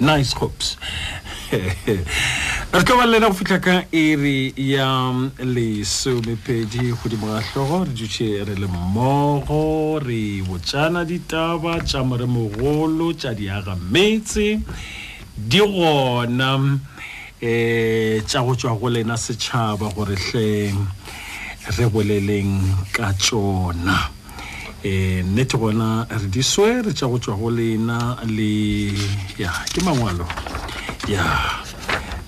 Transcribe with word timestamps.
nice 0.00 0.34
hopes 0.36 0.76
re 1.50 1.98
tlo 2.84 2.96
ba 2.96 3.06
lena 3.06 3.26
go 3.28 3.34
fitlha 3.34 3.58
ka 3.58 3.74
iri 3.90 4.54
ya 4.54 4.86
mm, 4.86 5.30
lesomepedi 5.54 6.94
godimo 7.02 7.26
ga 7.26 7.42
tlhogo 7.50 7.84
re 7.84 7.90
dutše 7.92 8.44
re 8.46 8.54
le 8.54 8.66
mmogo 8.70 9.98
re 9.98 10.42
botšana 10.46 11.04
ditaba 11.04 11.82
tša 11.82 12.04
moremogolo 12.06 13.12
tša 13.12 13.34
di 13.34 13.50
agametse 13.50 14.62
di 15.34 15.58
gona 15.58 16.54
um 16.54 16.78
tša 18.22 18.40
go 18.46 18.54
tšwa 18.54 18.72
go 18.78 18.88
lena 18.90 19.18
setšhaba 19.18 19.90
gore 19.90 20.14
tleng 20.30 20.78
re 21.76 21.84
boleleng 21.90 22.54
ka 22.94 23.10
tšona 23.18 24.19
e 24.82 25.18
eh, 25.18 25.22
nnete 25.24 25.58
gona 25.58 26.06
re 26.08 26.28
di 26.30 26.40
swere 26.42 26.92
tša 26.92 27.04
go 27.06 27.18
tšwa 27.20 27.36
go 27.36 27.48
lena 27.52 28.16
le 28.24 28.88
ya 29.36 29.52
ke 29.68 29.84
mangwalo 29.84 30.24
ya 31.04 31.60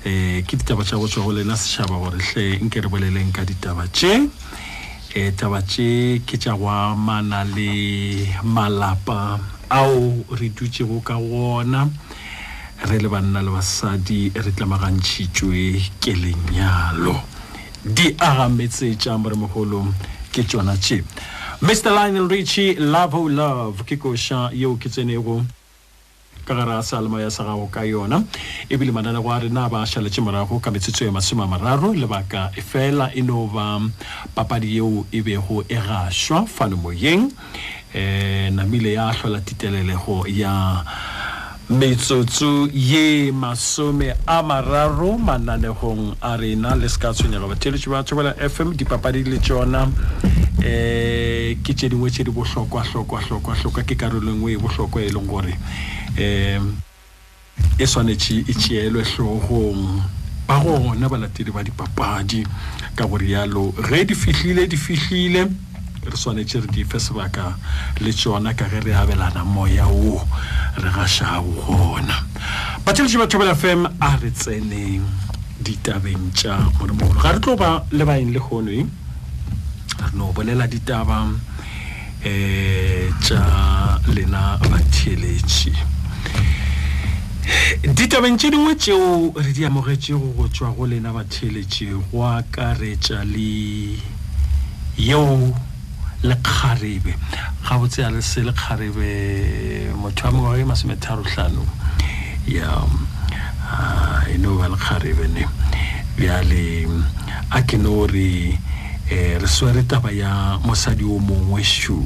e 0.05 0.43
ke 0.45 0.61
ditaba 0.61 0.85
tša 0.85 1.01
go 1.01 1.09
tšwa 1.09 1.25
go 1.25 1.33
lena 1.33 1.57
setšhaba 1.57 1.97
gore 1.97 2.21
hle 2.21 2.61
nke 2.61 2.85
re 2.85 2.89
boleleng 2.93 3.33
ka 3.33 3.49
ditaba 3.49 3.89
tše 3.89 4.29
e 5.17 5.33
taba 5.33 5.65
tše 5.65 6.21
ke 6.29 6.37
tša 6.37 6.53
go 6.61 6.69
amana 6.69 7.41
le 7.49 8.29
malapa 8.45 9.41
ao 9.73 10.21
re 10.37 10.53
dutšego 10.53 11.01
ka 11.01 11.17
gona 11.17 11.89
re 12.85 13.01
le 13.01 13.09
banna 13.09 13.41
le 13.41 13.49
basadi 13.49 14.29
re 14.29 14.53
tlamagantšhitšwe 14.53 15.81
ke 16.05 16.13
lenyalo 16.13 17.17
di 17.81 18.13
agametse 18.13 18.93
tša 19.01 19.17
moremogolo 19.17 19.89
ke 20.29 20.45
tšona 20.45 20.77
tše 20.77 21.01
mr 21.63 21.91
lionel 21.93 22.27
richie 22.29 22.75
love 22.75 23.15
o 23.15 23.29
love 23.31 23.83
ke 23.87 23.95
koša 23.97 24.49
yeo 24.53 24.75
ke 24.83 24.91
tsenego 24.91 25.45
ka 26.45 26.55
gara 26.59 26.83
sa 26.83 26.99
alma 26.99 27.21
ya 27.23 27.31
sa 27.31 27.45
gago 27.47 27.69
ka 27.71 27.85
yona 27.87 28.19
ebile 28.67 28.91
manane 28.91 29.23
go 29.23 29.31
a 29.31 29.39
rena 29.39 29.69
ba 29.71 29.85
šaletše 29.87 30.25
morago 30.27 30.59
ka 30.59 30.73
metsotso 30.75 31.05
ya 31.07 31.13
masome 31.15 31.47
a 31.47 31.47
mararo 31.47 31.93
lebaka 31.95 32.51
fela 32.67 33.13
e 33.15 33.23
no 33.23 33.47
ba 33.47 33.79
papadi 34.35 34.75
yeo 34.75 35.07
e 35.13 35.23
bego 35.23 35.63
e 35.71 35.79
gašwa 35.79 36.43
fano 36.51 36.77
moyeng 36.77 37.31
um 37.31 37.31
namile 38.59 38.95
ya 38.99 39.13
tlhola 39.15 39.39
titelelego 39.41 40.27
ya 40.27 40.83
metsotso 41.71 42.67
ye 42.75 43.31
masome 43.31 44.15
a 44.27 44.43
mararo 44.43 45.15
mananegong 45.17 46.11
a 46.21 46.35
rena 46.37 46.75
le 46.75 46.89
se 46.89 46.99
ka 46.99 47.15
tshwenyega 47.15 47.47
batheletše 47.55 47.87
ba 47.89 48.03
tshobela 48.03 48.35
fm 48.51 48.75
dipapadi 48.75 49.23
le 49.23 49.39
tsona 49.39 49.87
Eh, 50.65 51.59
ke 51.65 51.75
tse 51.75 51.89
dingwe 51.91 52.07
tse 52.09 52.23
di 52.23 52.31
botlhokwa-tlhokwa-tlhokwa-tlhokwa 52.31 53.83
ke 53.83 53.97
karolongwe 53.99 54.53
e, 54.53 54.55
e 54.55 54.59
botlhokwa 54.63 55.03
e 55.03 55.11
leng 55.11 55.27
gore 55.27 55.55
um 56.23 56.77
e 57.83 57.87
tshwanetse 57.87 58.45
e 58.47 58.55
tseelwe 58.55 59.03
tlhogong 59.03 60.03
ba 60.47 60.61
gona 60.63 61.09
balatedi 61.11 61.51
ba 61.51 61.65
dipapadi 61.67 62.47
ka 62.95 63.07
gore 63.11 63.27
yalo 63.27 63.75
ge 63.75 64.05
di 64.07 64.15
fitlhile 64.15 64.69
di 64.71 64.77
fitlhile 64.79 65.51
re 66.07 66.15
tshwanetse 66.15 66.61
re 66.63 66.67
dife 66.71 66.99
sebaka 67.03 67.59
le 67.99 68.15
tsona 68.15 68.55
ka 68.55 68.71
ge 68.71 68.87
re 68.87 68.95
abelana 68.95 69.43
moya 69.43 69.89
o 69.91 70.23
re 70.79 70.91
gašago 70.95 71.59
gona 71.59 72.23
bathelete 72.87 73.19
ba 73.19 73.27
thobela 73.27 73.59
fm 73.59 73.91
a 73.99 74.15
re 74.15 74.31
tseneng 74.31 75.03
ditabeng 75.59 76.31
tša 76.31 76.55
monemogolo 76.79 77.19
ga 77.19 77.33
re 77.35 77.41
tlo 77.43 77.57
ba 77.59 77.83
le 77.91 78.07
baeng 78.07 78.31
le 78.31 78.39
gonoeng 78.39 79.02
no 80.15 80.33
bolela 80.33 80.67
ditaba 80.67 81.27
eh 82.23 83.09
tša 83.23 84.03
lena 84.13 84.59
batheletši 84.61 85.73
ditabeng 87.95 88.37
tše 88.39 88.51
dingwe 88.51 88.75
tšeo 88.83 89.33
re 89.43 89.51
di 89.53 89.63
amogetšego 89.67 90.29
go 90.37 90.45
tšwa 90.53 90.69
go 90.77 90.85
lena 90.87 91.11
batheletši 91.17 91.87
go 92.11 92.19
akaretša 92.21 93.25
le 93.33 93.51
yeo 94.99 95.55
lekgarebe 96.23 97.13
gabotse 97.65 98.05
a 98.05 98.11
le 98.11 98.21
se 98.23 98.43
lekgarebe 98.43 99.95
motho 99.97 100.29
a 100.29 100.31
mongwe 100.31 100.61
ke 100.63 100.69
masometharohlano 100.69 101.65
ya 102.47 102.71
e 104.31 104.37
no 104.39 104.59
ba 104.61 104.69
lekgarebe 104.69 105.25
ne 105.35 105.45
bjale 106.19 106.87
a 107.51 107.63
ke 107.67 107.77
no 107.79 108.05
re 108.07 108.31
eh, 109.13 109.39
re 109.39 109.47
swere 109.47 109.83
taba 109.85 110.11
ya 110.11 110.57
mosadi 110.65 111.05
o 111.05 111.19
mongwe 111.19 111.63
shu 111.65 112.01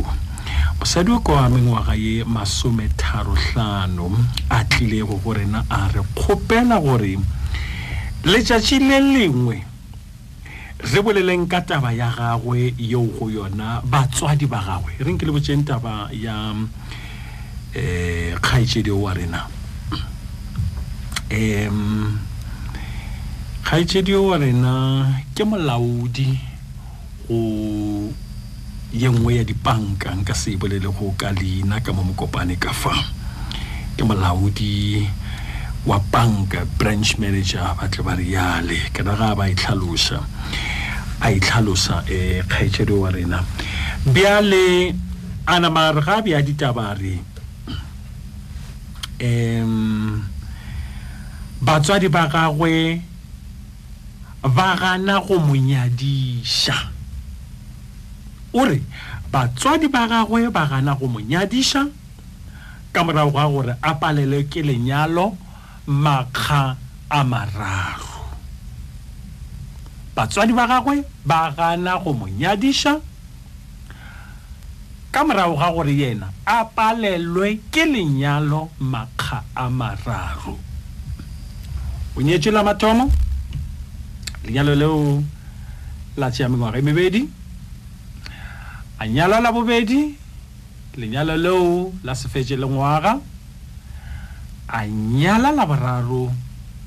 mosadi 0.80 1.10
o 1.12 1.20
kwa 1.20 1.48
mengwaga 1.50 1.94
ye 1.94 2.24
masometharotlhano 2.24 4.10
a 4.50 4.64
tlilego 4.64 5.14
go 5.22 5.32
rena 5.34 5.62
a 5.70 5.88
re 5.94 6.02
kgopela 6.14 6.80
gore 6.82 7.18
letšatši 8.24 8.78
le 8.88 8.98
lengwe 9.00 9.62
re 10.92 11.02
boleleng 11.02 11.46
ka 11.46 11.60
taba 11.60 11.92
ya 11.92 12.10
gagwe 12.10 12.74
yeo 12.78 13.02
go 13.06 13.30
yona 13.30 13.82
batswadi 13.86 14.46
ba 14.50 14.58
gagwe 14.66 14.98
re 14.98 15.12
nke 15.14 15.26
le 15.26 15.32
botseng 15.32 15.62
taba 15.62 16.10
ya 16.10 16.34
um 16.50 16.66
eh, 17.74 18.34
kgaetšedi 18.42 18.90
o 18.90 18.98
wa 19.06 19.14
rena 19.14 19.46
um 21.30 22.18
kgaetšedi 23.62 24.12
o 24.18 24.26
wa 24.26 24.38
rena 24.42 25.06
ke 25.34 25.46
molaodi 25.46 26.55
o 27.30 28.12
ye 28.94 29.10
nngwe 29.10 29.36
ya 29.36 29.44
dipanka 29.44 30.14
nka 30.14 30.34
se 30.34 30.54
bolele 30.56 30.86
go 30.94 31.10
ka 31.18 31.32
leina 31.34 31.82
ka 31.82 31.90
mo 31.92 32.06
mokopane 32.06 32.54
ka 32.54 32.70
fa 32.72 32.94
ke 33.98 34.02
molaodi 34.06 35.02
wa 35.86 35.98
banka 35.98 36.62
branch 36.78 37.18
manager 37.18 37.74
ba 37.74 37.90
tle 37.90 38.02
ba 38.06 38.14
riale 38.14 38.78
ke 38.94 39.02
raga 39.02 39.34
ba 39.34 39.50
itlhalosa 39.50 40.22
e 40.54 40.62
a 41.20 41.26
itlhalosa 41.34 42.06
e 42.06 42.38
um 42.40 42.40
eh, 42.40 42.44
kgaetsedi 42.46 42.94
wa 42.94 43.10
rena 43.10 43.38
bjale 44.06 44.94
anamaare 45.46 46.00
ga 46.06 46.22
bja 46.22 46.38
ditabare 46.46 47.14
um 49.18 50.22
batswadi 51.58 52.06
ba 52.08 52.30
gagwe 52.30 53.02
ba 54.46 54.78
gana 54.78 55.18
go 55.26 55.42
monyadiša 55.42 56.78
-hmm 56.94 56.94
uri 58.56 58.80
batswadi 59.32 59.86
ba 59.92 60.08
gagwe 60.08 60.48
ba 60.48 60.64
gana 60.64 60.96
go 60.96 61.04
mo 61.12 61.20
nyadiša 61.20 61.82
ka 62.94 63.00
morago 63.04 63.30
ga 63.36 63.44
gore 63.52 63.72
a 63.84 63.92
palelwe 64.00 64.40
ke 64.48 64.60
lenyalo 64.64 65.36
makga 66.04 66.62
a 67.12 67.20
mararo 67.30 68.16
batswadi 70.16 70.52
ba 70.56 70.64
gagwe 70.72 70.96
ba 71.28 71.40
gana 71.52 72.00
go 72.02 72.10
mo 72.16 72.24
nyadiša 72.32 72.92
ka 75.12 75.20
morago 75.28 75.54
ga 75.60 75.68
gore 75.76 75.92
yena 76.00 76.28
a 76.48 76.58
palelwe 76.76 77.48
ke 77.72 77.84
lenyalo 77.92 78.60
makga 78.92 79.38
a 79.52 79.64
mararo 79.68 80.54
o 82.16 82.20
nyetswe 82.24 82.50
la 82.56 82.62
mathomo 82.64 83.04
lenyalo 84.48 84.72
leo 84.80 85.20
la 86.16 86.26
tšeya 86.32 86.48
mengwaga 86.48 86.80
e 86.80 86.84
mebedi 86.88 87.22
a 88.98 89.06
nyala 89.06 89.40
la 89.40 89.50
bobedi 89.52 90.14
lenyala 90.96 91.36
leo 91.36 91.92
la 92.04 92.14
sefetše 92.14 92.56
lengwaga 92.56 93.20
a 94.68 94.86
nyala 94.86 95.52
la 95.52 95.64
boraro 95.66 96.30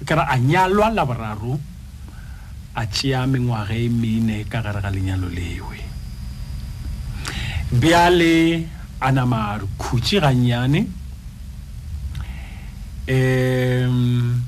kera 0.05 0.25
a 0.25 0.39
nyalwa 0.39 0.89
la 0.89 1.05
boraro 1.05 1.59
a 2.75 2.83
tšea 2.85 3.27
mengwaga 3.29 3.73
e 3.75 3.87
mene 3.89 4.35
ka 4.51 4.59
gare 4.65 4.79
ga 4.81 4.89
lenyalo 4.95 5.29
lewe 5.29 5.77
bjale 7.79 8.65
a 8.99 9.07
namaare 9.11 9.65
khutše 9.81 10.17
gannyane 10.19 10.81
um 13.05 14.41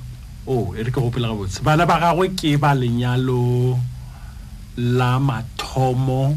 o 0.48 0.54
oh, 0.58 0.68
e 0.78 0.82
re 0.82 0.90
ke 0.90 0.98
gopela 1.02 1.30
ga 1.30 1.38
botse 1.38 1.62
bana 1.62 1.86
ba 1.86 1.96
gagwe 2.02 2.34
ke 2.34 2.58
ba 2.58 2.74
lenyalo 2.74 3.78
la 4.78 5.22
mathomo 5.22 6.34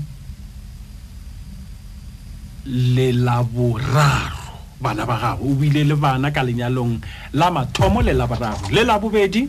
le 2.67 3.13
laboraro 3.13 4.57
bana 4.81 5.05
ba 5.05 5.19
gagwe 5.21 5.53
o 5.53 5.55
bile 5.55 5.85
le 5.85 5.95
bana 5.97 6.31
ka 6.31 6.43
lenyalong 6.43 6.99
la 7.35 7.51
mathomo 7.51 8.01
le 8.01 8.13
laboraro 8.13 8.71
le 8.73 8.83
labobedi 8.85 9.47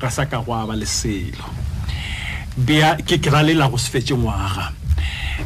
ga 0.00 0.10
sa 0.10 0.26
ka 0.26 0.42
go 0.42 0.52
aba 0.54 0.74
le 0.74 0.84
selo 0.84 1.46
ke 3.06 3.20
kry-a 3.22 3.42
le 3.44 3.52
la 3.54 3.68
go 3.68 3.76
se 3.78 3.88
fetse 3.90 4.10
ngwaga 4.12 4.72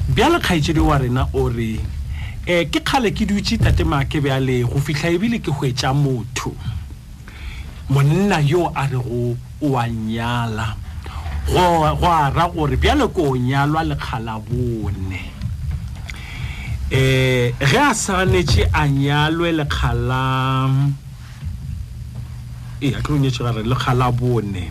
bjale 0.08 0.38
kgaetsedi 0.40 0.80
wa 0.80 0.98
rena 0.98 1.28
o 1.34 1.44
re 1.48 1.76
um 2.48 2.64
ke 2.72 2.80
kgale 2.80 3.12
ke 3.12 3.26
dutse 3.28 3.58
tatemaake 3.60 4.22
bjale 4.24 4.62
go 4.64 4.80
fitlha 4.80 5.10
ebile 5.12 5.38
ke 5.44 5.52
hwetša 5.52 5.92
motho 5.92 6.54
monna 7.90 8.40
yo 8.40 8.72
a 8.74 8.86
re 8.88 8.96
go 8.96 9.36
o 9.60 9.76
a 9.76 9.84
nyala 9.88 10.74
go 11.52 11.84
a 11.84 12.30
ra 12.32 12.48
gore 12.48 12.76
bjale 12.80 13.12
ko 13.12 13.36
o 13.36 13.36
nyalwa 13.36 13.84
lekgala 13.92 14.40
bone 14.40 15.33
eh 16.96 17.50
ge 17.58 17.78
a 17.78 17.90
swanetše 17.92 18.68
a 18.70 18.86
nyalwe 18.86 19.50
lekgala 19.58 20.22
e 22.78 22.88
a 22.94 23.00
tlo 23.02 23.16
nyetše 23.18 23.42
gare 23.42 23.62
lekgala 23.66 24.12
bone 24.14 24.70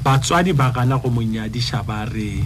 batswadi 0.00 0.52
ba 0.56 0.72
gana 0.72 0.96
go 0.96 1.10
mo 1.12 1.20
nyadiša 1.20 1.84
ba 1.84 2.08
re 2.08 2.40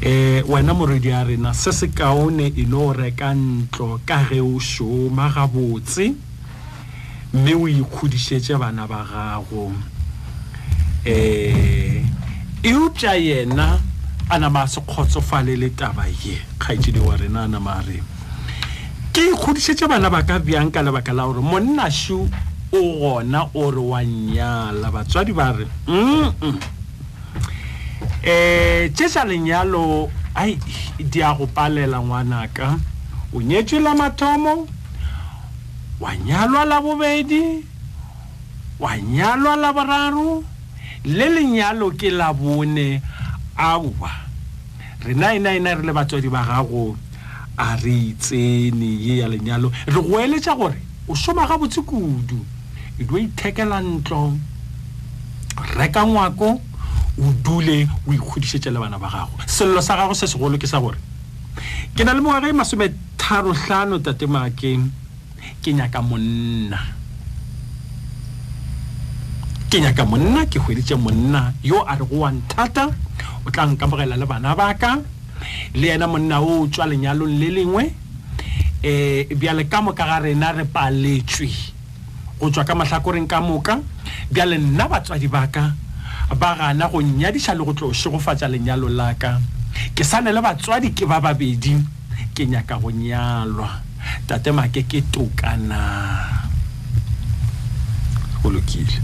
eh 0.00 0.40
wena 0.48 0.72
morwedi 0.72 1.12
a 1.12 1.24
rena 1.28 1.52
se 1.52 1.72
se 1.76 1.92
kaone 1.92 2.56
e 2.56 2.64
no 2.64 2.92
reka 2.96 3.36
ntlo 3.36 4.00
ka 4.08 4.24
ge 4.24 4.40
o 4.40 4.56
šoma 4.56 5.28
gabotse 5.28 6.16
mme 7.36 7.52
o 7.54 7.68
ikhudišetše 7.68 8.56
bana 8.56 8.88
ba 8.88 9.04
gago 9.04 9.76
eh 11.04 12.00
eupša 12.64 13.12
yena 13.20 13.85
a 14.28 14.38
nama 14.38 14.60
a 14.62 14.68
se 14.68 14.80
kgotsofalele 14.80 15.70
taba 15.70 16.04
ye 16.06 16.38
kgaitsedi 16.58 16.98
wa 16.98 17.16
rena 17.16 17.44
a 17.44 17.48
nama 17.48 17.78
a 17.78 17.82
re 17.82 18.02
ke 19.12 19.30
ikgodisetse 19.32 19.86
bana 19.88 20.10
ba 20.10 20.22
ka 20.22 20.38
bjang 20.38 20.70
ka 20.72 20.82
lebaka 20.82 21.12
la 21.12 21.26
gore 21.26 21.40
monnašo 21.40 22.28
o 22.72 22.78
gona 22.98 23.48
o 23.54 23.70
re 23.70 23.78
wa 23.80 24.02
nyala 24.02 24.90
batswadi 24.90 25.32
ba 25.32 25.54
re 25.54 25.66
mm 25.86 26.32
um 26.42 26.58
eh, 28.22 28.90
tše 28.92 29.08
tša 29.08 29.24
lenyalo 29.24 30.10
ai 30.34 30.58
di 30.98 31.22
a 31.22 31.32
go 31.34 31.46
palela 31.46 32.02
ngwanaka 32.02 32.78
o 33.32 33.38
nyetswe 33.42 33.78
la 33.80 33.94
mathomo 33.94 34.66
wa 36.00 36.10
nyalwa 36.16 36.64
la 36.64 36.80
bobedi 36.80 37.62
wa 38.80 38.90
nyalwa 38.98 39.54
la 39.56 39.72
boraro 39.72 40.42
le 41.04 41.26
lenyalo 41.30 41.90
ke 41.94 42.10
la 42.10 42.32
bone 42.34 43.02
aowa 43.58 44.10
re 45.04 45.14
naena 45.14 45.54
ena 45.54 45.74
re 45.74 45.82
le 45.82 45.92
batswadi 45.92 46.28
ba 46.28 46.40
gago 46.44 46.96
a 47.56 47.76
re 47.76 48.12
itsene 48.12 48.86
ye 49.06 49.16
ya 49.20 49.28
lenyalo 49.28 49.72
re 49.88 49.92
go 50.00 50.16
eletša 50.20 50.54
gore 50.56 50.76
o 51.08 51.14
soma 51.14 51.46
ga 51.46 51.56
botse 51.56 51.80
kudu 51.82 52.38
e 53.00 53.04
do 53.04 53.18
ithekela 53.18 53.80
ntlo 53.80 54.36
reka 55.78 56.06
ngwako 56.06 56.60
o 57.18 57.24
dule 57.44 57.88
o 58.06 58.12
ikgodišetse 58.12 58.70
le 58.70 58.78
bana 58.80 58.98
ba 59.00 59.08
gago 59.08 59.40
sello 59.46 59.80
sa 59.80 59.96
gago 59.96 60.14
se 60.14 60.26
segolo 60.26 60.58
ke 60.60 60.66
sa 60.66 60.78
gore 60.80 61.00
ke 61.96 62.04
na 62.04 62.12
le 62.12 62.20
mongwage 62.20 62.52
masometharotlhano 62.52 63.98
tatemake 63.98 64.76
ke 65.64 65.70
nyaka 65.72 66.02
monna 66.04 66.76
ke 69.72 69.80
nyaka 69.80 70.04
monna 70.04 70.44
ke 70.44 70.60
hweditse 70.60 70.92
monna 70.94 71.52
yo 71.64 71.80
a 71.88 71.96
re 71.96 72.04
go 72.04 72.20
wanthata 72.20 72.92
o 73.46 73.50
tla 73.50 73.66
nkamogela 73.66 74.16
le 74.18 74.26
bana 74.26 74.54
ba 74.58 74.74
ka 74.74 74.98
le 75.74 75.86
yena 75.88 76.06
monna 76.06 76.42
o 76.42 76.66
tswa 76.66 76.86
lenyalong 76.86 77.38
le 77.38 77.48
lengwe 77.50 77.84
um 78.84 79.38
bjale 79.38 79.68
ka 79.68 79.80
moka 79.82 80.04
ga 80.04 80.18
rena 80.20 80.52
re 80.52 80.64
paletswe 80.64 81.48
go 82.40 82.50
tswa 82.50 82.64
ka 82.66 82.74
mahlakoreng 82.74 83.26
ka 83.30 83.40
moka 83.40 83.78
bjale 84.34 84.58
nna 84.58 84.88
batswadi 84.90 85.28
ba 85.30 85.46
ka 85.46 85.72
ba 86.38 86.56
gana 86.58 86.88
go 86.90 86.98
nnyadiša 87.02 87.54
le 87.54 87.62
go 87.64 87.72
tlo 87.72 87.92
šegofatša 87.94 88.48
lenyalo 88.50 88.88
laka 88.90 89.38
ke 89.94 90.02
sane 90.02 90.32
le 90.34 90.42
batswadi 90.42 90.90
ke 90.90 91.06
ba 91.06 91.20
babedi 91.22 91.76
ke 92.34 92.46
nyaka 92.50 92.78
go 92.82 92.90
nyalwa 92.90 93.70
tate 94.26 94.50
make 94.50 94.82
ke 94.90 95.02
tokana 95.12 95.78
go 98.42 98.50
lokile 98.50 98.94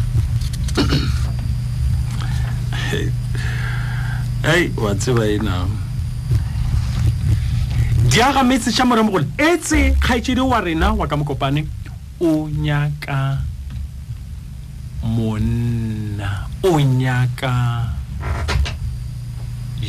ei 4.50 4.62
wa 4.82 4.90
tseba 5.00 5.22
ena 5.34 5.56
di 8.10 8.18
aga 8.28 8.42
metse 8.48 8.70
tša 8.76 8.82
morem 8.88 9.06
gole 9.12 9.26
etse 9.48 9.78
kgaetsedi 10.02 10.42
wa 10.50 10.58
rena 10.66 10.88
wa 10.98 11.04
ka 11.10 11.14
mokopane 11.20 11.60
o 12.28 12.50
nyaka 12.64 13.18
monna 15.16 16.30
o 16.58 16.72
nyaka 17.02 17.52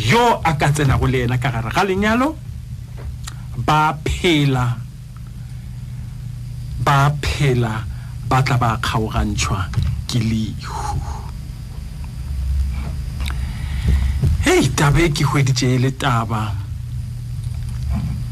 yo 0.09 0.25
a 0.45 0.51
ka 0.61 0.67
tsenago 0.75 1.05
le 1.13 1.19
ena 1.25 1.37
ka 1.43 1.49
gare 1.55 1.69
ga 1.75 1.81
lenyalo 1.89 2.27
ba 3.67 3.81
phela 4.05 4.65
ba 6.85 6.99
phela 7.23 7.73
ba 8.29 8.37
tla 8.45 8.55
ba 8.63 8.71
kgaogantšhwa 8.83 9.59
ke 10.07 10.17
lehu 10.21 11.01
hei 14.43 14.67
taba 14.75 14.99
e 14.99 15.09
ke 15.15 15.23
hweditse 15.23 15.65
e 15.71 15.77
le 15.79 15.91
taba 15.95 16.51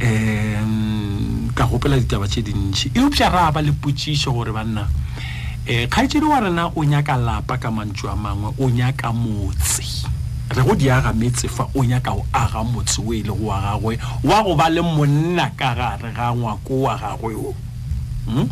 um 0.04 1.50
ka 1.56 1.64
gopela 1.66 1.96
ditaba 1.98 2.28
tse 2.28 2.42
dintšhi 2.44 2.92
eupša 3.00 3.30
re 3.32 3.40
a 3.40 3.52
ba 3.52 3.62
le 3.64 3.72
potsiso 3.72 4.32
gore 4.34 4.52
banna 4.52 4.82
um 4.82 4.88
eh, 5.66 5.88
kgaetsedi 5.88 6.26
wa 6.28 6.40
rena 6.42 6.68
o 6.76 6.84
nyaka 6.84 7.16
lapa 7.16 7.58
ka 7.58 7.72
mantso 7.72 8.10
a 8.12 8.16
mangwe 8.16 8.52
o 8.60 8.68
nyaka 8.70 9.14
motse 9.14 10.04
re 10.52 10.62
go 10.68 10.76
di 10.76 10.90
aga 10.90 11.14
metse 11.14 11.48
fa 11.48 11.70
o 11.72 11.84
nyaka 11.84 12.12
go 12.12 12.26
aga 12.34 12.64
motse 12.64 13.00
o 13.00 13.14
e 13.14 13.22
le 13.24 13.32
go 13.32 13.48
wa 13.48 13.62
gagwe 13.62 13.98
wa 14.24 14.44
go 14.44 14.56
ba 14.56 14.68
le 14.70 14.82
monna 14.84 15.48
ka 15.56 15.74
gare 15.76 16.12
ga 16.12 16.36
ngwako 16.36 16.82
wa 16.92 16.96
gagwe 17.00 17.34
o 17.40 17.56
hmm? 18.28 18.48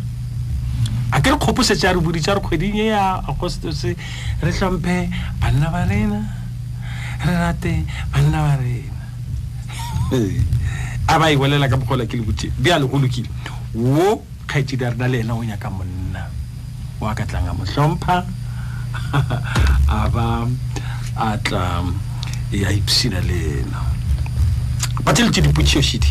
a 1.12 1.20
ke 1.20 1.28
re 1.28 1.36
kgoposetse 1.36 1.84
a 1.84 1.92
re 1.92 2.00
bodi 2.00 2.20
tsa 2.24 2.32
re 2.40 2.40
kgweding 2.40 2.80
e 2.88 2.88
ya 2.88 3.20
agostose 3.20 3.96
re 4.40 4.50
tlhomphe 4.52 5.10
banna 5.44 5.68
ba 5.68 5.84
rena 5.84 6.39
re 7.24 7.34
rate 7.34 7.84
banna 8.12 8.40
ba 8.42 8.58
rena 8.58 9.00
eh, 10.12 10.40
a 11.08 11.18
ba 11.18 11.30
e 11.30 11.36
bolela 11.36 11.68
ka 11.68 11.76
mogola 11.76 12.06
ke 12.06 12.16
le 12.16 12.22
bote 12.22 12.50
bja 12.58 12.78
le 12.78 12.86
go 12.86 12.98
lokile 12.98 13.28
wo 13.74 14.22
kgaetsedi 14.46 14.84
a 14.84 14.90
rena 14.90 15.06
le 15.08 15.20
ena 15.20 15.34
o 15.34 15.44
nyaka 15.44 15.70
monna 15.70 16.28
o 17.00 17.06
a 17.06 17.14
ka 17.14 17.24
tlang 17.26 17.48
a 17.48 17.54
motlhompha 17.54 18.24
a 19.96 20.08
ba 20.08 20.46
a 21.16 21.38
tla 21.38 21.84
a 22.52 22.72
ipsina 22.72 23.20
le 23.20 23.60
ena 23.60 23.84
bathe 25.04 25.20
le 25.22 25.30
te 25.30 25.40
dipotsiošidi 25.40 26.10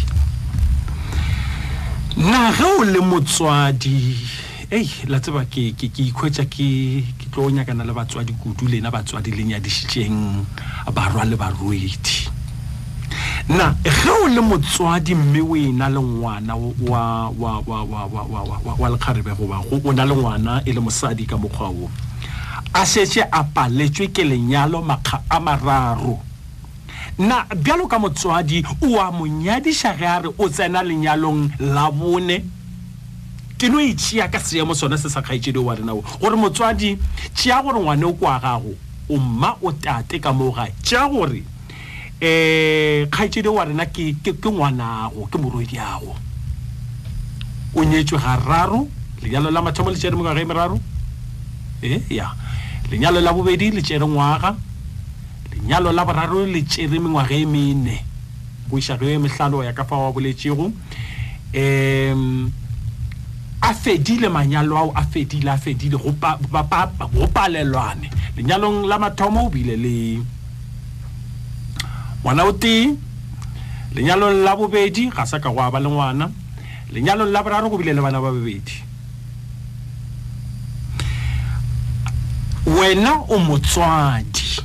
nna 2.18 2.54
ge 2.56 2.64
o 2.64 2.84
le 2.84 3.00
motswadi 3.02 4.16
ei 4.70 4.90
la 5.10 5.20
tseba 5.20 5.44
ke 5.50 5.72
ikwetsa 5.82 6.46
tlo 7.32 7.50
nyakana 7.52 7.84
le 7.84 7.94
batswadi 7.94 8.34
kudu 8.34 8.68
lena 8.68 8.92
batswadi 8.92 9.32
le 9.32 9.44
nyadišitšeng 9.44 10.46
barwa 10.94 11.24
le 11.26 11.36
barwedi 11.36 12.30
na 13.50 13.74
ge 13.84 14.10
o 14.10 14.28
le 14.28 14.42
motswadi 14.42 15.16
mme 15.16 15.42
o 15.42 15.56
ena 15.58 15.90
le 15.90 16.00
ngwana 16.00 16.56
wa 16.56 17.34
lekgarebe 18.90 19.32
goba 19.38 19.62
o 19.86 19.94
na 19.94 20.06
le 20.06 20.16
ngwana 20.16 20.62
e 20.66 20.74
le 20.74 20.80
mosadi 20.80 21.26
ka 21.26 21.38
mokgwa 21.38 21.68
o 21.70 21.90
a 22.74 22.86
setse 22.86 23.24
a 23.32 23.44
paletswe 23.44 24.08
ke 24.08 24.24
lenyalo 24.24 24.82
makga 24.82 25.22
a 25.30 25.40
mararo 25.40 26.20
na 27.20 27.46
bjalo 27.56 27.88
ka 27.88 28.00
motswadi 28.00 28.64
o 28.82 29.00
a 29.02 29.12
monyadiša 29.12 29.98
ge 29.98 30.06
a 30.08 30.20
re 30.22 30.30
o 30.38 30.50
tsena 30.50 30.84
lenyalong 30.84 31.50
la 31.60 31.90
bone 31.92 32.44
teno 33.60 33.78
itšhea 33.84 34.26
e 34.26 34.30
ka 34.32 34.40
seemo 34.40 34.74
sone 34.74 34.98
se 34.98 35.10
sa 35.10 35.22
kgaetsedio 35.22 35.62
wa 35.66 35.76
renao 35.76 36.00
gore 36.22 36.36
motswadi 36.36 36.98
tšea 37.36 37.62
gore 37.62 37.80
ngwane 37.80 38.04
o 38.06 38.14
kwa 38.14 38.40
gago 38.40 38.74
o 39.10 39.18
mma 39.20 39.52
o 39.62 39.72
tate 39.72 40.20
ka 40.20 40.32
moo 40.34 40.52
gae 40.52 40.72
tšea 40.84 41.08
gore 41.12 41.44
um 41.44 41.44
eh, 42.22 43.08
kgaetsedio 43.12 43.54
wa 43.54 43.66
rena 43.66 43.86
ke 43.86 44.16
ngwanago 44.48 45.28
ke 45.28 45.38
morwediago 45.38 46.16
o 47.76 47.84
nyetswe 47.84 48.18
gararo 48.18 48.88
lenyalo 49.22 49.52
la 49.52 49.62
mathomo 49.62 49.92
letšere 49.92 50.16
mongwaga 50.16 50.42
e 50.42 50.46
meraro 50.46 50.80
e 51.84 52.02
ya 52.10 52.32
lenyalo 52.90 53.20
la 53.20 53.34
bobedi 53.34 53.72
letšere 53.72 54.08
ngwaga 54.08 54.56
lenyalo 55.52 55.92
la 55.92 56.06
boraro 56.06 56.48
letšere 56.48 56.96
mengwaga 57.00 57.36
e 57.36 57.46
mene 57.46 58.04
go 58.72 58.78
isagoe 58.80 59.20
metlhano 59.20 59.64
ya 59.64 59.74
ka 59.74 59.84
fa 59.84 59.98
wa 59.98 60.12
boletsego 60.12 60.72
um 61.56 62.52
a 63.62 63.74
fedile 63.74 64.30
manyalo 64.30 64.78
ao 64.78 64.92
a 64.96 65.04
fedile 65.04 65.50
a 65.50 65.58
fedile 65.58 65.98
go 65.98 67.28
palelwane 67.28 68.10
lenyalong 68.36 68.88
la 68.88 68.98
mathomo 69.00 69.48
o 69.48 69.50
bile 69.50 69.76
le 69.76 70.22
ngwana 72.24 72.44
o 72.46 72.52
tee 72.54 72.90
lenyalong 73.96 74.44
la 74.44 74.56
bobedi 74.56 75.10
ga 75.10 75.26
sa 75.26 75.40
ka 75.40 75.50
go 75.50 75.62
aba 75.62 75.80
le 75.80 75.90
ngwana 75.90 76.32
lenyalong 76.92 77.32
la 77.32 77.44
boraro 77.44 77.70
go 77.70 77.78
bile 77.78 77.94
le 77.94 78.02
bana 78.02 78.22
ba 78.22 78.32
bobedi 78.32 78.74
wena 82.66 83.12
o 83.28 83.38
motswadi 83.40 84.64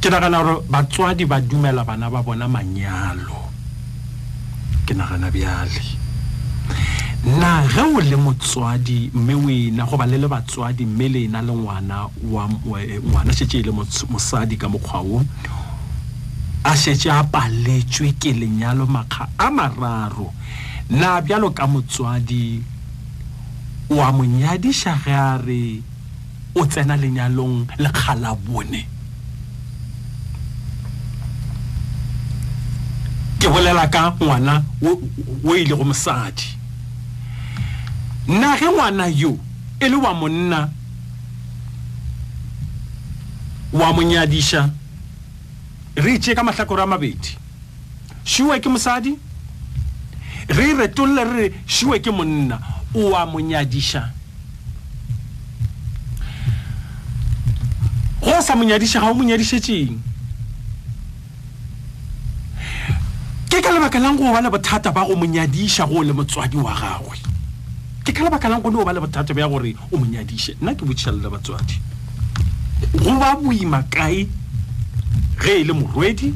ke 0.00 0.10
nagana 0.10 0.42
gore 0.44 0.60
batswadi 0.68 1.24
ba 1.24 1.40
dumela 1.40 1.84
bana 1.84 2.10
ba 2.10 2.22
bona 2.22 2.46
manyalo 2.48 3.48
ke 4.84 4.92
nagana 4.92 5.30
bjale 5.32 5.97
na 7.24 7.66
ge 7.66 7.80
o 7.80 8.00
le 8.00 8.16
motswadi 8.16 9.10
mme 9.14 9.34
o 9.34 9.50
ena 9.50 9.84
goba 9.84 10.06
le 10.06 10.18
le 10.18 10.28
batswadi 10.28 10.84
mme 10.86 11.08
le 11.12 11.24
ena 11.24 11.42
le 11.42 11.52
ngwana 11.52 12.06
wa 12.30 12.48
eh, 12.82 13.00
ngwana 13.10 13.32
shetse 13.32 13.58
e 13.58 13.62
le 13.62 13.72
mosadi 13.72 14.56
ka 14.56 14.68
mokgwa 14.68 15.00
o 15.02 15.22
a 16.64 16.76
shetse 16.76 17.10
a 17.10 17.24
paletswe 17.24 18.12
ke 18.20 18.32
lenyalo 18.32 18.86
makga 18.86 19.28
a 19.38 19.50
mararo 19.50 20.32
na 20.90 21.20
bjalo 21.20 21.50
ka 21.50 21.66
motswadi 21.66 22.62
o 23.90 24.00
a 24.00 24.12
mo 24.12 24.24
nyadiša 24.24 24.94
ge 25.04 25.10
a 25.12 25.38
re 25.38 25.82
o 26.54 26.66
tsena 26.66 26.96
lenyalong 26.96 27.66
lekgala 27.78 28.34
bone 28.36 28.86
ke 33.42 33.48
bolela 33.50 33.88
ka 33.90 34.14
ngwana 34.20 34.62
o 35.44 35.54
ile 35.56 35.74
go 35.76 35.84
mosadi 35.84 36.57
nna 38.28 38.50
ge 38.60 38.64
ngwana 38.72 39.06
yo 39.20 39.32
e 39.84 39.88
le 39.88 39.96
wa 39.96 40.12
monna 40.20 40.60
wa 43.80 43.88
monyadiša 43.96 44.62
re 46.04 46.10
itšee 46.16 46.34
ka 46.36 46.42
mahlakore 46.44 46.82
a 46.82 46.86
mabedi 46.86 47.32
šiwe 48.24 48.60
ke 48.60 48.68
mosadi 48.68 49.16
re 50.56 50.66
retolle 50.78 51.24
re 51.24 51.34
re 51.48 51.54
šiwe 51.66 51.96
ke 52.04 52.10
monna 52.10 52.56
o 53.00 53.16
a 53.16 53.24
monyadiša 53.26 54.02
nyadiša 58.20 58.20
go 58.20 58.42
sa 58.44 58.54
monyadiša 58.60 58.98
ga 59.02 59.08
o 59.10 59.14
monyadišetšeng 59.16 59.92
ke 63.50 63.58
ka 63.64 63.70
lebaka 63.72 63.98
lang 63.98 64.18
go 64.20 64.28
ba 64.32 64.40
le 64.44 64.50
bothata 64.52 64.92
ba 64.92 65.06
go 65.08 65.16
monyadiša 65.16 65.88
go 65.88 66.02
le 66.04 66.12
motswadi 66.12 66.56
wa 66.60 66.76
gagwe 66.76 67.16
ke 68.08 68.16
ka 68.16 68.24
lebaka 68.24 68.48
lang 68.48 68.64
gone 68.64 68.80
o 68.80 68.84
ba 68.88 68.92
le 68.96 69.00
bothata 69.04 69.36
gore 69.36 69.76
o 69.92 70.00
monyadiše 70.00 70.56
nna 70.64 70.72
ke 70.72 70.84
botšišalele 70.88 71.28
batswadi 71.28 71.76
go 73.04 73.12
ba 73.20 73.36
boima 73.36 73.84
kae 73.92 74.24
ge 75.36 75.52
e 75.60 75.64
morwedi 75.68 76.32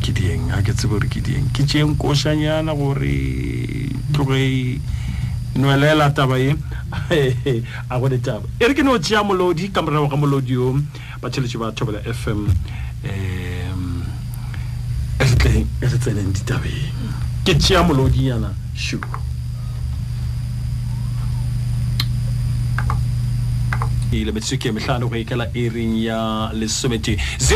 ke 0.00 0.12
dieng 0.12 0.50
a 0.52 0.62
ke 0.62 0.72
tsebe 0.72 0.94
gore 0.96 1.08
ke 1.08 1.20
dieng 1.20 1.52
ke 1.52 1.62
tšeng 1.64 1.96
košanyana 1.96 2.74
gore 2.74 3.90
tloge 4.12 4.40
e 4.48 4.80
nwelela 5.56 6.10
taba 6.10 6.38
e 6.40 6.56
a 7.90 8.00
gone 8.00 8.18
taba 8.18 8.48
e 8.60 8.64
re 8.66 8.74
ke 8.74 8.82
no 8.82 8.96
tšea 8.98 9.22
molodi 9.24 9.68
ka 9.70 9.82
morago 9.84 10.06
ga 10.08 10.16
molodi 10.16 10.52
yo 10.56 10.72
batšheletše 11.20 11.58
ba 11.60 11.72
thobela 11.72 11.98
f 12.04 12.26
m 12.28 12.30
um 12.32 12.48
teng 15.46 15.66
e 15.82 15.86
re 15.86 15.94
tseneng 16.00 16.32
ditabeng 16.34 16.92
ke 17.46 17.52
tšea 17.60 17.80
molodi 17.86 18.22
yana 18.32 18.48
shu 18.74 18.98
ile 24.18 24.32
metsuke 24.34 24.68
mehlano 24.74 25.04
go 25.12 25.16
ikela 25.20 25.46
ering 25.62 25.92
ya 26.02 26.18
lesomete 26.54 27.14
0152971848 27.46 27.50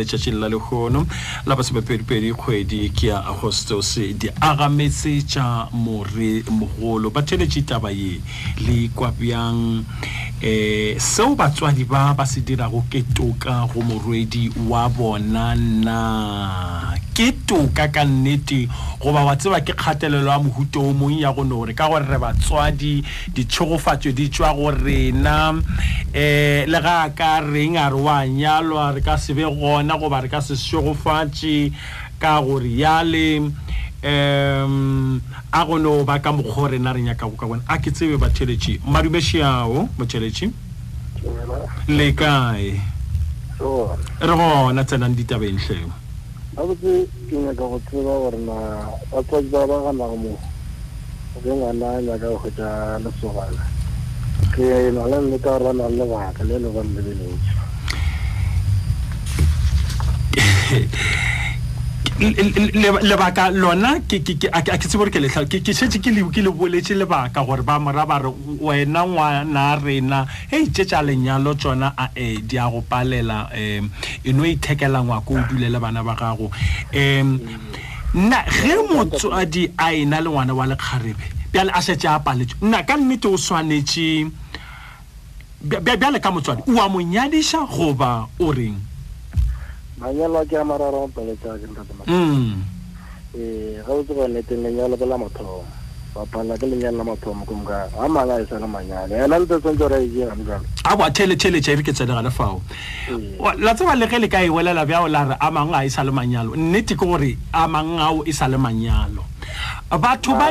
letšatšing 0.00 0.38
la 0.42 0.48
lehono 0.54 1.00
la 1.46 1.52
basomepedipedi 1.56 2.28
kgwedi 2.34 2.78
ke 2.90 3.06
ya 3.12 3.16
agostos 3.34 3.90
di 4.22 4.28
agametse 4.50 5.12
tša 5.22 5.44
more 5.72 6.28
mogolo 6.50 7.06
ba 7.10 7.22
theletše 7.22 7.62
taba 7.62 7.90
ye 7.90 8.18
le 8.66 8.88
kwa 8.94 9.12
bjang 9.12 9.84
eh 10.42 10.98
seo 10.98 11.36
batswadi 11.38 11.84
ba 11.86 12.12
ba 12.18 12.26
se 12.26 12.40
dirago 12.42 12.82
ke 12.90 13.06
toka 13.14 13.62
go 13.70 13.78
morwedi 13.78 14.50
wa 14.66 14.88
bona 14.90 15.54
na 15.54 16.98
ke 17.14 17.30
toka 17.46 17.86
ka 17.86 18.02
nnete 18.02 18.66
goba 18.98 19.22
wa 19.22 19.36
tseba 19.38 19.62
ke 19.62 19.70
kgatelelo 19.70 20.26
ya 20.34 20.42
mohuto 20.42 20.82
o 20.82 20.90
mong 20.90 21.14
ya 21.22 21.30
go 21.30 21.46
nogore 21.46 21.78
ka 21.78 21.86
gore 21.86 22.02
re 22.10 22.18
batswadi 22.18 23.06
ditšhogofatso 23.30 24.10
di 24.10 24.26
tšwa 24.34 24.50
go 24.58 24.74
rena 24.74 25.54
um 25.54 25.62
le 26.10 26.78
ga 26.82 27.06
ka 27.14 27.38
reng 27.38 27.78
a 27.78 27.86
re 27.94 28.00
wa 28.02 28.26
nyalwa 28.26 28.90
re 28.90 28.98
ka 29.00 29.14
se 29.14 29.34
be 29.38 29.46
gona 29.46 29.94
goba 29.94 30.26
re 30.26 30.28
ka 30.28 30.42
se 30.42 30.58
šogofatše 30.58 31.70
ka 32.18 32.42
go 32.42 32.58
riale 32.58 33.38
um 33.38 33.54
um 34.04 35.22
a 35.52 35.64
gone 35.64 35.86
o 35.86 36.02
baka 36.04 36.32
mokgore 36.32 36.78
na 36.82 36.90
reng 36.92 37.06
yakago 37.06 37.36
ka 37.38 37.46
bona 37.46 37.62
a 37.70 37.78
ke 37.78 37.90
tsebe 37.94 38.16
bathelete 38.18 38.80
madubešiao 38.82 39.88
bathelete 39.96 40.50
le 41.88 42.10
kae 42.12 42.80
re 44.18 44.34
gona 44.34 44.82
tsenang 44.84 45.14
ditabentlheng 45.14 45.92
abotse 46.58 47.06
ke 47.30 47.36
nyaka 47.38 47.62
go 47.62 47.78
tseba 47.86 48.12
gore 48.18 48.38
na 48.42 48.52
batswadi 49.12 49.48
ba 49.54 49.66
ba 49.70 49.78
ganago 49.86 50.16
mo 50.18 50.34
ke 51.38 51.48
ngwana 51.54 51.86
a 51.94 52.00
nyaka 52.02 52.26
go 52.26 52.36
hwetsa 52.42 52.66
lesogana 53.06 53.62
ke 54.50 54.64
na 54.90 55.06
le 55.06 55.18
nne 55.22 55.38
ka 55.38 55.58
gore 55.58 55.66
ba 55.70 55.74
na 55.78 55.86
le 55.86 55.94
lebaka 56.02 56.42
le 56.42 56.54
e 56.54 56.58
le 56.58 56.68
gonne 56.74 56.98
le 57.06 57.12
lentsi 57.22 57.52
lebaka 62.20 63.50
lona 63.50 63.96
a 63.96 63.98
ke 64.66 64.84
tsebore 64.86 65.10
ke 65.10 65.18
letlha 65.22 65.44
ke 65.48 65.58
setse 65.72 65.98
ke 65.98 66.10
le 66.12 66.50
boletse 66.50 66.92
lebaka 66.94 67.44
gore 67.44 67.62
ba 67.62 67.78
mora 67.80 68.04
ba 68.06 68.18
re 68.20 68.30
wena 68.60 69.04
ngwana 69.06 69.60
a 69.72 69.76
rena 69.80 70.26
e 70.52 70.64
itsetsa 70.66 71.00
lenyalo 71.02 71.54
tsona 71.56 71.94
ae 71.96 72.10
eh, 72.34 72.40
di 72.42 72.58
a 72.58 72.68
go 72.70 72.82
palela 72.82 73.48
um 73.52 73.90
e 74.24 74.32
no 74.32 74.44
ithekela 74.44 75.02
ngwako 75.02 75.34
o 75.34 75.40
dule 75.48 75.68
le 75.70 75.78
bana 75.80 76.02
ba 76.04 76.14
gago 76.14 76.50
um 76.92 77.40
nna 78.14 78.44
ge 78.44 78.76
motswadi 78.92 79.72
a 79.78 79.92
ena 79.94 80.20
le 80.20 80.28
ngwana 80.30 80.52
wa 80.54 80.66
lekgarebe 80.66 81.26
pjale 81.52 81.70
a 81.72 81.80
setse 81.82 82.06
a 82.08 82.18
paletse 82.20 82.54
nna 82.62 82.82
ka 82.82 82.96
nnete 82.96 83.26
o 83.28 83.36
tshwanetse 83.36 84.28
bjale 85.62 86.20
ka 86.20 86.30
motswadi 86.30 86.62
oa 86.68 86.88
monyadisa 86.88 87.64
goba 87.66 88.26
o 88.38 88.52
reng 88.52 88.91
manyalo 90.02 90.40
ke 90.50 90.56
a 90.58 90.64
mararo 90.66 91.06
paletsa 91.14 91.54
ke 91.62 91.66
ntate 91.70 91.94
mm 92.06 92.54
eh 93.34 93.80
ga 93.86 93.92
o 93.92 94.02
tsoga 94.02 94.26
nete 94.28 94.54
lenyalo 94.58 94.98
ke 94.98 95.06
la 95.06 95.16
mathomo 95.16 95.62
bapala 96.14 96.58
ke 96.58 96.66
lenyalo 96.68 96.98
la 97.00 97.04
mathomo 97.06 97.40
ko 97.46 97.52
moka 97.62 97.86
a 97.96 98.04
mangwe 98.10 98.34
a 98.36 98.42
e 98.42 98.46
sale 98.46 98.66
manyalo 98.66 99.12
ena 99.16 99.38
le 99.38 99.46
tsontse 99.46 99.82
ore 99.86 99.98
a 100.02 100.34
mjalo 100.36 100.66
a 100.84 100.92
boa 100.98 101.08
theletšheletša 101.10 101.70
ebe 101.72 101.82
ke 101.86 101.92
tsenega 101.94 102.20
lefao 102.28 102.60
la 103.62 103.72
tseba 103.74 103.94
le 103.96 104.06
ge 104.10 104.18
le 104.18 104.28
ka 104.28 104.42
e 104.44 104.50
bolela 104.52 104.82
bjao 104.84 105.06
la 105.08 105.22
re 105.24 105.34
a 105.40 105.48
mangwe 105.54 105.76
a 105.80 105.84
e 105.86 105.90
sa 105.90 106.02
le 106.04 106.10
manyalo 106.12 106.56
nnete 106.58 106.92
ke 106.98 107.06
gore 107.06 107.38
a 107.54 107.64
mangwe 107.70 108.02
ao 108.02 108.20
e 108.26 108.32
sa 108.32 108.50
le 108.52 108.58
manyalo 108.58 109.22
batho 109.88 110.34
ba 110.34 110.50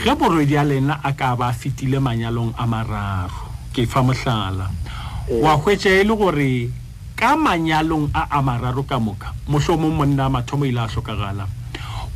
ge 0.05 0.13
borwedi 0.19 0.55
a 0.55 0.63
lena 0.71 0.95
a 1.09 1.11
ka 1.21 1.35
ba 1.41 1.51
fetile 1.51 1.99
manyalong 1.99 2.53
a 2.55 2.65
mararo 2.73 3.45
ke 3.75 3.83
fa 3.93 4.01
motlhala 4.07 4.67
eh. 4.71 5.43
wa 5.45 5.53
hwetsa 5.61 5.91
e 5.99 6.03
le 6.07 6.15
gore 6.15 6.51
ka 7.19 7.35
manyalong 7.35 8.07
a 8.15 8.23
a 8.39 8.41
mararo 8.43 8.83
ka 8.87 8.97
moka 9.03 9.29
mohlomo 9.51 9.89
monna 9.99 10.27
a 10.31 10.35
mathomo 10.37 10.63
ile 10.67 10.81
a 10.87 10.87
tlhokagalang 10.87 11.53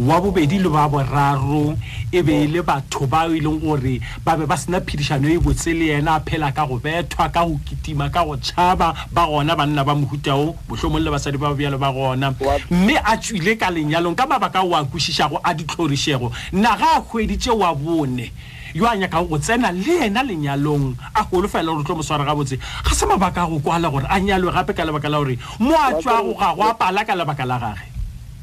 wa 0.01 0.17
bobedi 0.19 0.57
le 0.59 0.71
ba 0.73 0.89
boraro 0.89 1.77
e 2.11 2.23
be 2.23 2.47
le 2.49 2.63
batho 2.63 3.05
bao 3.07 3.31
e 3.35 3.39
leng 3.39 3.61
gore 3.61 4.01
ba 4.25 4.33
be 4.35 4.47
ba 4.49 4.57
sena 4.57 4.81
phedišano 4.81 5.29
e 5.29 5.37
botse 5.37 5.75
le 5.77 5.93
yena 5.93 6.17
a 6.17 6.21
phela 6.25 6.49
ka 6.57 6.65
go 6.65 6.79
bethwa 6.81 7.29
ka 7.29 7.45
go 7.45 7.61
kitima 7.69 8.09
ka 8.09 8.25
go 8.25 8.33
tšhaba 8.35 8.95
ba 9.13 9.27
gona 9.29 9.53
banna 9.55 9.85
ba 9.85 9.93
mohutao 9.95 10.57
botlhomong 10.67 11.05
le 11.05 11.11
basadi 11.13 11.37
ba 11.37 11.53
bjalo 11.53 11.77
ba 11.77 11.93
gona 11.93 12.33
mme 12.73 12.97
a 12.97 13.13
tswile 13.21 13.59
ka 13.61 13.69
lenyalong 13.71 14.17
ka 14.17 14.25
mabaka 14.27 14.65
o 14.65 14.73
a 14.75 14.81
kwešišago 14.89 15.37
a 15.45 15.53
ditlhorišego 15.53 16.33
nna 16.57 16.77
ga 16.81 16.97
a 16.97 17.01
kgweditše 17.05 17.51
wa 17.53 17.75
bone 17.77 18.33
yo 18.73 18.89
a 18.89 18.97
nyakago 18.97 19.29
go 19.29 19.37
tsena 19.39 19.69
le 19.71 20.01
yena 20.01 20.23
lenyalong 20.25 20.97
a 21.13 21.21
golofela 21.29 21.77
gore 21.77 21.85
tlo 21.85 22.01
moswara 22.01 22.25
gabotse 22.25 22.57
ga 22.57 22.93
se 22.97 23.05
mabaka 23.05 23.45
a 23.45 23.47
go 23.53 23.59
kwala 23.61 23.91
gore 23.91 24.09
a 24.09 24.17
nyalwe 24.19 24.51
gape 24.53 24.73
ka 24.73 24.83
lebaka 24.83 25.09
la 25.13 25.19
gore 25.21 25.37
mo 25.61 25.77
a 25.77 25.93
tswago 25.93 26.33
ga 26.41 26.55
go 26.57 26.63
apala 26.73 27.05
ka 27.05 27.13
lebaka 27.15 27.45
la 27.45 27.59
gage 27.61 28.00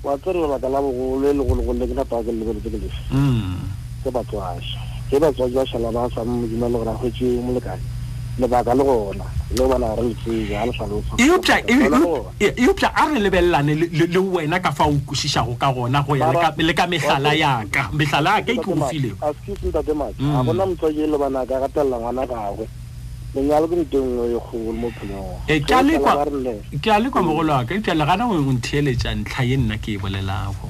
No, 0.07 0.15
re 0.15 0.59
ka 0.61 0.69
la 0.69 0.79
bogolo 0.79 1.19
legologole 1.35 1.83
ke 1.83 1.91
ke 1.99 2.31
lebeletse 2.31 2.69
ke 2.71 2.77
lefe 2.79 2.95
mm. 3.11 3.59
ke 4.03 4.07
ke 4.07 4.11
batswadi 5.19 5.53
ba 5.53 5.65
šhala 5.67 5.89
ba 5.91 6.07
sa 6.15 6.23
modimo 6.23 6.67
le 6.71 6.77
gore 6.79 6.91
a 6.95 6.95
lebaka 8.39 8.71
le 8.73 8.83
gona 8.87 9.25
le 9.51 9.63
re 9.67 9.77
le 10.47 10.55
a 10.55 10.63
le 10.63 10.71
e 12.39 12.47
e- 12.47 12.55
e- 12.55 12.87
a 12.87 13.05
re 13.11 13.19
lebelelane 13.19 13.75
le 13.75 14.17
wena 14.17 14.59
ka 14.63 14.71
fa 14.71 14.85
go 14.87 14.95
go 15.59 15.77
mm. 17.91 18.13
a 21.67 21.69
le 21.75 22.67
ke 23.37 23.45
a 26.91 26.99
lekwa 26.99 27.21
mogolowaka 27.21 27.71
ebjale 27.75 28.05
gana 28.05 28.25
o 28.27 28.33
ntheeletša 28.41 29.13
ntlha 29.21 29.43
ye 29.45 29.57
nna 29.57 29.77
ke 29.77 29.91
e 29.93 29.97
bolelago 29.97 30.69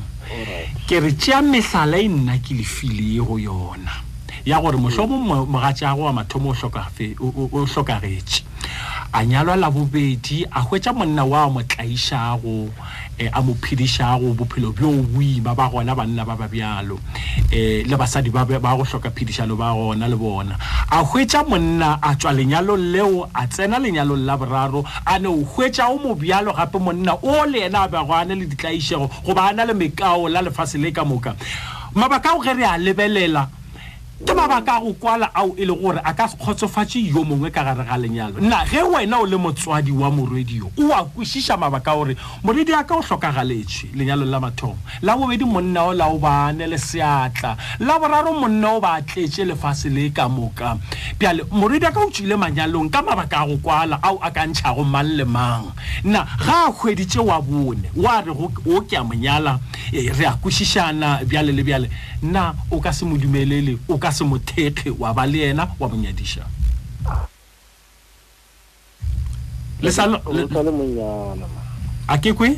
ke 0.88 1.00
re 1.00 1.12
tšea 1.16 1.42
mehlala 1.42 1.98
e 1.98 2.08
nna 2.08 2.38
ke 2.44 2.54
lefilee 2.60 3.20
go 3.24 3.40
yona 3.40 3.92
ya 4.46 4.60
gore 4.62 4.78
motlhomo 4.78 5.46
mogatšago 5.46 6.02
wa 6.04 6.14
mathomo 6.14 6.50
o 6.52 6.56
tlhokagetše 6.56 8.44
a 9.14 9.24
nyalwa 9.26 9.56
la 9.56 9.72
bobedi 9.72 10.46
a 10.52 10.62
hwetša 10.62 10.94
monna 10.94 11.26
wa 11.26 11.50
motlaišago 11.50 12.70
Eh, 13.20 13.30
a 13.34 13.42
mo 13.42 13.56
phedišago 13.58 14.36
bophelo 14.38 14.70
bjo 14.72 14.92
boima 15.10 15.56
ba 15.58 15.66
gona 15.74 15.96
banna 15.98 16.22
ba 16.24 16.36
babjalo 16.38 16.94
um 16.94 17.50
eh, 17.52 17.82
le 17.84 17.96
basadi 17.98 18.30
ba 18.30 18.46
go 18.46 18.84
tlhoka 18.86 19.10
phedišalo 19.10 19.58
ba 19.58 19.74
gona 19.74 20.06
le 20.08 20.14
bona 20.16 20.54
a 20.94 21.02
hwetša 21.02 21.42
monna 21.50 21.98
a 22.00 22.14
tswa 22.14 22.32
lenyalong 22.38 22.92
leo 22.94 23.26
a 23.34 23.42
tsena 23.50 23.80
lenyalong 23.82 24.22
la 24.24 24.38
boraro 24.38 24.84
a 25.04 25.18
ne 25.18 25.26
o 25.34 25.42
hwetša 25.42 25.90
o 25.90 25.98
mobjalo 25.98 26.54
gape 26.54 26.78
monna 26.78 27.18
o 27.24 27.44
le 27.50 27.66
yena 27.66 27.80
a 27.88 27.88
bjago 27.88 28.14
a 28.14 28.22
na 28.24 28.36
le 28.36 28.46
ditlaišego 28.46 29.10
goba 29.26 29.50
a 29.50 29.54
na 29.54 29.66
le 29.66 29.74
mekao 29.74 30.28
la 30.30 30.42
lefase 30.44 30.78
le 30.78 30.92
ka 30.94 31.04
moka 31.04 31.34
mabaka 31.98 32.38
go 32.38 32.44
ge 32.46 32.54
re 32.54 32.64
a 32.70 32.78
lebelela 32.78 33.50
ke 34.26 34.34
mabaka 34.34 34.78
a 34.78 34.82
go 34.82 34.94
kwala 34.94 35.30
ao 35.36 35.54
e 35.58 35.64
le 35.66 35.76
gore 35.76 36.00
a 36.04 36.12
ka 36.14 36.26
se 36.28 36.38
kgotsofatse 36.38 36.98
yo 36.98 37.24
mongwe 37.24 37.52
ka 37.54 37.62
gare 37.64 37.86
ga 37.86 37.98
lenyalo 37.98 38.42
nna 38.42 38.66
ge 38.66 38.82
wena 38.82 39.20
o 39.22 39.26
le 39.28 39.38
motswadi 39.38 39.92
wa 39.92 40.10
morwedio 40.10 40.72
o 40.74 40.90
a 40.94 41.06
kwešiša 41.06 41.58
mabaka 41.58 41.94
gore 41.94 42.16
moredi 42.44 42.74
a 42.74 42.84
ka 42.84 42.96
o 42.98 43.02
tlhokagaletswe 43.02 43.90
lenyalong 43.94 44.26
la 44.30 44.40
mathomo 44.40 44.78
la 45.04 45.16
bobedi 45.16 45.46
monna 45.46 45.84
o 45.86 45.94
la 45.94 46.10
bane 46.18 46.66
le 46.66 46.78
seatla 46.82 47.56
la 47.80 48.00
boraro 48.00 48.34
monna 48.34 48.72
o 48.74 48.82
ba 48.82 49.00
tletše 49.06 49.46
lefase 49.46 49.86
le 49.90 50.10
ka 50.10 50.28
moka 50.28 50.78
bjale 51.20 51.46
moredi 51.52 51.86
a 51.86 51.92
ka 51.92 52.02
o 52.02 52.10
tswile 52.10 52.36
manyalong 52.38 52.90
ka 52.90 53.04
mabaka 53.06 53.46
a 53.46 53.46
go 53.46 53.58
kwala 53.62 54.02
ao 54.02 54.18
a 54.18 54.32
ka 54.32 54.48
ntšhago 54.50 54.82
mang 54.84 55.06
le 55.14 55.26
mang 55.26 55.70
nna 56.04 56.26
ga 56.42 56.66
a 56.66 56.74
kgweditse 56.74 57.20
wa 57.22 57.38
bone 57.42 57.86
wa 57.96 58.20
re 58.22 58.34
o 58.34 58.82
ke 58.82 58.98
a 58.98 59.04
monyala 59.04 59.60
ee, 59.94 60.10
re 60.10 60.26
a 60.26 60.34
kwešišana 60.42 61.22
bjale 61.30 61.52
le 61.54 61.64
bjale 61.64 61.90
nna 62.24 62.54
o 62.72 62.82
ka 62.82 62.90
se 62.92 63.06
mo 63.06 63.14
ka 64.08 64.16
se 64.16 64.24
mo 64.24 64.40
wa 65.04 65.10
ba 65.18 65.24
le 65.28 65.40
ena 65.52 65.64
wa 65.80 65.88
mo 70.80 70.86
a 72.14 72.16
ke 72.24 72.32
kwe 72.38 72.56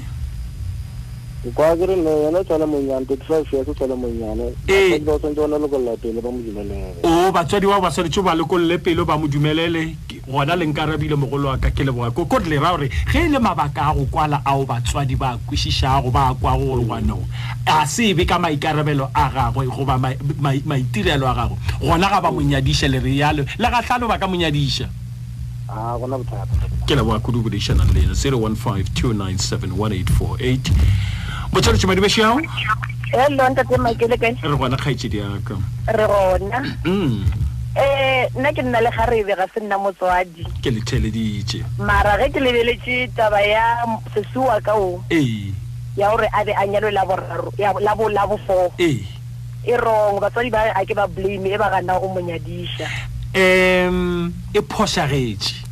kwakere 1.53 1.95
ne 1.95 2.09
yena 2.09 2.43
tsala 2.43 2.65
monyane 2.67 3.05
thirty 3.07 3.23
five 3.23 3.45
years 3.53 3.67
o 3.69 3.73
tsala 3.73 3.95
monyane 3.95 4.51
eh. 4.67 4.99
ba 4.99 5.17
tshwanetse 5.17 5.35
bona 5.39 5.55
lekolola 5.57 5.95
pele 6.03 6.19
ba 6.21 6.29
mo 6.31 6.39
dumelele 6.39 6.95
o 7.07 7.31
batswadi 7.31 7.65
wa 7.65 7.79
ba 7.79 7.87
tshwanetse 7.89 8.19
ba 8.21 8.35
lekolole 8.35 8.75
pele 8.83 9.03
ba 9.07 9.15
mo 9.17 9.27
dumelele 9.27 9.95
gona 10.27 10.55
le 10.59 10.65
nkarabile 10.67 11.15
mogolo 11.15 11.47
wa 11.47 11.57
ka 11.57 11.71
ke 11.71 11.85
leboga 11.87 12.11
ko 12.11 12.25
kotle 12.27 12.59
ra 12.59 12.75
gore 12.75 12.89
ge 12.91 13.19
e 13.23 13.27
le 13.31 13.39
mabaka 13.39 13.87
a 13.87 13.93
go 13.95 14.03
kwala 14.11 14.43
ao 14.45 14.65
batswadi 14.67 15.15
ba 15.15 15.39
kwešišago 15.47 16.11
ba 16.11 16.35
kwago 16.35 16.65
gore 16.75 16.83
ngwanong 16.83 17.23
a 17.65 17.87
se 17.87 18.13
be 18.13 18.25
ka 18.25 18.35
maikarabelo 18.37 19.07
a 19.15 19.29
gagwe 19.31 19.63
goba 19.71 19.95
maitirelo 20.67 21.23
a 21.23 21.33
gagwe 21.39 21.57
gona 21.79 22.09
ga 22.11 22.19
ba 22.19 22.31
monyadiša 22.35 22.91
le 22.91 22.99
rialo 22.99 23.47
le 23.47 23.67
ga 23.71 23.79
tlhalo 23.79 24.11
ba 24.11 24.19
ka 24.19 24.27
monyadiša 24.27 24.89
ke 26.83 26.91
leboga 26.99 27.23
kudubodišanang 27.23 27.95
lena 27.95 28.11
zero 28.11 28.43
one 28.43 28.59
five 28.59 28.91
two 28.91 29.15
nine 29.15 29.39
seven 29.39 29.79
one 29.79 29.95
eight 29.95 30.09
four 30.11 30.35
eight 30.43 30.67
botshelo 31.51 31.77
tshimadi 31.77 32.01
beshiao 32.01 32.35
hello 33.11 33.49
ntate 33.49 33.77
maikele 33.77 34.17
kae 34.17 34.35
re 34.43 34.57
gona 34.57 34.77
kgaitsedi 34.77 35.19
aka 35.21 35.55
re 35.97 36.05
gona 36.07 36.57
um 36.85 37.25
nna 38.37 38.53
ke 38.53 38.61
nna 38.61 38.81
le 38.81 38.89
ga 38.93 39.05
rebe 39.09 39.33
ga 39.35 39.47
se 39.53 39.59
nna 39.65 39.77
motswadi 39.81 40.45
ke 40.61 40.69
letheleditse 40.71 41.63
mara 41.81 42.19
ge 42.21 42.29
ke 42.37 42.39
lebeletse 42.39 43.09
taba 43.17 43.41
ya 43.41 43.81
sesiwa 44.13 44.61
ka 44.61 44.75
o 44.77 45.01
ee 45.09 45.49
ya 45.97 46.09
gore 46.11 46.29
a 46.33 46.45
be 46.45 46.53
a 46.53 46.67
nyalo 46.67 46.91
la 46.91 48.25
bofor 48.27 48.69
ee 48.77 49.01
e 49.65 49.73
rong 49.73 50.21
batswadi 50.21 50.49
ba 50.53 50.69
a 50.77 50.85
ke 50.85 50.93
ba 50.93 51.07
blame 51.07 51.49
e 51.49 51.57
ba 51.57 51.69
ganna 51.73 51.97
go 51.99 52.13
monyadiša 52.13 52.85
um 53.35 54.31
e 54.53 54.61
phosagetse 54.61 55.65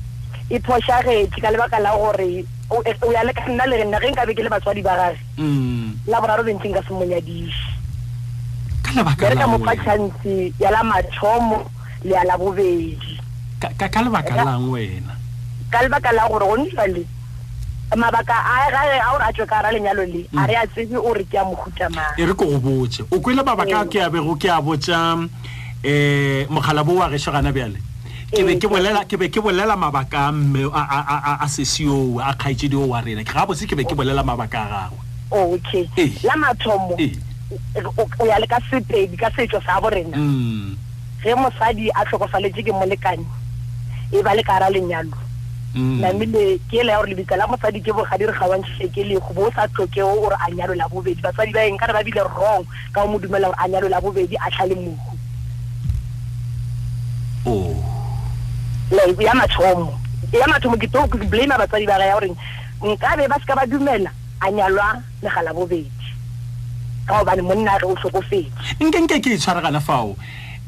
e 0.49 0.57
phosagetse 0.57 1.37
ka 1.37 1.53
lebaka 1.53 1.77
la 1.79 1.93
gore 1.93 2.49
oyaleka 2.69 3.41
eh, 3.47 3.53
nna 3.53 3.65
le 3.65 3.77
re 3.77 3.83
nna 3.85 3.99
ge 3.99 4.11
nkabe 4.11 4.33
ke 4.35 4.43
le 4.43 4.49
batswadi 4.49 4.81
ba 4.81 4.95
gage 4.95 5.19
mm. 5.37 5.91
la 6.07 6.19
boraro 6.21 6.43
le 6.43 6.53
ntse 6.53 6.67
nka 6.67 6.83
semonyadisereka 6.83 9.47
mofatšhantse 9.47 10.51
yala 10.59 10.83
mathomo 10.83 11.71
le 12.03 12.15
ala 12.17 12.37
bobedi 12.37 13.19
ka 13.79 14.01
lebaka 14.03 14.35
lang 14.35 14.67
wena 14.71 15.15
ka 15.71 15.79
lebaka 15.83 16.11
la 16.11 16.27
gore 16.27 16.45
gonsale 16.45 17.05
mabaka 17.95 18.33
aa 18.35 19.13
ore 19.15 19.23
a 19.23 19.31
tswe 19.33 19.45
ka 19.47 19.61
ra 19.63 19.71
lenyalo 19.71 20.03
le 20.05 20.27
a 20.35 20.45
re 20.47 20.55
a 20.55 20.65
mm. 20.67 20.71
tsebe 20.71 20.97
ore 20.97 21.23
ke 21.23 21.37
a 21.39 21.43
mohutamang 21.47 22.19
e 22.19 22.25
re 22.25 22.33
ko 22.35 22.45
go 22.51 22.59
botse 22.59 23.03
o 23.11 23.19
kwele 23.19 23.43
mabaka 23.43 23.79
a 23.79 23.83
mm. 23.87 23.91
ke 23.91 24.03
abego 24.03 24.35
ke 24.35 24.51
a 24.51 24.61
botsa 24.61 25.13
um 25.15 25.29
mogala 26.51 26.83
bo 26.83 26.95
wa 26.99 27.07
gešogana 27.09 27.51
bjale 27.51 27.79
ke 28.27 28.43
be 29.15 29.29
ke 29.31 29.39
bolela 29.39 29.77
mabaka 29.77 30.27
a 30.27 30.31
mme 30.31 30.67
a 30.73 31.47
sesioo 31.47 32.19
a 32.19 32.33
kgaetsedio 32.35 32.85
wa 32.87 32.99
rena 32.99 33.23
ga 33.23 33.45
bose 33.45 33.65
ke 33.65 33.73
be 33.75 33.83
ke 33.85 33.95
bolela 33.95 34.19
mabaka 34.21 34.59
a 34.67 34.67
gagwe 34.67 34.99
oh, 35.31 35.53
okay 35.55 35.87
la 36.27 36.35
mathomo 36.35 36.97
o 38.19 38.25
ya 38.27 38.37
le 38.39 38.47
ka 38.47 38.59
sepedi 38.69 39.15
ka 39.15 39.31
setso 39.31 39.63
sa 39.63 39.79
borena 39.79 40.17
mm. 40.19 40.75
ge 41.23 41.31
mosadi 41.39 41.87
a 41.95 42.03
tlhokofaletse 42.03 42.59
ke 42.67 42.71
molekane 42.75 43.23
e 44.11 44.19
ba 44.21 44.35
le 44.35 44.43
ka 44.43 44.59
ra 44.59 44.67
lenyalo 44.69 45.15
mm. 45.71 46.01
namile 46.03 46.59
ke 46.67 46.83
ele 46.83 46.91
ya 46.91 46.99
gore 46.99 47.07
lebitsa 47.15 47.39
la 47.39 47.47
mosadi 47.47 47.79
ke 47.79 47.95
bogadi 47.95 48.27
re 48.27 48.35
ga 48.35 48.45
wantshekelego 48.51 49.31
bo 49.33 49.47
o 49.47 49.51
sa 49.55 49.67
tlhokeo 49.71 50.19
ore 50.19 50.35
a 50.43 50.51
nyalo 50.51 50.75
la 50.75 50.83
bobedi 50.91 51.21
basadi 51.23 51.51
ba 51.55 51.63
eng 51.63 51.79
ka 51.79 51.85
re 51.87 51.93
ba 52.03 52.03
bile 52.03 52.27
rong 52.27 52.67
ka 52.91 53.03
o 53.07 53.07
modumela 53.07 53.47
gore 53.47 53.55
a 53.63 53.67
nyalo 53.71 53.87
la 53.87 54.01
bobedi 54.03 54.35
a 54.35 54.51
tlhale 54.51 54.75
mogu 54.75 55.15
Oh. 57.47 57.86
no 58.91 59.03
e 59.17 59.23
ya 59.23 59.33
mathomo 59.33 59.99
e 60.31 60.37
ya 60.39 60.47
mathomo 60.47 60.75
ke 60.79 60.87
tlo 60.87 61.03
ke 61.11 61.19
blame 61.27 61.51
batsadi 61.51 61.85
ba 61.85 61.99
ya 61.99 62.15
gore 62.15 62.31
nkabe 62.79 63.27
ba 63.27 63.35
seka 63.41 63.53
ba 63.57 63.63
dumela 63.67 64.11
a 64.39 64.47
nyalwa 64.47 65.03
legala 65.19 65.51
bobedi 65.51 65.91
ka 67.07 67.19
gobane 67.19 67.41
monna 67.43 67.75
ge 67.79 67.83
o 67.87 67.95
tlhokofetse 67.99 68.79
nke 68.79 68.97
nke 69.03 69.17
ke 69.19 69.29
e 69.35 69.37
tshwaregana 69.37 69.81
fao 69.83 70.15
um 70.15 70.15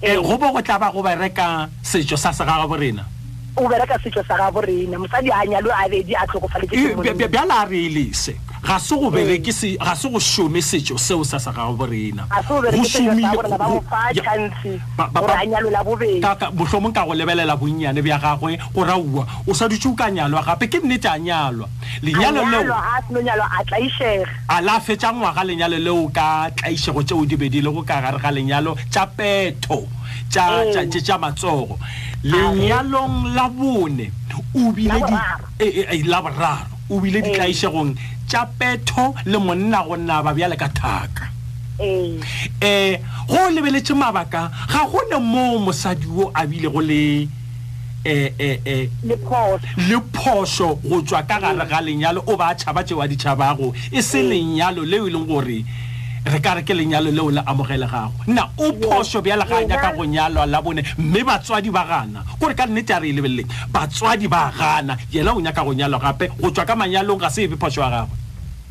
eh, 0.04 0.20
go 0.20 0.36
bo 0.36 0.52
go 0.52 0.60
tla 0.62 0.80
ba 0.80 0.92
go 0.92 1.00
bereka 1.02 1.70
setso 1.80 2.20
sa 2.20 2.36
se 2.36 2.44
gaga 2.44 2.68
borena 2.68 3.08
o 3.56 3.64
bereka 3.70 3.96
setso 4.04 4.20
sa 4.28 4.36
gaga 4.36 4.52
borena 4.52 5.00
mosadi 5.00 5.32
a 5.32 5.46
nyalwe 5.48 5.72
a 5.72 5.88
bedi 5.88 6.12
a 6.16 6.28
tlhokofaletse 6.28 7.16
bjala 7.16 7.64
a 7.64 7.66
re 7.72 7.88
e 7.88 7.88
lese 7.90 8.36
ga 8.62 8.78
se 8.78 8.94
go 8.96 9.08
bere 9.10 9.40
ke 9.42 9.52
se 9.56 9.78
ga 9.80 9.96
se 9.96 10.10
go 10.12 10.20
shome 10.20 10.60
setso 10.62 10.98
seo 11.00 11.24
sa 11.24 11.40
sa 11.40 11.52
ga 11.56 11.66
go 11.68 11.74
borena 11.80 12.28
go 12.48 12.84
shomile 12.84 13.32
go 13.56 13.80
fa 13.88 14.12
chance 14.14 14.76
ba 15.00 15.08
ba 15.08 15.42
nya 15.48 15.62
lo 15.64 15.70
la 15.72 15.82
bobedi 15.84 16.20
ka 16.20 16.36
ka 16.36 16.48
bo 16.52 16.66
hlomo 16.68 16.92
ka 16.92 17.06
go 17.08 17.14
lebelela 17.16 17.56
bonnyane 17.56 18.02
bya 18.04 18.20
gagwe 18.20 18.60
go 18.76 18.84
rauwa 18.84 19.24
o 19.48 19.54
sa 19.56 19.68
dutse 19.72 19.88
o 19.88 19.94
ka 19.96 20.12
nyalwa 20.12 20.44
gape 20.44 20.68
ke 20.68 20.78
nne 20.84 21.00
tsa 21.00 21.18
nyalwa 21.18 21.68
le 22.04 22.12
nyalo 22.12 22.42
le 22.52 22.58
o 22.68 22.76
a 22.76 23.00
tlo 23.08 23.20
nyalwa 23.24 23.48
a 23.48 23.64
tla 23.64 23.80
ishega 23.80 24.28
ala 24.52 24.80
fetsa 24.80 25.14
ngwa 25.14 25.32
ga 25.34 25.44
lenyalo 25.44 25.78
le 25.80 25.90
o 25.90 26.10
ka 26.10 26.52
tla 26.52 26.70
ishe 26.70 26.92
go 26.92 27.02
tseo 27.04 27.26
dibedi 27.26 27.62
le 27.64 27.72
go 27.72 27.82
ka 27.84 28.02
gare 28.04 28.20
ga 28.20 28.32
lenyalo 28.32 28.76
tsa 28.92 29.08
petho 29.08 29.88
tsa 30.30 30.68
tsa 30.68 30.84
tsa 30.86 31.18
matsogo 31.18 31.80
lenyalong 32.24 33.32
la 33.34 33.48
bone 33.48 34.12
o 34.56 34.72
bile 34.76 35.00
di 35.08 35.14
e-, 35.64 35.74
e 35.80 35.82
e 35.96 36.04
la 36.04 36.22
bararo 36.22 36.78
o 36.94 37.00
bile 37.04 37.20
ditlaišegong 37.26 37.92
tša 38.30 38.42
petho 38.58 39.06
le 39.30 39.38
monna 39.46 39.80
go 39.88 39.96
nna 40.00 40.16
ba 40.26 40.32
bjale 40.38 40.56
ka 40.62 40.68
thaka 40.80 41.26
um 41.86 42.12
go 43.32 43.40
lebeletše 43.56 43.94
mabaka 43.94 44.42
ga 44.72 44.82
gone 44.92 45.18
moo 45.32 45.56
mosadi 45.66 46.08
wo 46.16 46.26
a 46.40 46.48
bile 46.50 46.70
go 46.74 46.82
le 46.92 47.04
le 49.90 49.98
phoso 50.16 50.70
go 50.88 50.98
tswa 51.08 51.22
ka 51.30 51.36
gare 51.44 51.66
ga 51.72 51.80
lenyalo 51.86 52.20
o 52.26 52.34
ba 52.40 52.46
a 52.52 52.56
tšhaba 52.60 52.82
tšeo 52.84 53.02
a 53.04 53.08
ditšhabago 53.12 53.68
e 53.98 54.02
se 54.02 54.20
lenyalo 54.32 54.82
leo 54.92 55.08
e 55.08 55.12
leng 55.14 55.28
gore 55.30 55.60
re 56.30 56.40
kare 56.40 56.62
ke 56.64 56.74
lenyalo 56.78 57.12
leo 57.12 57.32
le 57.32 57.42
amogele 57.46 57.88
gagwe 57.90 58.24
nna 58.28 58.50
o 58.58 58.72
phoso 58.78 59.22
bjale 59.22 59.44
ga 59.50 59.64
nyaka 59.66 59.92
go 59.94 60.06
nyalwa 60.06 60.46
la 60.46 60.62
bone 60.62 60.82
mme 60.98 61.24
batswadi 61.26 61.72
ba 61.72 61.84
gana 61.90 62.24
kore 62.40 62.54
ka 62.56 62.66
nnete 62.68 62.92
a 62.94 63.00
re 63.00 63.10
e 63.10 63.14
lebeleleng 63.14 63.50
batswadi 63.74 64.28
ba 64.28 64.52
gana 64.58 64.98
yena 65.12 65.32
o 65.34 65.42
nyaka 65.42 65.64
go 65.64 65.74
nyalwa 65.74 66.00
gape 66.00 66.30
go 66.40 66.50
tswa 66.52 66.66
ka 66.66 66.76
manyalong 66.76 67.20
ga 67.20 67.30
se 67.30 67.44
efe 67.44 67.56
phoso 67.58 67.82
wa 67.82 67.90
gagwe 67.90 68.18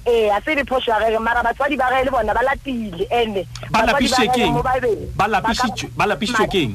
ee 0.06 0.30
a 0.30 0.40
se 0.44 0.52
e 0.52 0.64
phoso 0.64 0.90
wa 0.90 1.00
gage 1.00 1.18
mara 1.18 1.42
batswadi 1.42 1.76
ba 1.76 1.90
gae 1.90 2.04
le 2.04 2.10
bona 2.10 2.34
ba 2.34 2.42
latile 2.46 3.04
ande 3.10 3.42
ba 5.16 6.06
lapisitswe 6.06 6.48
keng 6.48 6.74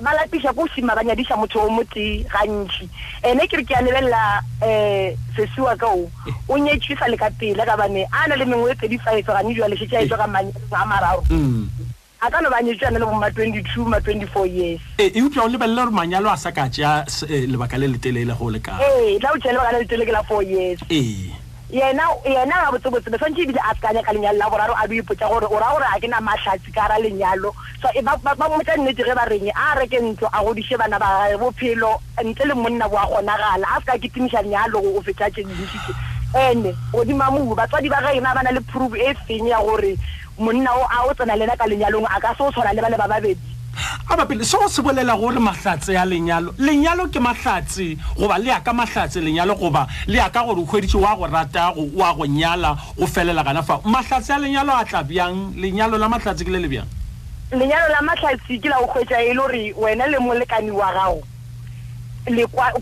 ba 0.00 0.12
lapisa 0.12 0.52
ko 0.52 0.68
sima 0.68 0.92
ba 0.94 1.00
nyadisa 1.02 1.36
motho 1.40 1.56
o 1.64 1.70
moti 1.72 2.20
gantsi 2.28 2.84
ene 3.24 3.48
ke 3.48 3.56
re 3.56 3.64
ke 3.64 3.72
a 3.72 3.80
lebelela 3.80 4.40
um 4.60 4.68
eh, 4.68 5.16
sesiwa 5.32 5.72
kao 5.80 6.04
o 6.52 6.58
nyetswe 6.60 6.92
sa 7.00 7.08
le 7.08 7.16
ka 7.16 7.30
pele 7.40 7.64
ka 7.64 7.76
bane 7.80 8.04
a 8.12 8.28
na 8.28 8.36
le 8.36 8.44
mengwe 8.44 8.76
e 8.76 8.76
pedi 8.76 9.00
fa 9.00 9.16
etswa 9.16 9.40
gane 9.40 9.54
jwa 9.56 9.68
lesetse 9.72 9.96
a 9.96 10.04
etswa 10.04 10.20
ka 10.20 10.26
manyaeng 10.26 10.70
a 10.70 10.84
mararo 10.84 11.22
mm. 11.32 11.64
a 12.20 12.28
ka 12.30 12.40
no 12.44 12.52
ba 12.52 12.60
nyetswe 12.60 12.84
ane 12.86 12.98
le 13.00 13.06
bo 13.08 13.14
ma 13.16 13.30
twenty 13.32 13.62
two 13.72 13.88
ma 13.88 13.96
twenty 14.04 14.26
four 14.28 14.44
years 14.44 14.80
ee 15.00 15.08
eh, 15.08 15.16
e 15.16 15.22
utlwa 15.24 15.48
o 15.48 15.48
lebelela 15.48 15.88
gore 15.88 15.96
manyalo 15.96 16.28
a 16.28 16.36
sa 16.36 16.52
ka 16.52 16.68
tjaum 16.68 17.08
eh, 17.32 17.48
lebaka 17.48 17.80
le 17.80 17.88
letelele 17.96 18.36
go 18.36 18.52
le 18.52 18.60
ka 18.60 18.76
ee 18.84 19.16
tla 19.16 19.32
o 19.32 19.40
tsea 19.40 19.56
lebaka 19.56 19.72
le 19.72 19.78
letele 19.88 20.04
ke 20.04 20.12
la 20.12 20.22
four 20.28 20.44
years 20.44 20.76
ee 20.92 21.32
yena 21.76 22.04
yena 22.24 22.54
a 22.56 22.70
botsebotse 22.72 23.10
be 23.12 23.18
santse 23.20 23.42
ebile 23.44 23.60
a 23.60 23.74
sekanya 23.76 24.02
ka 24.02 24.12
lenyalo 24.12 24.38
la 24.40 24.48
boraro 24.48 24.72
a 24.74 24.86
bo 24.88 24.94
ipotsa 24.96 25.28
gore 25.28 25.44
o 25.46 25.56
raya 25.56 25.72
gore 25.76 25.84
a 25.92 26.00
ke 26.00 26.08
na 26.08 26.20
matlhatsi 26.24 26.72
ka 26.72 26.88
ra 26.88 26.96
lenyalo 26.98 27.52
so 27.82 27.88
e 27.92 28.00
ba 28.02 28.16
motla 28.24 28.74
nnete 28.80 29.04
ge 29.04 29.12
ba 29.14 29.24
reng 29.28 29.50
a 29.52 29.76
reke 29.76 30.00
ntlo 30.00 30.28
a 30.32 30.40
godise 30.44 30.76
bana 30.80 30.98
ba 30.98 31.28
gae 31.28 31.36
bophelo 31.36 32.00
ntle 32.24 32.44
le 32.48 32.54
monna 32.54 32.88
bo 32.88 32.96
a 32.96 33.06
kgonagala 33.06 33.66
a 33.68 33.80
se 33.80 33.84
ka 33.92 33.98
ketemisa 33.98 34.40
lenyalo 34.42 34.80
go 34.80 35.02
feta 35.04 35.28
tse 35.30 35.42
dintsitse 35.44 35.92
and-e 36.34 36.72
godima 36.92 37.28
mou 37.30 37.52
batswadi 37.54 37.88
ba 37.92 38.00
gaena 38.00 38.32
ba 38.34 38.40
na 38.42 38.50
le 38.56 38.60
proof 38.72 38.96
e 38.96 39.12
feng 39.28 39.44
ya 39.46 39.60
gore 39.60 39.92
monna 40.38 40.72
o 40.72 40.80
a 40.88 41.04
o 41.12 41.12
tsena 41.14 41.36
lena 41.36 41.56
ka 41.60 41.66
lenyalong 41.68 42.08
a 42.08 42.16
ka 42.20 42.32
se 42.34 42.40
o 42.42 42.50
tshwana 42.56 42.72
le 42.72 42.80
bale 42.82 42.96
ba 42.96 43.08
babedi 43.08 43.55
a 44.08 44.14
bapele 44.16 44.44
se 44.44 44.56
go 44.56 44.68
se 44.68 44.82
bolela 44.82 45.16
gore 45.16 45.38
mahlatse 45.40 45.88
ya 45.92 46.04
lenyalo 46.04 46.54
lenyalo 46.58 47.08
ke 47.08 47.18
mahlatse 47.20 47.96
goba 48.16 48.38
le 48.38 48.46
yaka 48.50 48.72
mahlatse 48.72 49.16
lenyalo 49.20 49.56
goba 49.56 49.86
le 50.06 50.14
yaka 50.18 50.42
gore 50.44 50.60
o 50.60 50.64
hweditše 50.64 50.96
wa 50.98 51.16
go 51.16 51.26
rata 51.26 51.72
wa 51.74 52.12
go 52.14 52.24
nyala 52.24 52.76
go 52.96 53.04
felela 53.06 53.42
gana 53.42 53.62
fao 53.64 53.82
mahlatse 53.84 54.30
a 54.30 54.38
lenyalo 54.38 54.70
a 54.72 54.84
tla 54.84 55.02
bjang 55.02 55.54
lenyalo 55.56 55.98
la 55.98 56.08
mahlatse 56.08 56.44
ke 56.44 56.50
le 56.50 56.58
le 56.60 56.68
bjang 56.68 56.86
lenyalo 57.52 57.88
la 57.90 58.02
mahlatse 58.02 58.58
ke 58.60 58.68
la 58.68 58.78
go 58.78 58.86
hwetša 58.94 59.20
e 59.22 59.28
le 59.34 59.34
gore 59.34 59.72
wena 59.76 60.06
le 60.06 60.18
molekani 60.20 60.70
wa 60.70 60.86
gago 60.94 61.22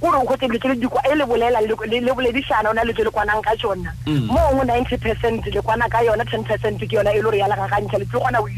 kore 0.01 0.17
o 0.21 0.25
kgotse 0.25 0.47
dilo 0.49 0.75
tse 0.77 1.09
e 1.09 1.15
le 1.17 1.25
bolela 1.25 1.61
le 1.63 2.13
boledišana 2.13 2.69
o 2.71 2.75
na 2.75 2.85
le 2.85 2.93
le 2.93 3.11
kwanang 3.11 3.41
ka 3.45 3.55
tsona 3.57 3.93
mm. 4.07 4.27
mo 4.29 4.39
ngwe 4.53 4.65
ninety 4.67 4.97
percent 4.99 5.41
le 5.47 5.61
kwana 5.63 5.89
ka 5.89 6.03
yona 6.05 6.25
ten 6.25 6.45
percent 6.45 6.77
ke 6.79 6.89
yona 6.93 7.13
e 7.13 7.17
le 7.17 7.23
gore 7.23 7.39
ya 7.41 7.49
legagantšha 7.49 7.99
le 7.99 8.05
kgona 8.07 8.41
o 8.41 8.49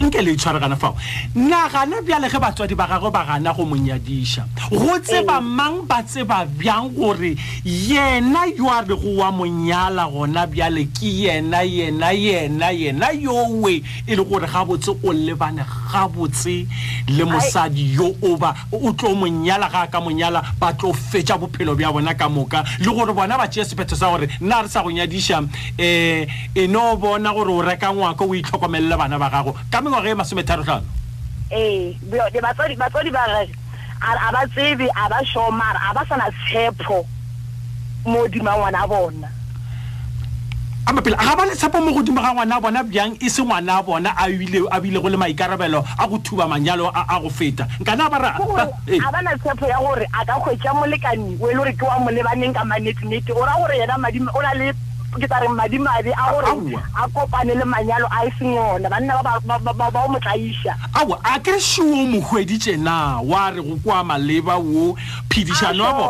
nke 0.00 0.22
le 0.22 0.32
itshwaregana 0.32 0.76
fao 0.76 0.96
nagana 1.34 2.00
bjale 2.02 2.28
ge 2.30 2.38
batswadi 2.38 2.74
ba 2.74 2.86
gagwe 2.88 3.10
ba 3.10 3.24
gana 3.26 3.52
go 3.52 3.64
monyadiša 3.66 4.42
go 4.72 4.98
tseba 4.98 5.40
mm. 5.40 5.46
mang 5.56 5.82
ba 5.86 6.02
tseba 6.02 6.46
bjang 6.46 6.88
gore 6.96 7.36
yena 7.64 8.46
yo 8.56 8.70
a 8.70 8.80
rego 8.82 9.16
wa 9.20 9.30
monyala 9.32 10.08
gona 10.08 10.46
bjale 10.46 10.86
ke 10.86 11.04
yena 11.04 11.60
yena 11.64 12.12
yena 12.12 12.72
yena 12.72 13.12
yowe 13.12 13.72
e 14.06 14.16
le 14.16 14.24
gore 14.24 14.46
gabotse 14.48 14.88
o 14.88 15.12
lebane 15.12 15.60
gabotse 15.92 16.66
le 17.08 17.24
mosadi 17.24 17.92
yo 17.94 18.14
oba 18.22 18.54
o 18.72 18.92
tlo 18.92 19.14
monyala 19.14 19.68
ga 19.68 19.86
ka 19.86 20.00
monyala 20.00 20.42
ba 20.58 20.72
tlo 20.72 20.92
fetša 20.94 21.36
bophelo 21.36 21.76
bja 21.76 21.92
bona 21.92 22.14
ka 22.14 22.28
moka 22.28 22.64
le 22.80 22.88
gore 22.88 23.12
bona 23.12 23.36
ba 23.36 23.48
tšee 23.48 23.64
sephetho 23.64 23.96
sa 23.96 24.08
gore 24.08 24.28
nna 24.40 24.62
re 24.62 24.68
sa 24.68 24.82
go 24.82 24.90
nyadiša 24.90 25.38
um 25.40 25.46
e 25.78 26.66
no 26.68 26.96
bona 26.96 27.34
gore 27.34 27.52
o 27.52 27.60
reka 27.60 27.92
ngwako 27.92 28.24
o 28.24 28.34
itlhokomelele 28.34 28.96
bana 28.96 29.18
ba 29.18 29.28
gago 29.28 29.54
mengwage 29.90 30.10
e 30.10 30.14
masometharotlhano 30.14 30.86
ebatsadi 32.34 32.76
baa 33.12 34.32
ba 34.32 34.40
tsebe 34.54 34.86
a 34.96 35.04
ba 35.12 35.18
somara 35.32 35.78
a 35.88 35.94
ba 35.94 36.02
sana 36.08 36.30
tshepo 36.46 37.04
mo 38.06 38.22
godima 38.24 38.52
ngwana 38.56 38.78
a 38.82 38.86
bona 38.88 39.28
amapele 40.88 41.16
ga 41.20 41.34
ba 41.36 41.42
letshepo 41.46 41.78
mo 41.84 41.90
godimo 41.92 42.20
ga 42.22 42.32
ngwana 42.34 42.56
a 42.56 42.60
bona 42.62 42.80
bjang 42.86 43.18
e 43.20 43.28
se 43.28 43.42
ngwana 43.42 43.76
a 43.78 43.82
bona 43.82 44.10
a 44.16 44.30
bile 44.80 44.98
go 45.02 45.08
le 45.08 45.16
maikarabelo 45.18 45.84
a 45.98 46.08
go 46.08 46.16
thuba 46.18 46.48
manyalo 46.48 46.88
a 46.94 47.20
go 47.20 47.28
feta 47.28 47.66
nkana 47.82 48.08
ba 48.08 48.18
ra 48.18 48.28
a 48.38 49.10
ba 49.12 49.20
na 49.22 49.36
tshepo 49.36 49.66
ya 49.68 49.78
gore 49.78 50.06
a 50.12 50.24
ka 50.24 50.38
kgwetsa 50.40 50.72
molekani 50.72 51.36
o 51.36 51.44
e 51.46 51.50
le 51.52 51.56
gore 51.56 51.72
ke 51.76 51.84
wa 51.84 51.98
molebaneng 51.98 52.54
ka 52.54 52.64
manetinete 52.64 53.30
o 53.36 53.44
ra 53.44 53.58
gore 53.60 53.76
yena 53.76 53.98
madimo 53.98 54.30
o 54.32 54.40
na 54.42 54.54
le 54.54 54.72
ke 55.18 55.26
tsare 55.26 55.48
madimadi 55.48 56.12
a 56.14 56.22
gore 56.30 56.78
a 56.94 57.08
kopane 57.08 57.54
le 57.54 57.64
manyalo 57.64 58.06
a 58.14 58.18
e 58.28 58.30
seng 58.38 58.54
ona 58.58 58.88
banna 58.88 59.22
bao 59.22 60.08
motlaiša 60.12 60.72
ao 60.94 61.10
a 61.24 61.34
kre 61.44 61.58
sio 61.68 61.84
mogwedi 62.12 62.56
tsena 62.62 63.20
wa 63.30 63.50
re 63.50 63.60
go 63.66 63.74
kwa 63.84 63.98
maleba 64.04 64.54
wo 64.56 64.94
phedišanobo 65.30 66.06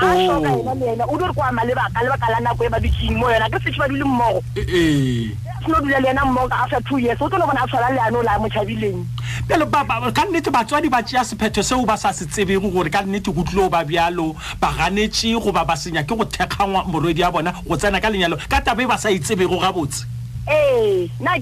ashokaenaleena 0.00 1.04
o 1.08 1.16
di 1.16 1.24
ore 1.24 1.32
ko 1.34 1.42
ama 1.42 1.62
lebaka 1.64 2.02
lebaka 2.02 2.30
la 2.30 2.40
nako 2.40 2.64
e 2.64 2.68
badutseng 2.70 3.16
mo 3.18 3.26
yona 3.30 3.48
ke 3.50 3.58
setse 3.62 3.78
ba 3.78 3.88
dule 3.88 4.04
mmogo 4.04 4.42
seno 4.54 4.70
eh, 4.70 5.30
eh. 5.30 5.82
dula 5.82 5.98
le 6.00 6.08
ena 6.10 6.22
mmogo 6.24 6.52
after 6.52 6.80
two 6.88 6.98
years 6.98 7.18
o 7.20 7.28
tlo 7.28 7.38
le 7.38 7.46
bona 7.46 7.62
a 7.62 7.66
tshwala 7.66 7.90
leano 7.94 8.22
la 8.22 8.38
motšhabileng 8.38 9.04
pelo 9.46 9.66
ka 10.12 10.24
nnete 10.24 10.50
batswadi 10.50 10.88
ba 10.88 11.02
tšea 11.02 11.24
sephetho 11.24 11.62
seo 11.62 11.84
ba 11.84 11.96
sa 11.96 12.12
se 12.12 12.26
tsebeng 12.26 12.70
gore 12.72 12.90
ka 12.90 13.02
nnete 13.02 13.32
go 13.34 13.42
tlile 13.42 13.64
o 13.66 13.68
ba 13.68 13.84
bjalo 13.84 14.34
ba 14.60 14.70
ganetse 14.78 15.34
goba 15.40 15.64
ba 15.64 15.74
senya 15.76 16.04
ke 16.06 16.14
go 16.14 16.24
thekga 16.24 16.66
morwedi 16.66 17.20
ya 17.20 17.30
bona 17.30 17.52
go 17.66 17.76
tsena 17.76 18.00
ka 18.00 18.08
lenyalo 18.10 18.36
ka 18.48 18.60
tabe 18.60 18.86
ba 18.86 18.98
sa 18.98 19.10
itsebego 19.10 19.56
e 19.58 19.60
gabotse 19.60 20.04
ga 20.48 21.38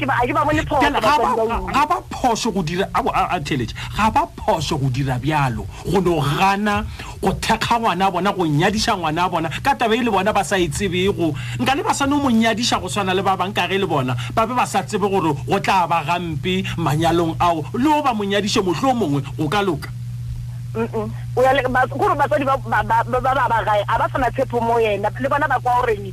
ba 1.86 2.02
phoso 2.10 2.50
go 2.52 2.62
diraatelee 2.66 3.70
ga 3.96 4.06
ba 4.10 4.26
phoso 4.34 4.78
go 4.78 4.88
dira 4.90 5.18
bjalo 5.18 5.66
go 5.90 6.00
no 6.00 6.20
gana 6.20 6.84
go 7.20 7.30
thekga 7.32 7.78
ngwana 7.80 8.06
a 8.06 8.10
bona 8.10 8.32
go 8.32 8.44
nnyadiša 8.44 8.96
ngwana 8.98 9.24
a 9.24 9.28
bona 9.28 9.48
ka 9.62 9.74
tabe 9.78 9.92
e 9.96 10.02
le 10.02 10.10
bona 10.10 10.32
ba 10.32 10.42
sa 10.44 10.56
e 10.58 10.68
tsebego 10.68 11.34
nka 11.60 11.74
le 11.74 11.82
ba 11.82 11.94
sane 11.94 12.14
mo 12.16 12.28
nnyadiša 12.30 12.80
go 12.82 12.88
tshwana 12.88 13.14
le 13.14 13.22
ba 13.22 13.36
bang 13.36 13.52
ka 13.52 13.68
ge 13.70 13.78
le 13.78 13.86
bona 13.86 14.16
ba 14.34 14.46
be 14.46 14.54
ba 14.54 14.66
sa 14.66 14.82
tsebe 14.82 15.08
gore 15.08 15.32
go 15.46 15.58
tla 15.60 15.86
ba 15.86 16.02
gampe 16.04 16.64
manyalong 16.76 17.36
ao 17.40 17.62
le 17.78 17.88
o 17.88 18.02
ba 18.02 18.12
mo 18.14 18.24
nnyadiše 18.24 18.60
motlho 18.60 18.90
o 18.90 18.94
mongwe 18.94 19.20
go 19.38 19.48
ka 19.48 19.62
loka 19.62 19.88
gore 20.74 22.14
batswadi 22.18 22.44
ba 22.44 22.56
ba 22.58 22.82
gae 23.66 23.82
a 23.88 23.94
ba 23.98 24.06
sana 24.10 24.30
tshepo 24.30 24.60
mo 24.60 24.78
yena 24.80 25.08
le 25.20 25.28
bona 25.28 25.46
ba 25.48 25.58
kwa 25.62 25.72
goreng 25.86 26.12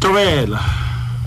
tobela 0.00 0.58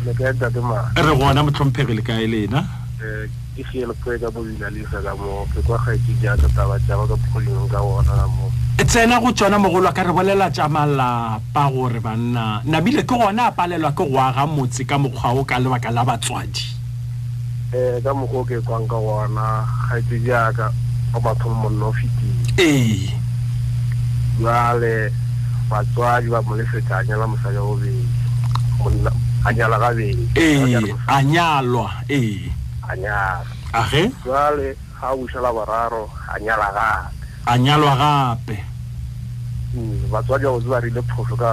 re 0.04 1.16
gona 1.16 1.44
motlhomphegi 1.44 1.94
le 1.94 2.02
kae 2.02 2.26
lena 2.28 2.64
eh, 3.04 3.28
ke 3.56 3.64
fielpoe 3.68 4.18
ka 4.18 4.30
bobilalisa 4.32 5.04
ka 5.04 5.14
mo 5.16 5.46
ke 5.54 5.62
kwa 5.62 5.78
gaeke 5.86 6.16
jaaka 6.24 6.48
taba 6.56 6.80
jaba 6.88 7.06
ka 7.08 7.18
pholeng 7.32 7.68
ka 7.70 7.82
ona 7.84 8.26
mo 8.28 8.50
e 8.80 8.86
tsena 8.86 9.20
go 9.22 9.32
tsona 9.32 9.60
mogolo 9.60 9.92
ka 9.92 10.04
re 10.04 10.12
bolela 10.14 10.50
tša 10.50 10.70
malapa 10.70 11.70
gore 11.70 12.00
banna 12.00 12.62
nabile 12.66 13.04
ke 13.04 13.12
gona 13.14 13.48
a 13.52 13.52
palelwa 13.52 13.92
ke 13.92 14.04
go 14.10 14.18
aga 14.18 14.48
motse 14.48 14.86
ka 14.88 14.98
mokgwa 14.98 15.36
o 15.38 15.44
ka 15.46 15.60
lebaka 15.60 15.92
la 15.92 16.04
batswadi 16.06 16.64
um 17.76 18.02
ka 18.02 18.12
mokgwa 18.14 18.46
ke 18.48 18.58
kwang 18.66 18.88
ka 18.88 18.96
gona 18.98 19.68
gaetse 19.92 20.18
jaaka 20.26 20.72
o 21.14 21.20
batho 21.20 21.50
monna 21.50 21.86
o 21.92 21.92
fetile 21.92 22.56
ee 22.58 23.12
jale 24.40 25.12
batswadi 25.72 26.28
ba 26.28 26.44
mo 26.44 26.52
lefetsa 26.60 27.00
a 27.00 27.04
nyala 27.08 27.26
mosadi 27.32 27.56
wa 27.58 27.64
bobedi 27.72 28.06
a 29.48 29.50
nyala 29.56 29.78
gabedi 29.80 30.24
ee 30.36 30.76
a 31.08 31.18
nyalwa 31.32 31.88
ee 32.12 32.52
a 32.84 32.92
nyala 33.00 33.40
age 33.80 34.04
jale 34.28 34.68
ga 35.00 35.08
a 35.16 35.16
bušala 35.16 35.48
boraro 35.56 36.04
a 36.28 36.36
nyala 36.44 36.68
gape 36.76 37.24
a 37.48 37.54
nyalwa 37.64 37.94
gape 38.04 38.58
hmm, 39.72 40.12
batswadi 40.12 40.44
ba 40.44 40.52
botse 40.60 40.68
ba 40.72 40.78
rile 40.84 41.02
phoso 41.10 41.36
ka 41.40 41.52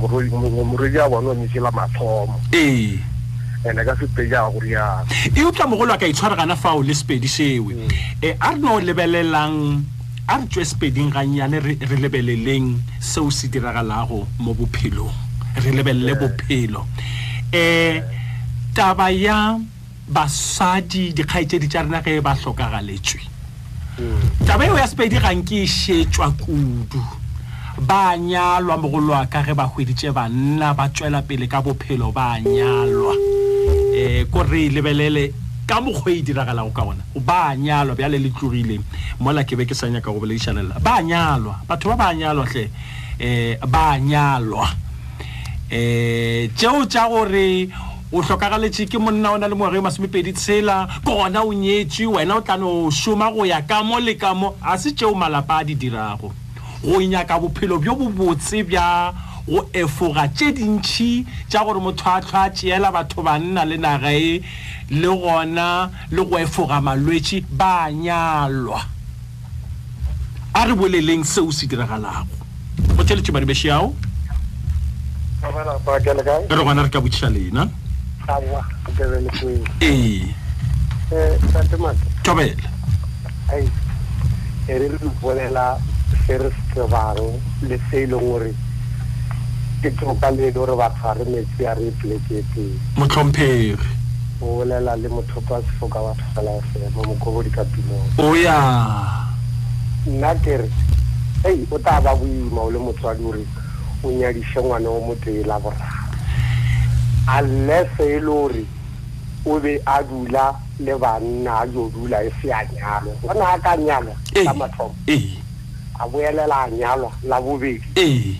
morwedi 0.00 0.98
a 0.98 1.10
bone 1.12 1.28
o 1.28 1.32
metšela 1.36 1.68
mathomo 1.76 2.40
ee 2.56 2.96
ene 3.68 3.80
ka 3.84 3.92
sepedi 4.00 4.32
a 4.34 4.48
go 4.48 4.58
rialo 4.64 5.04
e 5.36 5.40
utlwa 5.44 5.66
mogolo 5.68 5.92
a 5.92 6.00
ka 6.00 6.08
itshwaregana 6.08 6.56
fao 6.56 6.80
le 6.82 6.94
sepedi 6.96 7.28
sewe 7.28 7.74
um 7.76 7.84
hmm. 7.84 8.16
eh, 8.24 8.36
a 8.40 8.54
re 8.56 8.56
no 8.56 8.80
lebelelang 8.80 9.84
a 10.28 10.36
re 10.38 10.46
tswe 10.46 10.64
sepeding 10.64 11.10
gannyane 11.10 11.58
re 11.58 11.96
lebeleleng 11.98 12.78
seo 13.00 13.28
se 13.30 13.48
diragalago 13.50 14.26
mo 14.38 14.54
bophelong 14.54 15.10
re 15.58 15.70
lebelele 15.74 16.14
bophelo 16.14 16.86
um 17.52 18.02
taba 18.74 19.10
ya 19.10 19.58
basadi 20.08 21.12
dikgaitsedi 21.12 21.66
tša 21.66 21.82
rena 21.82 22.00
ge 22.02 22.20
ba 22.22 22.36
hlokagaletswe 22.38 23.20
hmm. 23.98 24.46
taba 24.46 24.64
eo 24.70 24.78
ya 24.78 24.86
sepedi 24.86 25.18
gang 25.18 25.42
ke 25.42 25.64
e 25.66 25.66
šetšwa 25.66 26.30
kudu 26.38 27.02
ba 27.82 28.14
nyalwa 28.16 28.78
mogolwa 28.78 29.26
ka 29.26 29.42
ge 29.42 29.54
ba 29.58 29.66
hweditše 29.66 30.14
banna 30.14 30.70
ba 30.74 30.86
tswela 30.88 31.22
pele 31.26 31.48
ka 31.50 31.58
bophelo 31.60 32.12
ba 32.14 32.38
nyalwa 32.38 33.14
um 33.90 34.30
ko 34.30 34.42
re 34.46 34.70
lebelele 34.70 35.34
ka 35.72 35.80
mokgwa 35.80 36.12
e 36.12 36.20
diragalago 36.22 36.70
ka 36.74 36.82
ona 36.84 37.02
ba 37.16 37.56
nyalwa 37.56 37.94
bjale 37.96 38.18
le 38.20 38.28
tlogile 38.30 38.76
mola 39.18 39.42
ke 39.44 39.56
be 39.56 39.64
ke 39.64 39.74
sa 39.74 39.88
nyaka 39.88 40.12
go 40.12 40.20
boledišanelela 40.20 40.80
ba 40.84 41.00
nyalwa 41.02 41.64
batho 41.64 41.88
ba 41.88 41.96
ba 41.96 42.12
nyalwa 42.14 42.44
tle 42.46 42.68
um 42.68 42.72
eh, 43.18 43.56
ba 43.66 43.96
nyalwa 43.98 44.68
um 44.68 44.76
eh, 45.72 46.50
tseo 46.54 46.84
tsa 46.84 47.08
gore 47.08 47.72
o 48.12 48.20
tlhokagaletse 48.20 48.84
ke 48.84 48.98
monna 49.00 49.32
o 49.32 49.38
na 49.40 49.48
le 49.48 49.56
morage 49.56 49.80
masomepedi 49.80 50.36
tshela 50.36 50.84
kona 51.04 51.40
o 51.40 51.52
nyetswe 51.56 52.04
wena 52.04 52.36
o 52.36 52.44
tlano 52.44 52.68
o 52.84 52.90
šoma 52.90 53.32
go 53.32 53.44
ya 53.48 53.62
ka 53.64 53.80
mo 53.82 53.96
le 54.00 54.12
ka 54.14 54.34
mo 54.34 54.52
ga 54.60 54.76
se 54.76 54.92
tseo 54.92 55.14
malapa 55.16 55.64
a 55.64 55.64
di 55.64 55.72
dirago 55.74 56.34
go 56.84 57.00
nyaka 57.00 57.38
bophelo 57.40 57.80
bjo 57.80 57.96
bo 57.96 58.12
botse 58.12 58.60
bja 58.60 59.14
go 59.48 59.64
efoga 59.72 60.28
tse 60.28 60.52
dintšhi 60.52 61.24
tša 61.48 61.64
gore 61.64 61.80
motho 61.80 62.04
a 62.04 62.20
tlho 62.20 62.38
a 62.44 62.50
tseela 62.52 62.92
batho 62.92 63.24
banna 63.24 63.64
le 63.64 63.80
nagae 63.80 64.44
le 64.92 65.06
gona 65.08 65.90
le 66.10 66.24
go 66.26 66.36
efoga 66.38 66.80
malwetse 66.80 67.42
ba 67.48 67.90
nyalwa 67.90 68.80
a 70.52 70.64
re 70.66 70.74
boleleng 70.74 71.24
seo 71.24 71.50
se 71.50 71.66
diragalago 71.66 72.26
motheletse 72.96 73.32
madibešiao 73.32 73.94
re 76.48 76.64
gona 76.64 76.82
re 76.84 76.90
ka 76.92 77.00
botšiša 77.00 77.28
lena 77.32 77.68
ee 79.82 80.28
eh, 83.48 83.70
e 84.68 84.72
re 84.78 84.88
le 84.92 84.98
bolela 85.20 85.78
se 86.26 86.36
re 86.38 86.50
le 86.52 87.68
le 87.68 87.80
se 87.90 87.96
e 88.02 88.06
leng 88.06 88.20
gore 88.20 88.54
ke 89.80 89.88
tsoka 89.96 90.30
le 90.30 90.42
e 90.42 90.44
le 90.44 90.52
gore 90.52 90.74
metsi 91.24 91.64
a 91.66 91.72
re 91.74 91.92
e 93.40 93.76
o 94.42 94.56
bolela 94.58 94.96
le 94.96 95.08
motho 95.08 95.40
pa 95.42 95.60
sefoka 95.60 96.00
wa 96.02 96.12
thogala 96.14 96.52
fm 96.58 97.06
mokobodi 97.08 97.50
ka 97.56 97.62
pinong 97.72 98.08
o 98.18 98.26
ya 98.34 98.58
nna 100.06 100.30
kere 100.44 100.68
ei 101.48 101.66
o 101.70 101.78
tla 101.78 102.00
ba 102.00 102.12
boima 102.14 102.60
o 102.66 102.70
le 102.70 102.78
motswadi 102.78 103.24
ore 103.24 103.44
o 104.04 104.10
nyadiše 104.10 104.58
ngwana 104.60 104.88
o 104.90 105.00
motee 105.06 105.42
la 105.48 105.56
boraro 105.62 105.96
unless 107.38 107.94
e 108.00 108.18
le 108.20 108.26
ore 108.44 108.64
o 109.46 109.60
be 109.60 109.80
a 109.86 110.02
dula 110.02 110.54
le 110.80 110.94
banna 110.98 111.58
a 111.60 111.66
jo 111.66 111.88
dula 111.94 112.22
e 112.22 112.32
se 112.42 112.52
a 112.52 112.62
nyalwa 112.74 113.14
bona 113.22 113.44
a 113.54 113.58
ka 113.58 113.76
nyalwa 113.76 114.14
ka 114.44 114.54
mathomo 114.54 114.94
a 116.02 116.08
boelela 116.08 116.66
a 116.66 116.70
nyalwa 116.70 117.10
la 117.22 117.40
bobedi 117.40 117.86
ei 117.94 118.36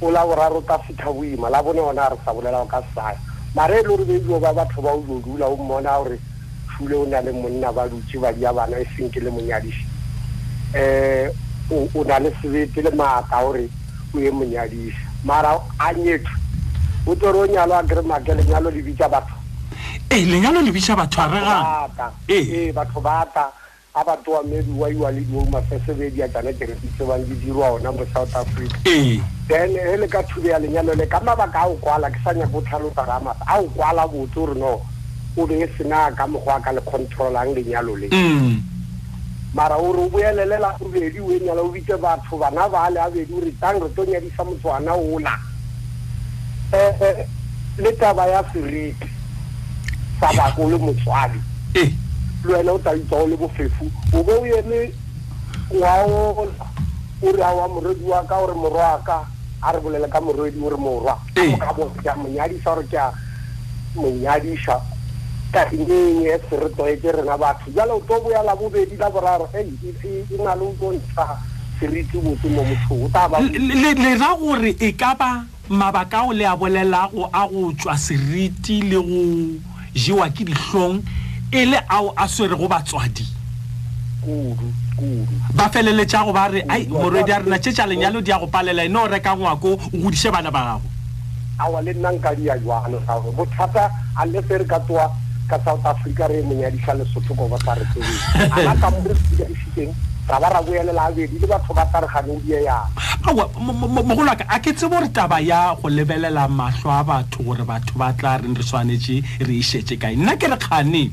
o 0.00 0.10
la 0.10 0.24
boraro 0.24 0.58
o 0.58 0.62
tla 0.62 0.78
fitha 0.78 1.12
boima 1.12 1.50
la 1.50 1.62
bone 1.62 1.80
ona 1.84 2.06
a 2.06 2.08
re 2.08 2.16
sa 2.24 2.32
bolela 2.32 2.62
o 2.64 2.66
ka 2.66 2.80
sesaya 2.88 3.18
mare 3.56 3.72
e 3.72 3.76
le 3.76 3.82
gore 3.86 4.04
beiwa 4.04 4.38
ba 4.38 4.52
batho 4.52 4.80
ba 4.82 4.90
o 4.92 5.00
jo 5.08 5.18
dula 5.24 5.46
o 5.48 5.56
mmona 5.56 5.96
gore 5.96 6.18
fule 6.76 6.92
o 6.94 7.06
na 7.06 7.20
le 7.22 7.32
monna 7.32 7.72
ba 7.72 7.88
dutse 7.88 8.18
ba 8.18 8.30
dia 8.30 8.52
bana 8.52 8.76
e 8.78 8.84
seng 8.94 9.08
ke 9.08 9.16
le 9.20 9.30
monyadisi 9.32 9.82
um 11.72 11.88
o 11.96 12.04
na 12.04 12.18
le 12.18 12.34
sebete 12.42 12.82
le 12.84 12.90
maaka 12.94 13.40
gore 13.40 13.64
o 14.12 14.18
ye 14.18 14.30
monyadisi 14.30 15.00
mara 15.24 15.56
a 15.78 15.92
nyetswe 15.94 16.36
o 17.06 17.14
tsere 17.16 17.32
o 17.38 17.46
nyalo 17.46 17.72
a 17.72 17.82
keremake 17.82 18.34
lenyalo 18.34 18.68
le 18.68 18.82
bitsa 18.82 19.08
batho 19.08 19.32
ee 20.12 20.20
lenyalo 20.26 20.60
le 20.60 20.70
bitsa 20.70 20.94
batho 20.94 21.18
a 21.20 21.26
regata 21.32 22.12
ee 22.28 22.72
batho 22.72 23.00
bata 23.00 23.48
a 23.96 24.04
batho 24.04 24.28
wa 24.32 24.42
maybe 24.42 24.70
wa 24.72 24.90
iwa 24.90 25.10
le 25.12 25.20
dioumasesebedi 25.20 26.22
a 26.22 26.28
tsana 26.28 26.52
kereke 26.52 26.80
di 26.84 27.34
dirwa 27.40 27.70
ona 27.80 27.92
mo 27.92 28.04
south 28.12 28.36
africa 28.36 28.68
ee. 28.86 29.18
then 29.48 29.70
e 29.72 29.96
le 29.96 30.06
ka 30.06 30.22
thube 30.22 30.48
ya 30.48 30.58
lenyalo 30.58 30.94
le 30.94 31.06
ka 31.06 31.18
mabaka 31.20 31.60
a 31.60 31.66
o 31.68 31.74
kwala 31.76 32.10
ke 32.10 32.18
sa 32.22 32.32
nyako 32.34 32.60
tlhalotsa 32.60 33.06
ramata 33.08 33.40
a 33.48 33.58
o 33.58 33.64
kwala 33.68 34.06
botse 34.06 34.36
ore 34.38 34.54
no 34.60 34.82
o 35.38 35.46
be 35.46 35.64
e 35.64 35.68
sena 35.78 36.12
ka 36.12 36.26
mokgwa 36.26 36.56
a 36.56 36.60
ka 36.60 36.72
le 36.72 36.80
controlang 36.80 37.54
lenyalo 37.56 37.96
le 37.96 38.08
mm. 38.12 38.60
mara 39.54 39.78
ore 39.78 39.98
o 39.98 40.08
boelelela 40.10 40.76
bobedi 40.78 41.20
o 41.20 41.32
enyala 41.32 41.62
o 41.64 41.68
bitse 41.72 41.96
batho 41.96 42.36
bana 42.36 42.68
bale 42.68 42.94
le 42.94 43.00
a 43.00 43.10
bedi 43.10 43.32
ore 43.32 43.50
tang 43.58 43.80
re 43.82 43.88
tlo 43.88 44.04
nyadisa 44.04 44.44
motswana 44.44 44.92
ola 44.92 45.32
um 46.68 46.76
eh, 46.76 46.92
eh, 47.00 47.26
le 47.78 47.92
taba 47.96 48.26
ya 48.28 48.44
seriti 48.52 49.08
sa 50.20 50.28
ee. 50.32 50.36
bako 50.36 50.68
le 50.70 50.76
motswadi 50.76 51.40
ee. 51.74 51.88
le 52.44 52.50
wena 52.54 52.72
o 52.72 52.78
tlaitsa 52.78 53.16
o 53.16 53.26
le 53.26 53.36
bofefo 53.36 53.86
o 54.12 54.22
be 54.22 54.32
o 54.32 54.46
ene 54.46 54.92
ngwaola 55.72 56.50
o 57.22 57.32
re 57.34 57.42
a 57.42 57.54
wa 57.54 57.68
moredi 57.68 58.04
wa 58.04 58.22
ka 58.24 58.38
ore 58.38 58.52
morwa 58.54 59.02
ka 59.04 59.24
a 59.62 59.72
re 59.72 59.80
bolele 59.80 60.08
ka 60.08 60.20
moredi 60.20 60.60
ore 60.62 60.76
morwa 60.76 61.18
ka 61.58 61.72
bo 61.72 61.90
ke 62.02 62.08
a 62.08 62.14
monyadisa 62.16 62.70
ore 62.72 62.84
ke 62.86 62.96
a 62.96 63.12
monyadisa 63.94 64.80
kaeneng 65.52 66.26
e 66.28 66.38
seretoe 66.50 66.96
ke 67.00 67.12
rena 67.12 67.36
batho 67.36 67.70
jalo 67.74 67.96
o 67.96 68.00
tlo 68.00 68.20
boyala 68.20 68.54
bobedi 68.56 68.96
la 68.96 69.10
boraro 69.10 69.48
e, 69.54 69.60
e, 69.60 69.94
e, 70.04 70.24
e 70.30 70.36
na 70.36 70.54
le 70.54 70.74
o 70.80 70.92
ntsa 70.92 71.38
seritse 71.80 72.18
botse 72.20 72.48
mo 72.48 72.62
mothong 72.62 73.06
o 73.06 73.08
tlalera 73.08 74.36
gore 74.38 74.76
e 74.78 74.92
ka 74.92 75.14
ba 75.14 75.44
mabaka 75.68 76.22
o 76.28 76.32
le 76.32 76.44
a 76.44 76.56
bolelago 76.56 77.30
a 77.32 77.48
go 77.48 77.72
tswa 77.72 77.96
seriti 77.96 78.82
le 78.82 78.98
go 79.00 79.26
jewa 79.94 80.28
ke 80.30 80.44
ditlhong 80.44 81.00
e 81.52 81.64
le 81.64 81.78
ao 81.88 82.12
a 82.16 82.26
swere 82.26 82.56
go 82.56 82.66
batswadi 82.68 83.24
ba 85.54 85.68
feleletša 85.70 86.24
go 86.26 86.32
ba 86.34 86.48
re 86.50 86.62
ai 86.68 86.86
morwedi 86.90 87.30
a 87.30 87.38
rena 87.38 87.58
tšetša 87.58 87.86
lenyalo 87.86 88.20
di 88.20 88.30
ya 88.30 88.38
go 88.38 88.46
palela 88.48 88.82
e 88.82 88.88
ne 88.88 88.98
o 88.98 89.06
reka 89.06 89.36
ngwako 89.38 89.70
o 89.94 89.96
godiše 90.02 90.30
bana 90.32 90.50
ba 90.50 90.60
gago 90.80 90.88
aa 91.62 91.80
le 91.82 91.92
nna 91.94 92.10
nka 92.18 92.34
dia 92.34 92.58
jano 92.58 92.98
gae 92.98 93.30
bothata 93.36 93.90
a 94.18 94.26
lefe 94.26 94.58
re 94.58 94.64
ka 94.66 94.78
toa 94.80 95.06
ka 95.48 95.58
south 95.62 95.86
africa 95.86 96.26
re 96.28 96.40
e 96.40 96.42
monyadisa 96.42 96.94
lesothoko 96.98 97.46
ba 97.48 97.58
sa 97.62 97.74
re 97.78 97.86
tsee 97.94 98.42
ana 98.50 98.74
ka 98.76 98.90
mo 98.90 98.98
readisitseng 99.06 99.94
ra 100.26 100.36
ba 100.42 100.48
ra 100.50 100.60
boelela 100.66 101.06
a 101.06 101.10
bedi 101.14 101.38
le 101.38 101.46
batho 101.46 101.72
ba 101.74 101.86
sa 101.92 102.00
re 102.02 102.08
gane 102.10 102.40
die 102.42 102.58
yang 102.58 102.90
mogolo 104.02 104.32
aka 104.34 104.44
a 104.50 104.58
ke 104.58 104.74
tsebo 104.74 104.98
re 104.98 105.08
taba 105.14 105.38
ya 105.40 105.76
go 105.78 105.86
lebelela 105.88 106.48
matlho 106.50 106.90
a 106.90 107.04
batho 107.06 107.44
gore 107.46 107.62
batho 107.62 107.94
ba 107.94 108.10
tla 108.12 108.38
reng 108.42 108.58
re 108.58 108.62
tshwanetse 108.66 109.22
re 109.46 109.54
ešetse 109.54 109.94
kae 110.02 110.18
nna 110.18 110.34
ke 110.34 110.50
re 110.50 110.58
kgane 110.58 111.12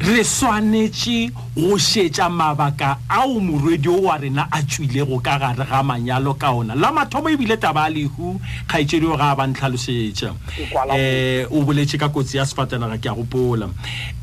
re 0.00 0.24
swanetše 0.24 1.30
go 1.54 1.78
šetša 1.78 2.28
mabaka 2.28 2.96
ao 3.08 3.40
morwedi 3.40 3.88
o 3.88 3.96
wa 4.02 4.18
rena 4.18 4.46
a 4.50 4.58
tšwilego 4.62 5.22
ka 5.22 5.38
gare 5.38 5.64
ga 5.64 5.82
manyalo 5.82 6.34
ka 6.34 6.50
ona 6.50 6.74
la 6.74 6.90
mathomo 6.92 7.28
ebile 7.28 7.56
taba 7.56 7.84
a 7.84 7.88
lehu 7.88 8.40
kgaetšedi 8.66 9.06
o 9.06 9.16
ga 9.16 9.30
a 9.30 9.36
bantlhalosetša 9.36 10.30
um 10.30 10.36
eh, 10.98 11.46
o 11.48 11.62
boletše 11.62 11.98
ka 11.98 12.08
kotsi 12.08 12.36
ya 12.36 12.46
sefatanaga 12.46 12.98
ke 12.98 13.08
ya 13.08 13.14
gopola 13.14 13.70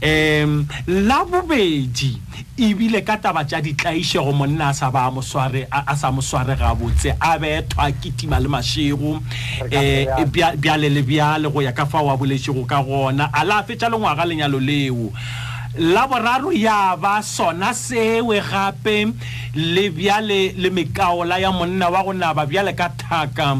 um 0.03 0.67
la 0.87 1.23
bobedi 1.23 2.19
ebile 2.59 3.01
ka 3.05 3.17
taba 3.17 3.43
tša 3.45 3.61
ditlaišego 3.61 4.31
monna 4.35 4.69
a 4.69 4.73
sa 4.73 4.91
ba 4.91 5.07
a 5.07 5.95
sa 5.95 6.11
moswarega 6.11 6.67
gabotse 6.67 7.15
a 7.19 7.39
bethwa 7.39 7.91
kitima 7.91 8.39
le 8.39 8.47
mašego 8.49 9.11
um 9.15 10.31
bjale 10.59 10.89
le 10.91 11.01
bjale 11.01 11.47
go 11.49 11.61
ya 11.63 11.71
ka 11.71 11.85
fa 11.85 12.01
o 12.03 12.11
a 12.11 12.17
boletšego 12.17 12.65
ka 12.67 12.83
gona 12.83 13.29
a 13.33 13.43
la 13.45 13.63
a 13.63 13.63
fetša 13.63 13.89
lengwaga 13.89 14.25
lenyalo 14.25 14.59
leo 14.59 15.09
la 15.77 16.05
boraro 16.05 16.51
ya 16.51 16.95
ba 16.97 17.21
sona 17.23 17.73
sewe 17.73 18.41
gape 18.41 19.07
le 19.55 19.89
bjale 19.89 20.53
le 20.57 20.69
mekaola 20.69 21.37
ya 21.39 21.51
monna 21.51 21.89
wa 21.89 22.03
go 22.03 22.11
naba 22.11 22.45
bjale 22.45 22.75
ka 22.75 22.89
thaka 22.89 23.55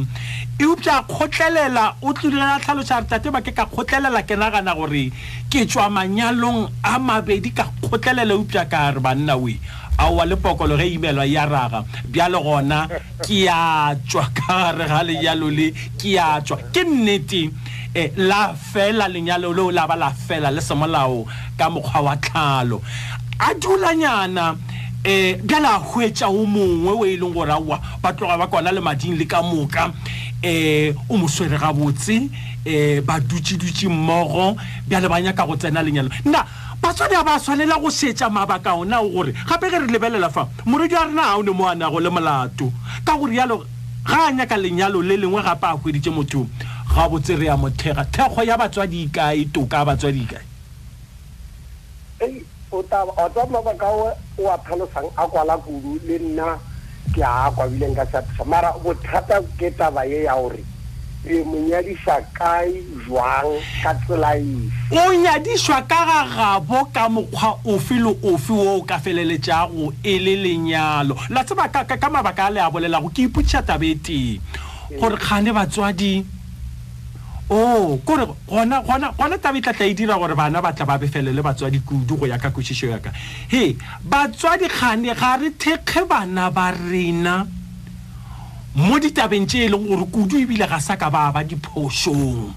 eupša 0.59 1.03
kgotlelela 1.07 1.95
o 2.03 2.11
tlilela 2.13 2.59
tlhalosa 2.59 2.99
re 2.99 3.05
tate 3.07 3.31
ba 3.31 3.41
ke 3.41 3.55
ka 3.55 3.63
kgotlelela 3.65 4.23
ke 4.27 4.35
nagana 4.35 4.75
gore 4.75 5.07
ke 5.47 5.63
tswa 5.63 5.87
manyalong 5.89 6.67
a 6.83 6.99
mabedi 6.99 7.55
ka 7.55 7.71
kgotlelela 7.79 8.33
eupša 8.35 8.67
ka 8.67 8.91
re 8.91 8.99
banna 8.99 9.39
oe 9.39 9.55
aowa 9.97 10.25
lepokolo 10.25 10.77
ge 10.77 10.83
e 10.83 10.93
imelwa 10.93 11.25
ya 11.25 11.45
raga 11.45 11.83
bjale 12.05 12.37
gona 12.39 12.87
ke 13.21 13.47
a 13.49 13.95
tswa 13.95 14.25
ka 14.33 14.73
gare 14.73 14.87
ga 14.87 15.03
lenyalo 15.03 15.49
le 15.51 15.71
ke 15.97 16.17
a 16.19 16.41
tswa 16.41 16.57
ke 16.71 16.83
nnete 16.83 17.51
um 17.93 18.25
la 18.25 18.53
fela 18.53 19.07
lenyalo 19.07 19.53
leo 19.53 19.71
la 19.71 19.87
ba 19.87 19.95
la 19.95 20.09
fela 20.11 20.51
le 20.51 20.61
semolao 20.61 21.25
ka 21.57 21.69
mokgwa 21.69 22.01
wa 22.01 22.15
tlhalo 22.15 22.81
a 23.39 23.53
dulanyana 23.53 24.55
um 25.05 25.35
bjale 25.43 25.67
a 25.67 25.77
hwetsa 25.79 26.27
o 26.29 26.45
mongwe 26.45 26.95
o 26.97 27.05
e 27.05 27.17
leng 27.17 27.33
gore 27.33 27.51
aowa 27.51 27.79
ba 28.01 28.13
tloga 28.13 28.37
ba 28.37 28.47
kona 28.47 28.71
le 28.71 28.79
mading 28.81 29.17
le 29.17 29.25
ka 29.25 29.41
moka 29.41 29.91
um 30.43 30.97
o 31.09 31.17
moswere 31.17 31.57
gabotse 31.59 32.15
um 32.65 33.01
ba 33.05 33.19
dutsedutse 33.19 33.87
mmogo 33.87 34.55
bjale 34.87 35.07
ba 35.09 35.21
nyaka 35.21 35.45
go 35.45 35.55
tsena 35.55 35.83
lenyalo 35.83 36.09
nna 36.25 36.45
batswadi 36.81 37.13
a 37.15 37.23
ba 37.23 37.39
tshwanela 37.39 37.79
go 37.79 37.89
setša 37.89 38.29
mabaka 38.29 38.73
onao 38.73 39.09
gore 39.09 39.31
gape 39.47 39.69
ke 39.69 39.79
re 39.79 39.87
lebelela 39.87 40.29
fa 40.29 40.47
moredi 40.65 40.95
a 40.95 41.05
rena 41.05 41.23
a 41.23 41.35
o 41.37 41.41
ne 41.43 41.51
mo 41.51 41.67
anago 41.69 41.99
le 41.99 42.09
molato 42.09 42.71
ka 43.05 43.15
gore 43.17 43.35
yalo 43.35 43.57
ga 44.05 44.19
a 44.27 44.31
nyaka 44.31 44.57
lenyalo 44.57 45.01
le 45.01 45.17
lengwe 45.17 45.41
gape 45.43 45.65
a 45.67 45.77
kweditse 45.77 46.09
motho 46.09 46.43
ga 46.95 47.07
botse 47.09 47.35
re 47.37 47.45
ya 47.45 47.55
mothega 47.57 48.03
thekgo 48.05 48.43
ya 48.43 48.57
batswadi 48.57 49.03
e 49.03 49.07
kae 49.09 49.45
toka 49.53 49.77
e 49.77 49.79
a 49.81 49.85
batswadi 49.85 50.25
kae 50.25 50.43
otsa 52.71 53.05
mabaka 53.51 53.87
o 53.87 54.13
a 54.49 54.57
tlhalosang 54.57 55.09
a 55.15 55.27
kwala 55.27 55.57
kudu 55.57 55.99
le 56.07 56.17
nna 56.19 56.57
ke 57.13 57.21
a 57.25 57.51
kwabileng 57.51 57.95
ka 57.95 58.05
sa 58.05 58.21
thusa 58.21 58.43
mara 58.45 58.73
bothata 58.83 59.41
ke 59.57 59.71
taba 59.71 60.05
ye 60.05 60.23
ya 60.23 60.33
gore 60.35 60.63
E 61.25 61.43
monyadiswa 61.45 62.21
kae 62.33 62.81
jwang 63.05 63.61
ka 63.83 63.93
tsela 63.93 64.33
efe 64.37 64.97
o 64.97 65.13
nyadiswa 65.13 65.77
ka 65.87 65.99
ga 66.09 66.21
gabo 66.25 66.85
ka 66.89 67.07
mokgwa 67.09 67.59
ofe 67.63 67.93
le 68.01 68.09
ofe 68.23 68.49
o 68.53 68.77
o 68.77 68.81
ka 68.81 68.97
feleletšago 68.97 69.93
e 70.01 70.17
le 70.17 70.35
lenyalo 70.41 71.13
la 71.29 71.43
tseba 71.43 71.69
ka 71.69 72.09
mabaka 72.09 72.47
a 72.47 72.51
le 72.51 72.59
a 72.59 72.71
bolelago 72.71 73.09
ke 73.13 73.29
ipotšiša 73.29 73.61
tabe 73.67 73.93
e 73.93 73.95
teng 74.01 74.41
gore 74.97 75.17
kgane 75.21 75.53
batswadi 75.53 76.25
o 77.51 77.97
kore 78.03 78.25
gona 78.49 79.37
tabe 79.37 79.59
e 79.61 79.61
tlatla 79.61 79.85
e 79.85 79.93
dira 79.93 80.17
gore 80.17 80.33
bana 80.35 80.57
ba 80.59 80.73
tla 80.73 80.85
ba 80.87 80.97
befelele 80.97 81.41
batswadi 81.43 81.85
kudu 81.85 82.17
go 82.17 82.25
ya 82.25 82.41
ka 82.41 82.49
kwešišo 82.49 82.87
ya 82.89 82.97
ka 82.97 83.13
he 83.47 83.75
batswadi 84.01 84.65
kgane 84.73 85.13
ga 85.13 85.37
re 85.37 85.53
thekge 85.53 86.01
bana 86.09 86.49
ba 86.49 86.71
rena 86.73 87.45
hey, 87.45 87.60
mo 88.73 88.95
ditabeng 89.03 89.43
tse 89.45 89.65
e 89.67 89.67
leng 89.67 89.83
gore 89.83 90.05
kudu 90.07 90.37
ebile 90.47 90.63
ga 90.65 90.79
sa 90.79 90.95
ka 90.95 91.09
ba 91.11 91.27
ba 91.33 91.43
diphosong 91.43 92.55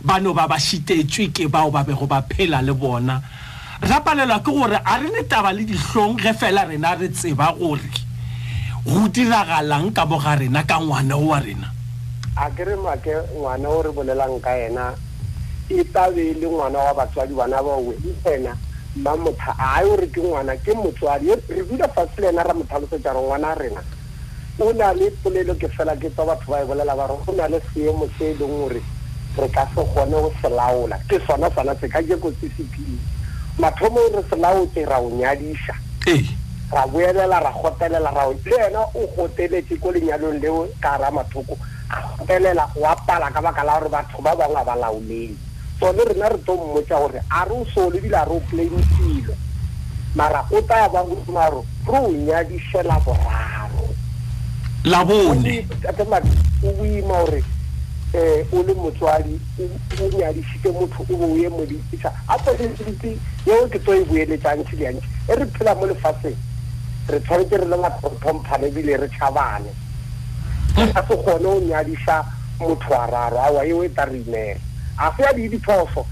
bano 0.00 0.30
ba 0.32 0.46
ba 0.46 0.54
šitetswe 0.54 1.34
ke 1.34 1.48
bao 1.50 1.74
ba 1.74 1.82
bego 1.82 2.06
ba 2.06 2.22
phela 2.22 2.62
le 2.62 2.70
bona 2.70 3.18
ra 3.82 3.98
palelwa 3.98 4.38
ke 4.38 4.46
gore 4.54 4.78
a 4.78 4.94
re 5.02 5.10
le 5.10 5.26
taba 5.26 5.50
le 5.52 5.66
ditlhong 5.66 6.14
ge 6.22 6.32
fela 6.38 6.62
rena 6.70 6.94
re 6.94 7.10
tseba 7.10 7.50
gore 7.58 7.82
go 8.86 9.08
diragalang 9.10 9.90
ka 9.90 10.06
bo 10.06 10.22
ga 10.22 10.38
rena 10.38 10.62
ka 10.62 10.78
ngwana 10.78 11.18
o 11.18 11.34
wa 11.34 11.40
rena 11.42 11.74
a 12.38 12.46
ke 12.54 12.62
re 12.70 12.78
make 12.78 13.10
ngwana 13.34 13.66
o 13.74 13.82
re 13.82 13.90
bolelang 13.90 14.38
ka 14.38 14.54
ena 14.54 14.94
e 15.66 15.82
tabe 15.90 16.30
e 16.30 16.34
le 16.38 16.46
ngwana 16.46 16.78
wa 16.78 16.94
batswadi 17.02 17.34
bana 17.34 17.58
bawe 17.58 17.94
ena 18.38 18.54
ba 19.02 19.16
motha 19.18 19.56
ae 19.58 19.82
gore 19.82 20.06
ke 20.14 20.22
ngwana 20.22 20.54
ke 20.62 20.78
motswadi 20.78 21.34
e 21.34 21.42
re 21.48 21.62
bula 21.66 21.90
fase 21.90 22.20
le 22.22 22.28
ena 22.38 22.46
ra 22.46 22.54
mothalosetsa 22.54 23.10
gre 23.10 23.18
ngwana 23.26 23.48
a 23.50 23.58
rena 23.58 23.82
o 24.60 24.72
na 24.76 24.92
le 24.92 25.10
polelo 25.24 25.54
ke 25.56 25.68
fela 25.72 25.96
ke 25.96 26.10
tswa 26.12 26.36
batho 26.36 26.50
ba 26.52 26.60
e 26.60 26.66
bolela 26.68 26.92
ba 26.92 27.08
go 27.08 27.32
na 27.32 27.48
le 27.48 27.60
seemo 27.72 28.04
se 28.18 28.32
e 28.32 28.34
leng 28.36 28.52
gore 28.60 28.80
re 29.40 29.48
ka 29.48 29.64
se 29.74 29.80
kgone 29.82 30.12
go 30.20 30.32
se 30.42 30.48
laola 30.48 30.96
ke 31.08 31.16
sona 31.26 31.48
sona 31.56 31.72
se 31.80 31.88
ka 31.88 32.02
jeko 32.04 32.28
se 32.32 32.48
se 32.48 32.48
sepile 32.60 33.00
mathomo 33.58 34.04
re 34.12 34.20
se 34.28 34.36
laotse 34.36 34.84
ra 34.84 35.00
o 35.00 35.08
nyadisa 35.08 35.72
ee. 36.06 36.28
ra 36.72 36.84
boelela 36.86 37.40
ra 37.40 37.52
gotelela 37.52 38.10
ra 38.10 38.26
le 38.28 38.56
ena 38.68 38.84
o 38.92 39.06
goteletse 39.16 39.80
ko 39.80 39.90
lenyalong 39.92 40.40
leo 40.42 40.68
ka 40.80 40.98
ra 41.00 41.10
mathoko 41.10 41.56
a 41.88 41.96
gotelela 42.18 42.68
o 42.76 42.84
apala 42.84 43.32
ka 43.32 43.40
baka 43.40 43.64
la 43.64 43.78
gore 43.80 43.88
batho 43.88 44.20
ba 44.20 44.36
bangwe 44.36 44.60
ba 44.66 44.76
laoleng 44.76 45.36
sone 45.80 46.04
rena 46.04 46.28
re 46.28 46.36
tlo 46.44 46.56
mmotsa 46.56 47.00
gore 47.00 47.24
a 47.32 47.44
re 47.48 47.54
o 47.56 47.64
sole 47.72 47.96
ebile 47.96 48.16
a 48.16 48.24
re 48.28 48.36
o 48.36 48.40
poleditilo 48.40 49.32
mara 50.14 50.44
o 50.52 50.60
taya 50.68 50.88
ba 50.92 51.00
godimo 51.00 51.48
re 51.64 51.96
o 51.96 52.10
nyadisela 52.12 53.00
boraro 53.00 53.96
labone 54.84 55.66
boima 56.60 57.12
ore 57.14 57.44
um 58.12 58.58
o 58.58 58.62
le 58.62 58.74
motswadi 58.74 59.38
o 59.60 60.16
nyadisitse 60.16 60.70
motho 60.72 61.02
o 61.08 61.16
boye 61.16 61.48
mo 61.50 61.64
diisa 61.66 62.08
gape 62.26 62.50
leseditse 62.56 63.18
yeo 63.46 63.68
ke 63.68 63.78
to 63.84 63.92
e 63.92 64.04
boeletsang 64.04 64.64
tse 64.64 64.76
diantse 64.76 65.06
e 65.28 65.34
re 65.34 65.44
phela 65.52 65.74
mo 65.74 65.84
lefatsheng 65.86 66.34
re 67.08 67.20
tshwanetse 67.20 67.56
re 67.60 67.64
le 67.68 67.76
batho 67.76 68.08
re 68.08 68.16
tlhomphane 68.24 68.66
ebile 68.68 68.96
re 68.96 69.08
tšhabane 69.08 69.68
a 70.94 71.04
se 71.06 71.14
kgone 71.16 71.46
o 71.46 71.60
nyadisa 71.60 72.24
motho 72.58 72.88
wa 72.92 73.04
raro 73.06 73.38
awa 73.40 73.66
eo 73.66 73.84
e 73.84 73.88
ta 73.92 74.04
re 74.04 74.16
inela 74.20 74.60
a 74.98 75.12
se 75.16 75.22
ya 75.22 75.32
di 75.32 75.48
diphoso 75.48 76.06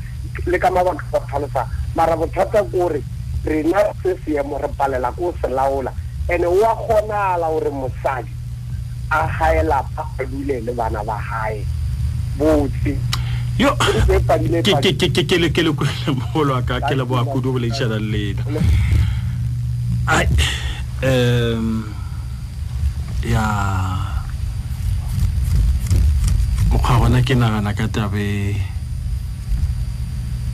le 0.46 0.58
ka 0.58 0.70
mabaka 0.70 1.04
sa 1.10 1.20
tlhalosa 1.20 1.66
mara 1.94 2.16
bothata 2.16 2.62
ke 2.68 2.68
gore 2.68 3.02
rena 3.44 3.80
se 4.02 4.12
seemo 4.26 4.58
re 4.58 4.68
palela 4.76 5.10
ko 5.16 5.32
se 5.40 5.48
laola 5.48 5.92
and-e 6.28 6.44
o 6.46 6.74
kgonala 6.84 7.48
gore 7.48 7.70
mosadi 7.72 8.36
a 9.10 9.26
gae 9.38 9.62
lapa 9.62 10.06
a 10.18 10.24
dule 10.24 10.60
le 10.60 10.72
bana 10.72 11.02
ba 11.04 11.16
gae 11.28 11.64
botse 12.36 12.96
ke 14.62 15.38
le 15.38 15.72
bolwaka 16.32 16.80
ke 16.86 16.94
le 16.94 17.04
boakudu 17.04 17.52
go 17.52 17.58
leišana 17.58 17.98
le 17.98 18.36
lena 18.36 18.44
um 21.02 21.94
ya 23.24 23.44
mokgwa 26.70 26.98
gona 27.00 27.22
ke 27.24 27.34
nagana 27.34 27.72
ka 27.72 27.88
tabe 27.88 28.60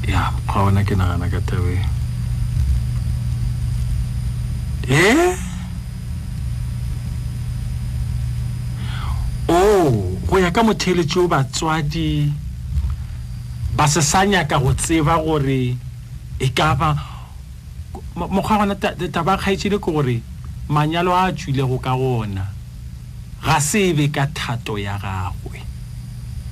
ya 0.06 0.30
mokgwa 0.32 0.64
gona 0.70 0.84
ke 0.86 0.94
nagana 0.94 1.26
ka 1.30 1.40
tabe 1.42 1.76
e 4.84 4.94
yeah? 4.94 5.36
o 9.48 9.52
oh, 9.52 10.18
go 10.26 10.38
ya 10.40 10.48
ka 10.50 10.62
motheletši 10.64 11.18
o 11.20 11.28
batswadi 11.28 12.32
ba 13.76 13.84
se 13.92 14.00
sa 14.00 14.24
nyaka 14.24 14.56
go 14.62 14.72
tseba 14.72 15.14
gore 15.20 15.76
e 16.38 16.46
ka 16.54 16.72
ba 16.80 16.88
mokgwa 18.16 18.56
gona 18.60 18.74
taba 19.14 19.36
kgaetsile 19.36 19.76
ke 19.78 19.90
gore 19.92 20.16
manyalo 20.68 21.12
a 21.12 21.28
tswilego 21.36 21.76
ka 21.78 21.92
gona 22.00 22.44
ga 23.44 23.56
se 23.60 23.92
be 23.92 24.08
ka 24.08 24.24
thato 24.36 24.78
ya 24.80 24.96
gagwe 24.96 25.60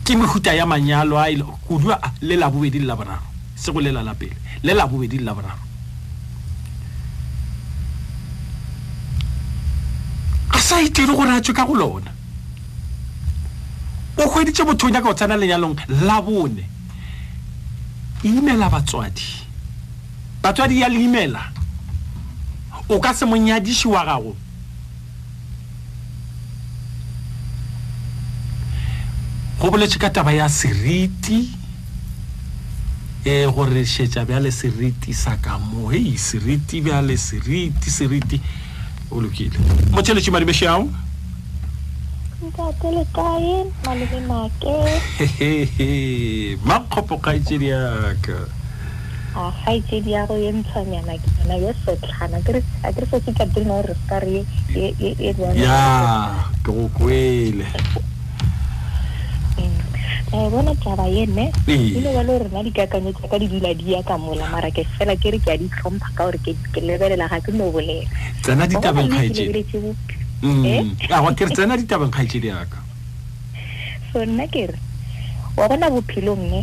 ke 0.04 0.12
mehuta 0.12 0.52
ya 0.54 0.66
manyalo 0.66 1.16
a 1.16 1.32
kudu 1.64 1.88
le 2.20 2.36
labobedi 2.36 2.78
le 2.78 2.84
laboraro 2.92 3.24
se 3.56 3.72
go 3.72 3.80
lela 3.80 4.02
la 4.02 4.14
pele 4.14 4.36
le 4.62 4.72
labobedi 4.74 5.16
le 5.16 5.24
laboraro 5.24 5.64
a 10.52 10.58
sa 10.58 10.82
itire 10.82 11.16
gore 11.16 11.32
a 11.32 11.40
tswe 11.40 11.56
ka 11.56 11.64
go 11.64 11.72
lona 11.72 12.11
kgweditse 14.32 14.64
motho 14.64 14.86
o 14.86 14.90
nyaka 14.90 15.06
go 15.08 15.14
tsena 15.14 15.36
lenyalong 15.36 15.76
la 16.06 16.20
bone 16.22 16.64
imela 18.22 18.68
batswadi 18.70 19.22
batswadi 20.42 20.80
ya 20.80 20.88
leimela 20.88 21.52
o 22.88 22.98
ka 23.00 23.12
se 23.14 23.24
monyadisi 23.26 23.88
wa 23.88 24.04
gago 24.06 24.34
go 29.60 29.70
boletse 29.70 29.98
ka 29.98 30.10
taba 30.10 30.32
ya 30.32 30.48
seriti 30.48 31.50
e 33.24 33.44
gore 33.46 33.84
šetša 33.84 34.24
bjale 34.26 34.50
seriti 34.52 35.12
sa 35.14 35.36
ka 35.36 35.58
mo 35.58 35.92
ei 35.92 36.16
seriti 36.18 36.80
bjale 36.80 37.16
seriti 37.16 37.90
seriti 37.90 38.40
o 39.10 39.20
lokile 39.20 39.58
motšheletši 39.92 40.30
madimešeao 40.30 40.88
tate 42.52 42.88
le 42.92 43.04
kain 43.16 43.72
malumi 43.88 44.20
make 44.28 44.76
makgopo 46.68 47.16
kgaitsedi 47.16 47.72
yaka 47.72 48.36
a 49.32 49.46
kgaitsedi 49.56 50.12
ya 50.12 50.26
go 50.28 50.36
ye 50.36 50.52
ntshwanyana 50.52 51.16
ke 51.16 51.28
yona 51.40 51.56
ye 51.64 51.72
setlhana 51.80 52.36
a 52.36 52.44
kere 52.92 53.06
setse 53.08 53.32
ka 53.32 53.48
tena 53.56 53.80
gore 53.80 53.94
se 53.96 54.04
kare 54.04 54.38
e 54.76 55.16
ya 55.56 55.80
ke 56.60 56.68
go 56.68 56.92
kwele 56.92 57.64
e 60.32 60.36
bona 60.52 60.76
taba 60.76 61.08
ye 61.08 61.24
ne 61.24 61.48
ile 61.72 62.10
ba 62.12 62.20
le 62.20 62.34
rena 62.36 62.60
dikakanyo 62.68 63.16
tsa 63.16 63.32
ka 63.32 63.40
di 63.40 63.48
dula 63.48 63.72
di 63.72 63.96
ya 63.96 64.04
ka 64.04 64.20
mola 64.20 64.44
mara 64.52 64.68
ke 64.68 64.84
fela 65.00 65.16
ke 65.16 65.32
re 65.32 65.40
ke 65.40 65.56
a 65.56 65.56
di 65.56 65.72
tlhompha 65.72 66.12
ka 66.12 66.28
gore 66.28 66.36
ke 66.44 66.52
lebelela 66.84 67.32
ga 67.32 67.40
ke 67.40 67.48
no 67.56 67.72
bolela 67.72 68.04
tsena 68.44 68.68
ditabeng 68.68 69.08
kgaitsedi 69.08 70.20
Mm. 70.42 70.64
Eh? 70.66 70.82
Ah, 71.14 71.22
ke 71.38 71.46
re 71.46 71.54
tsena 71.54 71.78
ditabeng 71.78 72.10
kgaetsedi 72.10 72.50
yaka 72.50 72.82
so 74.10 74.26
nna 74.26 74.50
ke 74.50 74.74
re 74.74 74.78
wa 75.54 75.70
bona 75.70 75.86
bophelong 75.86 76.58
e 76.58 76.60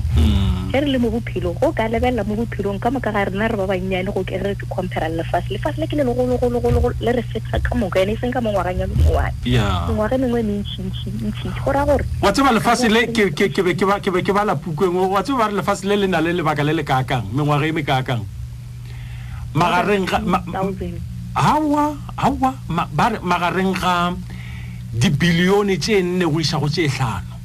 ge 0.67 0.83
re 0.83 0.83
le 0.83 0.99
mo 0.99 1.07
bophelong 1.15 1.55
go 1.55 1.71
ka 1.71 1.87
lebelela 1.87 2.27
mo 2.27 2.35
bophelong 2.43 2.75
ka 2.75 2.91
moka 2.91 3.07
ga 3.15 3.31
rena 3.31 3.47
re 3.47 3.55
ba 3.55 3.71
bannyane 3.71 4.11
go 4.11 4.19
kere 4.27 4.51
compara 4.67 5.07
lefase 5.07 5.47
lefase 5.55 5.79
le 5.79 5.87
ke 5.87 5.95
le 5.95 6.03
legologologolo 6.03 6.91
le 6.99 7.11
re 7.15 7.23
fetsa 7.23 7.63
ka 7.63 7.71
moka 7.79 8.03
ene 8.03 8.19
e 8.19 8.19
seng 8.19 8.35
ka 8.35 8.43
mongwagang 8.43 8.83
ya 8.83 8.87
mengwane 8.91 9.31
mengwaga 9.87 10.15
e 10.19 10.19
mengwe 10.27 10.39
e 10.43 10.47
mentšintšintšintši 10.51 11.63
go 11.63 11.71
raya 11.71 11.85
gore 11.87 12.03
wa 12.19 12.31
tseba 12.35 12.51
lefase 12.51 12.91
le 12.91 13.07
ke 13.15 13.63
be 14.11 14.21
ke 14.27 14.33
bala 14.35 14.59
pukeng 14.59 14.91
wa 14.91 15.23
tseba 15.23 15.47
ba 15.47 15.55
re 15.55 15.63
lefase 15.63 15.87
le 15.87 15.95
le 16.03 16.07
na 16.11 16.19
le 16.19 16.35
lebaka 16.35 16.67
le 16.67 16.75
le 16.75 16.83
kakang 16.83 17.31
mengwaga 17.31 17.63
e 17.63 17.71
me 17.71 17.79
kakang 17.87 18.27
magareng 19.55 20.03
hawa 21.35 21.97
hawa 22.17 22.53
magareng 22.69 23.73
ga 23.79 24.13
dibilione 24.93 25.77
tse 25.77 26.01
nne 26.01 26.25
go 26.25 26.39
isa 26.39 26.57
go 26.59 26.67
tse 26.69 26.87
tlhano 26.89 27.35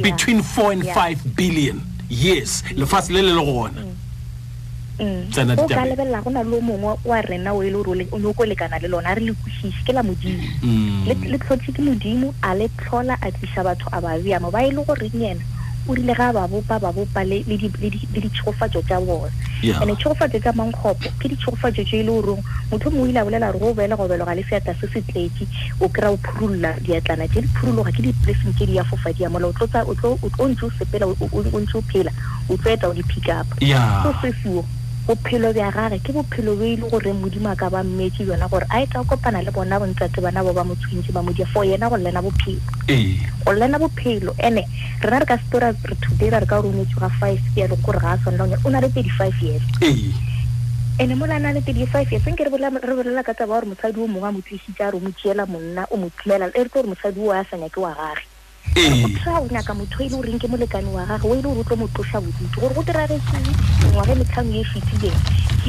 between 0.00 0.42
four 0.42 0.72
and 0.72 0.84
yeah. 0.84 0.94
five 0.94 1.18
billion 1.36 1.80
yes 2.08 2.62
lefatshe 2.74 3.12
le 3.12 3.20
le 3.22 3.32
le 3.36 3.42
gona 3.44 3.80
mm. 3.84 3.92
mm. 4.98 5.28
mm. 5.28 5.58
o 5.60 5.68
ka 5.68 5.84
lebelela 5.84 6.22
go 6.24 6.30
na 6.32 6.40
le 6.42 6.56
o 6.56 6.60
mongwe 6.60 6.96
wa 7.04 7.20
rena 7.20 7.52
o 7.52 7.60
e 7.62 7.68
le 7.70 7.76
gore 7.82 8.08
o 8.12 8.18
ne 8.18 8.26
o 8.26 8.32
ko 8.32 8.46
lekana 8.48 8.78
le 8.80 8.88
lona 8.88 9.08
a 9.12 9.14
re 9.14 9.20
le 9.20 9.34
kosise 9.36 9.84
ke 9.84 9.92
la 9.92 10.02
modimo 10.02 10.48
le 11.06 11.36
tlhotse 11.38 11.72
ke 11.72 11.80
modimo 11.84 12.32
a 12.42 12.54
le 12.56 12.68
tlhola 12.80 13.18
a 13.20 13.28
tlisa 13.30 13.60
batho 13.62 13.90
a 13.92 14.00
ba 14.00 14.16
biamo 14.18 14.48
ba 14.50 14.64
e 14.64 14.70
le 14.72 14.80
goreng 14.84 15.20
ena 15.22 15.44
o 15.88 15.94
rile 15.94 16.14
ga 16.14 16.32
ba 16.34 16.46
bopa 16.50 16.78
ba 16.80 16.90
bopa 16.90 17.22
le 17.22 17.42
ditšhogofatso 17.46 18.82
tsa 18.82 18.98
bona 19.00 19.30
and 19.62 19.90
tšhogofatso 19.96 20.38
tsa 20.40 20.52
mankgopo 20.54 21.08
ke 21.18 21.30
ditšhogofatso 21.30 21.82
tse 21.86 22.02
e 22.02 22.02
le 22.02 22.10
goreng 22.10 22.42
motho 22.70 22.90
mongwe 22.90 23.10
ile 23.14 23.20
a 23.22 23.24
bolela 23.24 23.46
gore 23.52 23.58
go 23.72 23.74
boela 23.74 23.94
go 23.96 24.06
beloga 24.08 24.34
le 24.34 24.42
seata 24.48 24.74
se 24.80 24.86
se 24.90 25.00
tletse 25.06 25.46
o 25.80 25.88
kry-a 25.88 26.10
o 26.10 26.16
phurolola 26.18 26.74
diatlana 26.82 27.26
tse 27.30 27.40
di 27.40 27.48
phurologa 27.54 27.90
ke 27.94 28.02
di-placeng 28.02 28.54
tse 28.54 28.64
di 28.66 28.74
ya 28.74 28.84
fofadiya 28.84 29.30
mola 29.30 29.46
o 29.46 29.54
ntse 30.46 30.64
o 30.66 30.70
sepela 30.76 31.06
o 31.06 31.58
ntse 31.62 31.76
o 31.78 31.82
phela 31.86 32.10
o 32.50 32.56
tlo 32.58 32.70
eta 32.70 32.88
o 32.90 32.94
di 32.94 33.02
pick 33.06 33.30
up 33.30 33.46
so 34.02 34.10
se 34.20 34.34
seo 34.42 34.64
bophelo 35.06 35.52
bja 35.54 35.70
gage 35.72 36.02
ke 36.02 36.10
bophelo 36.10 36.56
bo 36.58 36.64
e 36.66 36.74
le 36.74 36.90
gore 36.90 37.12
modimo 37.14 37.46
a 37.48 37.54
ka 37.54 37.70
ba 37.70 37.84
mmetse 37.86 38.26
yona 38.26 38.48
gore 38.50 38.66
a 38.68 38.82
e 38.82 38.86
tla 38.86 39.04
kopana 39.06 39.38
le 39.40 39.50
bona 39.54 39.78
bontsatse 39.78 40.18
bana 40.20 40.42
bo 40.42 40.52
ba 40.52 40.64
mo 40.66 40.74
ba 41.14 41.22
modia 41.22 41.46
for 41.46 41.62
yena 41.62 41.88
go 41.88 41.94
lena 41.94 42.18
bophelo 42.20 42.60
go 43.46 43.52
lena 43.52 43.78
bophelo 43.78 44.34
ene 44.42 44.66
rena 45.00 45.18
re 45.20 45.26
ka 45.26 45.36
setora 45.38 45.70
re 45.70 45.94
thudela 46.02 46.40
re 46.42 46.46
ka 46.46 46.58
gore 46.58 46.74
o 46.74 46.74
nyetse 46.74 46.98
ga 46.98 47.08
five 47.22 47.38
years 47.54 47.70
kore 47.86 47.98
ga 48.02 48.18
a 48.18 48.18
tshwanela 48.18 48.50
one 48.58 48.66
o 48.66 48.68
na 48.70 48.80
le 48.82 48.88
thirty-five 48.90 49.34
years 49.40 49.62
ene 50.98 51.14
mola 51.14 51.38
na 51.38 51.52
le 51.54 51.62
thirty-five 51.62 52.10
years 52.10 52.26
nke 52.26 52.42
re 52.50 52.50
bolela 52.50 53.22
ka 53.22 53.30
tsaba 53.32 53.62
gore 53.62 53.66
mosadi 53.70 54.00
o 54.02 54.08
mongwe 54.10 54.26
a 54.28 54.32
mo 54.34 54.42
tlisitse 54.42 54.82
a 54.82 54.90
re 54.90 54.96
o 54.98 55.00
mo 55.00 55.10
tseela 55.14 55.46
monna 55.46 55.86
o 55.86 55.96
mo 56.02 56.10
tlelela 56.18 56.50
e 56.50 56.62
re 56.66 56.66
tlo 56.68 56.82
gore 56.82 56.88
mosadi 56.90 57.20
o 57.22 57.30
a 57.30 57.46
sa 57.46 57.54
ke 57.56 57.78
wa 57.78 57.94
gage 57.94 58.26
o 58.74 59.08
tla 59.22 59.38
o 59.38 59.46
nyaka 59.46 59.70
motho 59.70 60.02
e 60.02 60.08
le 60.10 60.16
goreng 60.18 60.40
ke 60.42 60.50
molekane 60.50 60.90
wa 60.90 61.06
gage 61.06 61.26
o 61.30 61.30
e 61.32 61.36
le 61.38 61.42
gore 61.46 61.60
o 61.62 61.62
tlo 61.64 61.76
mo 61.78 61.86
tlosa 61.94 62.18
bodutu 62.20 62.58
gore 62.60 62.74
go 62.74 62.82
diraretsee 62.82 63.75
mengwaga 63.96 64.12
e 64.12 64.18
metlhano 64.20 64.52
e 64.52 64.60
e 64.60 64.64
fetileng 64.70 65.18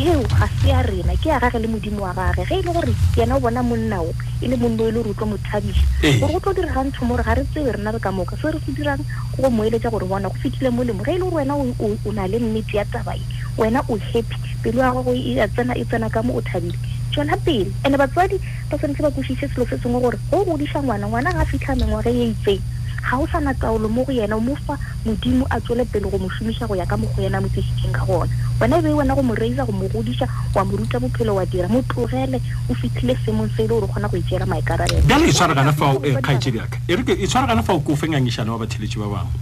eo 0.03 0.19
ga 0.35 0.47
se 0.59 0.67
ya 0.67 0.81
rena 0.83 1.15
ke 1.15 1.29
ya 1.31 1.39
gage 1.39 1.59
le 1.63 1.67
modimo 1.71 2.01
wa 2.03 2.11
gage 2.13 2.43
ge 2.43 2.59
e 2.59 2.61
le 2.61 2.71
gore 2.75 2.91
yena 3.15 3.37
o 3.37 3.39
bona 3.39 3.63
monnao 3.63 4.11
e 4.43 4.47
le 4.51 4.57
monno 4.59 4.83
e 4.83 4.91
le 4.91 4.99
gore 4.99 5.09
o 5.09 5.13
tlo 5.15 5.27
mothabisa 5.31 5.79
gore 6.19 6.33
go 6.35 6.51
tlo 6.51 6.53
diragantsho 6.59 7.05
mo 7.07 7.15
gore 7.15 7.23
ga 7.23 7.33
re 7.39 7.43
tseo 7.47 7.71
rena 7.71 7.91
re 7.95 7.99
ka 8.03 8.11
moka 8.11 8.35
se 8.35 8.51
re 8.51 8.59
se 8.59 8.71
dirang 8.75 8.99
go 9.31 9.47
go 9.47 9.49
moeletsa 9.49 9.87
gore 9.91 10.03
bona 10.11 10.27
go 10.27 10.35
fetile 10.43 10.67
molemo 10.75 11.03
ge 11.07 11.15
e 11.15 11.19
le 11.23 11.23
gore 11.23 11.35
wena 11.39 11.55
o 11.55 12.11
na 12.11 12.27
le 12.27 12.39
nnete 12.43 12.75
ya 12.75 12.83
tabae 12.91 13.23
wena 13.55 13.79
o 13.87 13.95
happy 13.95 14.35
pelo 14.59 14.83
ya 14.83 14.91
gago 14.91 15.11
ya 15.15 15.47
e 15.47 15.47
tsena 15.47 15.73
e 15.79 15.85
tsena 15.87 16.09
ka 16.11 16.19
mo 16.19 16.35
o 16.35 16.41
thabile 16.43 16.75
tsona 17.15 17.37
pele 17.47 17.71
and-e 17.87 17.95
batswadi 17.97 18.35
ba 18.67 18.75
tshwanetse 18.75 19.03
ba 19.07 19.11
kosise 19.15 19.47
selo 19.47 19.63
se 19.71 19.79
sengwe 19.79 20.03
gore 20.03 20.19
go 20.27 20.43
godisa 20.43 20.83
ngwana 20.83 21.07
ngwana 21.07 21.31
ga 21.31 21.47
a 21.47 21.47
fitlha 21.47 21.79
mengwage 21.79 22.11
e 22.11 22.35
itseng 22.35 22.59
ga 23.07 23.17
o 23.19 23.25
sana 23.31 23.53
taolo 23.53 23.87
mo 23.89 24.03
go 24.03 24.11
yena 24.11 24.35
o 24.35 24.39
mofa 24.41 24.77
modimo 25.05 25.47
a 25.49 25.59
tswele 25.61 25.85
pele 25.87 26.11
go 26.11 26.17
mo 26.19 26.27
šomiša 26.27 26.67
go 26.67 26.75
ya 26.75 26.85
ka 26.85 26.97
mo 26.97 27.07
go 27.15 27.21
yena 27.23 27.39
mo 27.39 27.47
tsesitseng 27.47 27.93
ka 27.95 28.03
gona 28.03 28.27
wena 28.59 28.77
e 28.79 28.81
be 28.83 28.89
wena 28.91 29.15
go 29.15 29.23
mo 29.23 29.33
raisa 29.33 29.65
go 29.65 29.71
mo 29.71 29.87
godisa 29.87 30.27
wa 30.53 30.63
mo 30.65 30.75
ruta 30.75 30.99
bophelo 30.99 31.35
wa 31.35 31.45
dira 31.45 31.67
mo 31.69 31.81
tlogele 31.87 32.41
o 32.69 32.73
fitlhile 32.75 33.15
seemong 33.25 33.49
se 33.55 33.63
e 33.63 33.67
le 33.67 33.79
gore 33.79 33.87
kgona 33.87 34.09
go 34.11 34.17
itseela 34.17 34.43
e 34.45 34.49
maikarabelo 34.49 35.07
bjale 35.07 35.27
e 35.27 35.31
tshwaregana 35.33 35.73
fao 35.73 36.01
eh, 36.03 36.17
kgaitsedi 36.19 36.59
aka 36.59 36.79
e 36.87 36.95
reke 36.95 37.11
e 37.15 37.27
tshwaregana 37.27 37.63
fao 37.63 37.79
ko 37.79 37.95
fengangišana 37.95 38.51
wa 38.51 38.59
batheletši 38.59 38.99
ba 38.99 39.07
bangwe 39.07 39.39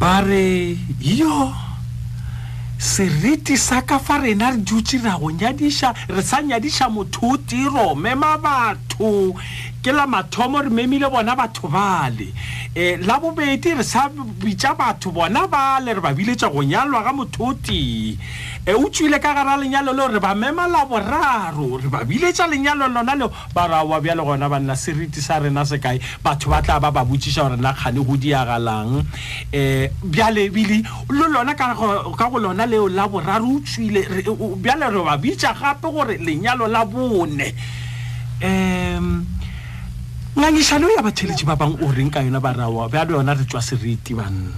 ba 0.00 0.20
re 0.26 0.76
yo 0.98 1.52
seriti 2.78 3.56
sa 3.58 3.82
ka 3.82 3.98
fa 3.98 4.18
rena 4.18 4.50
re 4.50 4.58
dutse 4.58 4.98
ra 5.02 5.14
go 5.18 5.30
nyadiša 5.30 5.94
re 6.10 6.22
sa 6.22 6.42
nyadiša 6.42 6.90
motho 6.90 7.22
o 7.26 7.36
tiro 7.38 7.94
mema 7.94 8.38
batho 8.38 9.34
ke 9.82 9.92
la 9.92 10.06
mathomo 10.06 10.58
re 10.60 10.70
memile 10.70 11.08
bona 11.08 11.36
batho 11.36 11.68
bale 11.70 12.28
um 12.74 13.06
la 13.06 13.18
bobedi 13.20 13.74
re 13.74 13.82
sa 13.84 14.08
bitsa 14.08 14.74
batho 14.74 15.10
bona 15.12 15.46
bale 15.46 15.94
re 15.94 16.00
ba 16.00 16.12
biletsa 16.12 16.50
go 16.50 16.62
nyalwa 16.62 17.02
ga 17.04 17.12
motho 17.12 17.44
eh, 17.44 17.46
o 17.46 17.52
tee 17.54 18.18
um 18.74 18.84
o 18.84 18.88
tswile 18.90 19.20
ka 19.22 19.32
gara 19.34 19.56
lenyalo 19.56 19.92
leo 19.94 20.08
re 20.08 20.18
ba 20.18 20.34
mema 20.34 20.66
la 20.66 20.84
boraro 20.84 21.78
re 21.78 21.88
ba 21.88 22.02
biletsa 22.04 22.46
lenyalo 22.50 22.88
lona 22.90 23.14
leo 23.14 23.30
ba 23.54 23.68
re 23.68 23.74
aoa 23.78 24.00
bjale 24.00 24.22
gona 24.26 24.48
banna 24.48 24.74
seriti 24.74 25.20
sa 25.22 25.38
rena 25.38 25.64
sekae 25.64 26.00
batho 26.24 26.50
ba 26.50 26.60
tla 26.62 26.80
ba 26.80 26.90
ba 26.90 27.04
botsiša 27.04 27.42
gore 27.46 27.56
na 27.56 27.72
kgane 27.72 28.02
go 28.02 28.16
diagalang 28.16 28.98
um 29.06 30.10
bjale 30.10 30.50
bile 30.50 30.82
le 31.10 31.28
lona 31.30 31.54
ka 31.54 31.74
go 31.74 32.38
lona 32.38 32.66
leo 32.66 32.88
la 32.88 33.06
boraro 33.06 33.46
o 33.62 33.62
tswile 33.62 34.02
bjale 34.58 34.90
re 34.90 35.04
ba 35.06 35.16
bitsa 35.16 35.54
gape 35.54 35.86
gore 35.92 36.18
lenyalo 36.18 36.66
la 36.66 36.84
bone 36.84 37.54
um 38.42 39.24
ngangišhane 40.38 40.86
o 40.86 40.90
ya 40.94 41.02
batheletše 41.02 41.42
ba 41.44 41.58
bangwe 41.58 41.82
o 41.82 41.90
reng 41.90 42.14
ka 42.14 42.22
yona 42.22 42.38
ba 42.38 42.54
rawa 42.54 42.86
bja 42.86 43.02
le 43.04 43.10
yona 43.18 43.34
re 43.34 43.42
tswa 43.42 43.58
sereti 43.58 44.14
banna 44.14 44.54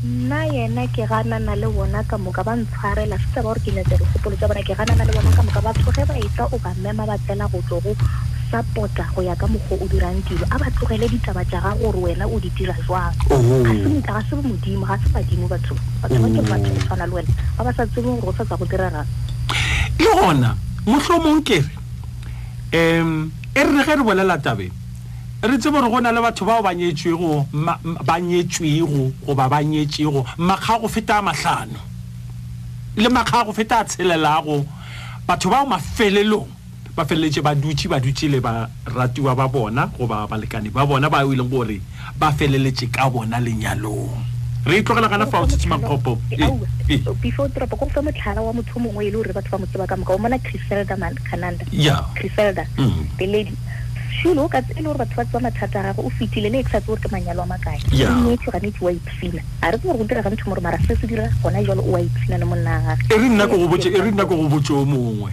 nna 0.00 0.48
yena 0.48 0.88
ke 0.88 1.04
ganana 1.04 1.52
le 1.52 1.68
bona 1.68 2.00
ka 2.08 2.16
moka 2.16 2.40
ba 2.40 2.56
ntshwarela 2.56 3.20
se 3.20 3.26
tsa 3.28 3.44
ba 3.44 3.52
gore 3.52 3.60
ke 3.60 3.68
nyatsadikgopolo 3.76 4.36
tsa 4.40 4.46
bona 4.48 4.64
ke 4.64 4.72
ganana 4.72 5.04
le 5.04 5.12
bona 5.12 5.30
ka 5.36 5.42
moka 5.44 5.60
ba 5.60 5.70
tloge 5.76 6.04
ba 6.08 6.14
etsa 6.16 6.48
o 6.48 6.56
ba 6.56 6.72
mema 6.80 7.04
ba 7.04 7.20
tsela 7.20 7.44
go 7.52 7.60
tlo 7.68 7.78
go 7.84 7.92
supporta 8.48 9.04
go 9.12 9.20
ya 9.20 9.36
ka 9.36 9.44
mokgwa 9.44 9.76
o 9.76 9.86
dirang 9.92 10.16
dilo 10.24 10.46
a 10.48 10.56
ba 10.56 10.68
tlogele 10.72 11.04
ditaba 11.12 11.44
tja 11.44 11.60
ga 11.60 11.72
gore 11.76 11.98
wena 12.08 12.24
o 12.24 12.38
di 12.40 12.48
dira 12.56 12.72
jwang 12.88 13.12
oh. 13.28 13.44
ga 14.08 14.24
se 14.24 14.40
modimo 14.40 14.88
ga 14.88 14.96
se 15.04 15.08
badimo 15.12 15.44
batho 15.52 15.76
batho 16.00 16.16
ba 16.16 16.28
ke 16.32 16.32
batho 16.32 16.42
ba 16.48 16.56
mm. 16.64 16.78
tshwana 16.88 17.04
le 17.04 17.12
wena 17.12 17.28
ba 17.60 17.64
ba 17.68 17.72
sa 17.76 17.84
tsebeng 17.84 18.24
gore 18.24 18.32
go 18.32 18.36
sa 18.40 18.44
tsa 18.48 18.56
go 18.56 18.64
dira 18.64 18.88
rang 18.88 19.06
le 20.00 20.08
gona 20.16 20.56
motlho 20.88 21.20
mong 21.20 21.44
kere 21.44 21.68
um 22.72 23.36
e 23.56 23.60
re 23.64 23.72
ge 23.82 23.94
re 23.96 24.02
bolela 24.02 24.38
tabe 24.38 24.70
re 25.42 25.58
tsebe 25.58 25.80
gore 25.80 25.88
go 25.90 25.98
na 26.00 26.10
le 26.12 26.20
batho 26.20 26.44
bao 26.44 26.62
ba 26.62 26.74
nyetšwego 26.74 27.46
ba 28.04 28.20
nyetšwego 28.20 29.12
goba 29.26 29.48
ba 29.48 29.62
nyetšego 29.62 30.24
makga 30.38 30.78
go 30.80 30.88
feta 30.88 31.18
a 31.18 31.22
mahlano 31.22 31.80
le 32.96 33.08
makga 33.08 33.44
go 33.46 33.52
feta 33.52 33.78
a 33.80 33.84
tshelelago 33.84 34.66
batho 35.26 35.50
bao 35.50 35.66
mafelelong 35.66 36.46
ba 36.96 37.04
feleletše 37.04 37.40
ba 37.42 37.54
dutše 37.54 37.88
ba 37.88 37.98
dutše 38.00 38.28
le 38.28 38.40
baratiwa 38.40 39.34
ba 39.34 39.48
bona 39.48 39.86
goba 39.96 40.26
balekane 40.28 40.70
ba 40.70 40.84
bona 40.86 41.08
ba 41.08 41.24
o 41.24 41.32
e 41.32 41.36
leng 41.36 41.48
gore 41.50 41.80
ba 42.18 42.30
feleletše 42.32 42.90
ka 42.92 43.08
bona 43.08 43.38
lenyalong 43.40 44.27
re 44.68 44.78
itlogela 44.80 45.08
gana 45.08 45.24
fa 45.26 45.40
o 45.40 45.46
tshetse 45.46 45.66
makgopo 45.66 46.18
before 47.22 47.48
toropa 47.48 47.76
ko 47.78 47.86
fa 47.88 48.02
motlhala 48.02 48.42
wa 48.44 48.52
motho 48.52 48.78
mongwe 48.78 49.06
e 49.08 49.10
le 49.10 49.16
gore 49.16 49.32
batho 49.32 49.50
ba 49.56 49.58
motse 49.58 49.78
ba 49.78 49.86
ka 49.86 49.96
moka 49.96 50.14
o 50.14 50.18
mona 50.18 50.38
criselda 50.38 50.84
cananda 51.24 51.64
criselda 52.14 52.66
the 53.16 53.26
lady 53.26 53.56
shule 54.20 54.38
o 54.44 54.48
katse 54.48 54.72
e 54.76 54.82
le 54.82 54.92
gore 54.92 54.98
batho 54.98 55.16
ba 55.16 55.24
tsewa 55.24 55.40
mathata 55.40 55.80
a 55.80 55.84
gago 55.88 56.02
o 56.04 56.10
fetile 56.10 56.50
le 56.52 56.58
exatse 56.60 56.84
gore 56.84 57.00
ke 57.00 57.08
manyalo 57.08 57.40
wa 57.40 57.56
makae 57.56 57.80
nnetse 57.88 58.50
ganetse 58.52 58.84
wa 58.84 58.92
ipsina 58.92 59.40
ga 59.62 59.70
re 59.70 59.78
tse 59.78 59.88
gore 59.88 59.96
go 59.98 60.04
dira 60.04 60.22
ga 60.22 60.30
ntho 60.30 60.44
mogore 60.44 60.60
mara 60.62 60.78
se 60.84 60.96
se 61.00 61.06
dira 61.06 61.30
gona 61.42 61.64
jalo 61.64 61.80
o 61.82 61.92
wa 61.96 62.00
ipsina 62.00 62.36
le 62.38 62.44
monna 62.44 62.92
a 62.92 62.96
gage 62.96 63.14
e 63.14 63.16
re 63.16 63.28
nnako 64.12 64.36
go 64.36 64.48
botse 64.52 64.70
o 64.72 64.84
mongwe 64.84 65.32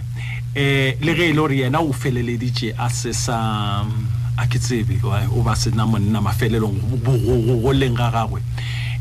le 1.04 1.12
ge 1.12 1.24
e 1.28 1.32
le 1.32 1.36
gore 1.36 1.56
yena 1.60 1.80
o 1.84 1.92
feleleditse 1.92 2.72
a 2.78 2.88
se 2.88 3.12
sa 3.12 3.84
a 3.84 4.48
ke 4.48 4.56
tsebe 4.58 4.96
o 5.04 5.42
ba 5.44 5.54
sena 5.54 5.84
monna 5.84 6.20
mafelelong 6.24 6.80
bogogo 7.04 7.72
leng 7.76 7.92
ga 8.00 8.08
gagwe 8.08 8.40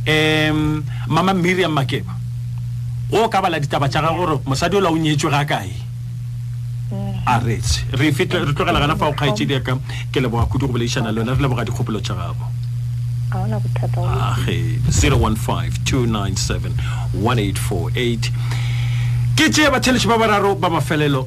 um 0.07 0.83
mama 1.07 1.33
miriam 1.33 1.71
makeba 1.73 2.13
o 3.11 3.27
ka 3.29 3.41
bala 3.41 3.57
ditaba 3.59 3.89
tsa 3.89 4.01
gago 4.01 4.17
gore 4.21 4.37
mosadi 4.45 4.77
o 4.77 4.79
la 4.79 4.89
o 4.89 4.95
nyetswe 4.97 5.29
ga 5.31 5.45
kae 5.45 5.73
a 7.25 7.39
retse 7.41 7.89
re 7.89 8.11
tlogela 8.13 8.79
gana 8.79 8.95
fa 8.95 9.09
o 9.09 9.13
kgaetse 9.13 9.45
di 9.47 9.55
aka 9.55 9.75
ke 10.13 10.21
leboga 10.21 10.45
kudu 10.45 10.67
go 10.67 10.73
boleišana 10.73 11.09
le 11.11 11.19
yona 11.25 11.33
re 11.33 11.41
leboga 11.41 11.65
dikgopolo 11.65 11.99
tsa 12.01 12.13
gago 12.13 12.45
age 14.05 14.77
015 14.93 15.73
297 15.89 16.69
1848 17.17 18.29
ke 19.33 19.49
tsee 19.49 19.73
batheletse 19.73 20.05
ba 20.05 20.17
bararo 20.21 20.53
ba 20.53 20.69
mafelelo 20.69 21.25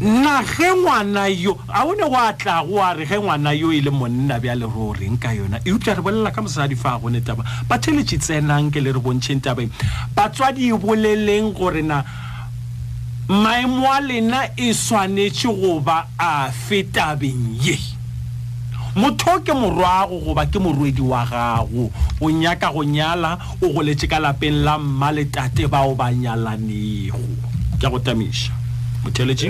na 0.00 0.40
ge 0.42 0.64
ngwana 0.80 1.28
yo 1.28 1.52
a 1.68 1.84
one 1.86 1.98
go 2.00 2.16
atlago 2.16 2.80
a 2.80 2.96
re 2.96 3.04
ge 3.04 3.20
ngwana 3.20 3.52
yo 3.58 3.70
e 3.72 3.80
le 3.82 3.90
monna 3.90 4.40
bja 4.40 4.54
leroreng 4.56 5.20
ka 5.20 5.28
yona 5.36 5.60
eutla 5.68 5.92
re 5.92 6.00
bolela 6.02 6.32
ka 6.32 6.40
mosadi 6.40 6.72
fa 6.74 6.96
a 6.96 6.98
gone 6.98 7.20
taba 7.20 7.44
bathelete 7.68 8.16
tsenang 8.16 8.72
ke 8.72 8.80
le 8.80 8.96
re 8.96 9.00
bontšheng 9.04 9.44
tabeng 9.44 9.68
batswadi 10.16 10.72
e 10.72 10.72
boleleng 10.80 11.52
gore 11.52 11.82
na 11.84 12.00
maemo 13.28 13.92
a 13.92 14.00
lena 14.00 14.48
e 14.56 14.72
swanetše 14.72 15.52
goba 15.52 16.06
a 16.18 16.48
fetabeng 16.48 17.60
ye 17.60 17.76
motho 18.96 19.36
o 19.36 19.40
ke 19.44 19.52
morwago 19.52 20.16
goba 20.24 20.46
ke 20.48 20.56
morwedi 20.56 21.04
wa 21.04 21.26
gago 21.28 21.92
o 21.92 22.30
nyaka 22.32 22.72
go 22.72 22.80
nyala 22.88 23.36
o 23.60 23.68
goletše 23.68 24.08
ka 24.08 24.16
lapeng 24.16 24.64
la 24.64 24.78
mmaletate 24.78 25.68
bao 25.68 25.92
ba 25.92 26.08
nyalanego 26.08 27.20
ke 27.76 27.84
go 27.92 28.00
tamiša 28.00 28.59
motheletše 29.04 29.46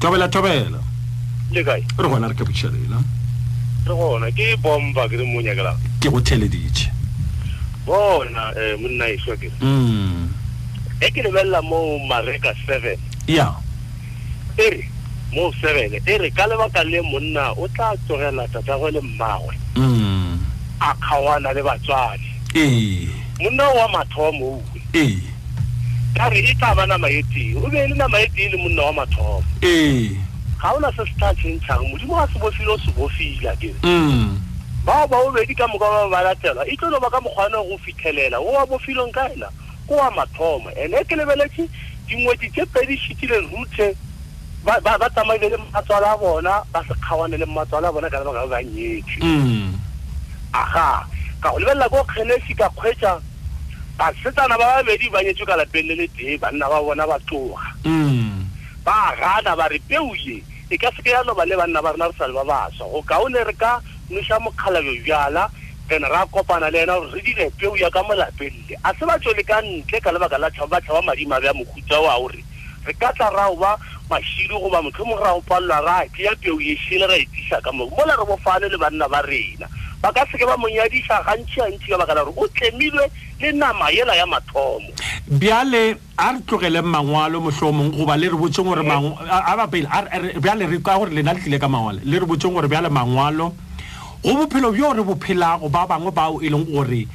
tobela 0.00 0.28
tobela 0.28 0.80
re 1.52 1.62
gona 1.98 2.28
re 2.28 2.34
ke 2.34 2.44
botšhelela 2.44 2.98
re 3.86 3.94
gona 3.94 4.26
ke 4.30 4.56
bomba 4.62 5.08
ke 5.08 5.16
re 5.16 5.24
monyakela 5.24 5.74
ke 6.00 6.08
go 6.08 6.20
theleditše 6.20 6.90
bona 7.86 8.52
um 8.54 8.82
monna 8.82 9.04
eswa 9.10 9.36
ke 9.36 9.50
m 9.60 9.66
hmm. 9.66 10.32
e 11.00 11.10
ke 11.10 11.22
lebelela 11.22 11.62
mo 11.62 11.98
mareka 12.06 12.54
seven 12.66 12.98
ya 13.26 13.52
e 14.56 14.70
re 14.70 14.88
mo 15.34 15.52
seven 15.60 15.94
e 16.06 16.18
re 16.18 16.30
ka 16.30 16.46
lebaka 16.46 16.84
le 16.84 17.00
monna 17.02 17.50
o 17.52 17.68
tla 17.68 17.96
tsogela 18.06 18.48
tatagwe 18.48 18.90
le 18.90 19.00
mmagwe 19.00 19.54
m 19.76 19.82
hmm. 19.82 20.38
a 20.80 20.94
kgaoana 20.94 21.52
le 21.52 21.62
batswadi 21.62 22.30
ee 22.54 23.08
monna 23.42 23.66
o 23.68 23.76
wa 23.76 23.88
mathomo 23.88 24.46
ue 24.54 24.64
ee 24.94 25.31
ka 26.14 26.28
re 26.28 26.40
e 26.40 26.54
tla 26.58 26.74
ba 26.74 26.86
nama 26.86 27.08
e 27.08 27.22
tee 27.32 27.56
o 27.56 27.68
be 27.68 27.80
e 27.84 27.88
le 27.88 27.94
nama 27.96 28.20
e 28.20 28.28
tee 28.34 28.48
le 28.48 28.56
monna 28.58 28.82
wa 28.84 28.92
mathomo 29.04 29.42
ee 29.62 30.10
ga 30.60 30.70
ona 30.76 30.92
se 30.92 31.04
se 31.04 31.12
tla 31.18 31.32
tshentšhang 31.34 31.88
modimo 31.88 32.14
ga 32.14 32.26
sebofile 32.32 32.70
o 32.76 32.78
sebofila 32.78 33.56
kere 33.56 33.72
bao 33.80 33.90
mm. 33.90 34.40
ba 34.84 35.16
obedi 35.24 35.54
ka 35.54 35.66
moka 35.68 35.88
ba 35.88 36.08
ba 36.08 36.22
latelwa 36.28 36.68
e 36.68 36.76
tlolo 36.76 37.00
ba 37.00 37.10
ka 37.10 37.20
mokgwane 37.20 37.56
go 37.56 37.78
fitlhelela 37.78 38.38
o 38.40 38.52
wa 38.52 38.66
bofilong 38.66 39.10
ka 39.12 39.24
ena 39.32 39.48
ko 39.88 39.94
wa 39.96 40.10
mathomo 40.10 40.68
and-e 40.76 41.04
ke 41.08 41.16
lebeletse 41.16 41.64
dingwedi 42.06 42.50
tse 42.52 42.66
pedi 42.66 42.96
fitileng 42.96 43.48
rute 43.48 43.96
ba 44.64 44.80
tsamaile 45.10 45.48
le 45.48 45.56
matswala 45.72 46.12
a 46.12 46.16
bona 46.18 46.60
ba 46.72 46.84
se 46.84 46.94
kgaane 47.00 47.40
le 47.40 47.46
matswala 47.46 47.88
a 47.88 47.92
bona 47.92 48.10
ka 48.10 48.20
lebaka 48.20 48.44
ba 48.44 48.60
banyetse 48.60 49.18
mm. 49.24 49.72
aga 50.52 51.08
ka 51.40 51.48
go 51.50 51.58
lebelela 51.58 51.88
ko 51.88 52.04
kgenesi 52.04 52.52
ka 52.54 52.68
kgwetsa 52.76 53.16
basetsana 54.02 54.58
ba 54.58 54.82
babedi 54.82 55.06
ba 55.06 55.22
nyetswe 55.22 55.46
ka 55.46 55.54
lapeng 55.54 55.86
le 55.86 55.94
le 55.94 56.06
tee 56.10 56.34
banna 56.34 56.66
ba 56.66 56.82
bona 56.82 57.06
ba 57.06 57.14
tloga 57.22 57.62
mm. 57.86 58.42
ba 58.82 59.14
gana 59.14 59.54
ba 59.54 59.70
re 59.70 59.78
peoye 59.86 60.42
e 60.66 60.74
ka 60.74 60.90
seke 60.90 61.14
yano 61.14 61.30
ba 61.38 61.46
le 61.46 61.54
banna 61.54 61.78
ba 61.78 61.94
rena 61.94 62.10
re 62.10 62.14
sa 62.18 62.26
le 62.26 62.34
ba 62.34 62.42
baswa 62.44 62.90
go 62.90 62.98
kaone 63.06 63.38
re 63.46 63.54
ka 63.54 63.78
nosa 64.10 64.42
mokgalabo 64.42 64.90
jala 65.06 65.46
then 65.86 66.02
re 66.02 66.18
a 66.18 66.26
kopana 66.26 66.66
le 66.74 66.82
ena 66.82 66.98
gore 66.98 67.14
re 67.14 67.20
dire 67.22 67.46
peo 67.54 67.78
ya 67.78 67.90
ka 67.94 68.02
molapeng 68.02 68.58
le 68.66 68.74
a 68.82 68.90
se 68.90 69.06
ba 69.06 69.14
tsole 69.22 69.42
ka 69.46 69.62
ntle 69.62 70.02
ka 70.02 70.10
lebaka 70.10 70.34
la 70.38 70.50
tlhaba 70.50 70.82
ba 70.82 70.82
tlhaba 70.82 71.06
madimabe 71.06 71.46
a 71.46 71.54
mokhutsa 71.54 72.02
o 72.02 72.10
a 72.10 72.18
gore 72.18 72.42
re 72.90 72.94
ka 72.98 73.14
tla 73.14 73.30
ra 73.30 73.46
oba 73.54 73.78
mashiri 74.10 74.50
goba 74.58 74.82
motlho 74.82 75.06
mo 75.06 75.14
ra 75.14 75.30
go 75.38 75.42
palelwa 75.46 75.78
ra 75.78 75.96
a 76.02 76.08
keya 76.10 76.34
peo 76.42 76.58
ye 76.58 76.74
e 76.74 76.74
shele 76.74 77.04
e 77.06 77.06
ra 77.06 77.14
e 77.22 77.26
tisa 77.30 77.62
ka 77.62 77.70
mo 77.70 77.86
mola 77.86 78.18
re 78.18 78.26
bofane 78.26 78.66
le 78.66 78.76
banna 78.82 79.06
ba 79.08 79.22
rena 79.22 79.70
ba 80.02 80.10
ka 80.10 80.26
seke 80.26 80.42
ba 80.42 80.58
monyadisa 80.58 81.22
gantši 81.22 81.62
gantši 81.62 81.88
ka 81.94 81.98
baka 82.02 82.12
la 82.18 82.26
gore 82.26 82.34
o 82.42 82.46
tlemilwe 82.50 83.06
le 83.40 83.50
nama 83.54 83.86
yela 83.94 84.14
ya 84.18 84.26
mathomo 84.26 84.82
bjale 85.30 85.94
a 86.18 86.34
re 86.34 86.40
tlogeleng 86.42 86.90
mangwalo 86.90 87.38
mohlomong 87.38 87.94
goba 87.94 88.18
le 88.18 88.26
re 88.34 88.36
botseng 88.36 88.66
gore 88.66 88.82
a 88.82 89.54
bapeile 89.56 89.86
bjale 90.42 90.66
re 90.66 90.78
ka 90.82 90.98
gore 90.98 91.14
lena 91.14 91.32
le 91.32 91.40
tlile 91.40 91.58
ka 91.62 91.70
mangwalo 91.70 92.02
le 92.02 92.18
re 92.18 92.26
botseng 92.26 92.50
gore 92.50 92.66
bjale 92.66 92.90
mangwalo 92.90 93.54
go 94.26 94.32
bophelo 94.42 94.74
bjo 94.74 94.90
re 94.90 95.02
bophelago 95.06 95.70
ba 95.70 95.86
bangwe 95.86 96.10
bao 96.10 96.42
e 96.42 96.50
leng 96.50 96.66
gore 96.66 97.06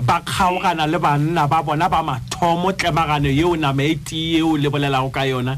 ba 0.00 0.18
kgaogana 0.24 0.84
le 0.90 0.98
banna 1.04 1.42
ba 1.52 1.58
bona 1.66 1.86
ba 1.94 2.00
mathomo 2.08 2.68
tlemagano 2.78 3.30
yeo 3.38 3.52
namaeti 3.62 4.18
yeo 4.34 4.50
le 4.62 4.68
bolelago 4.72 5.10
ka 5.16 5.22
yona 5.30 5.52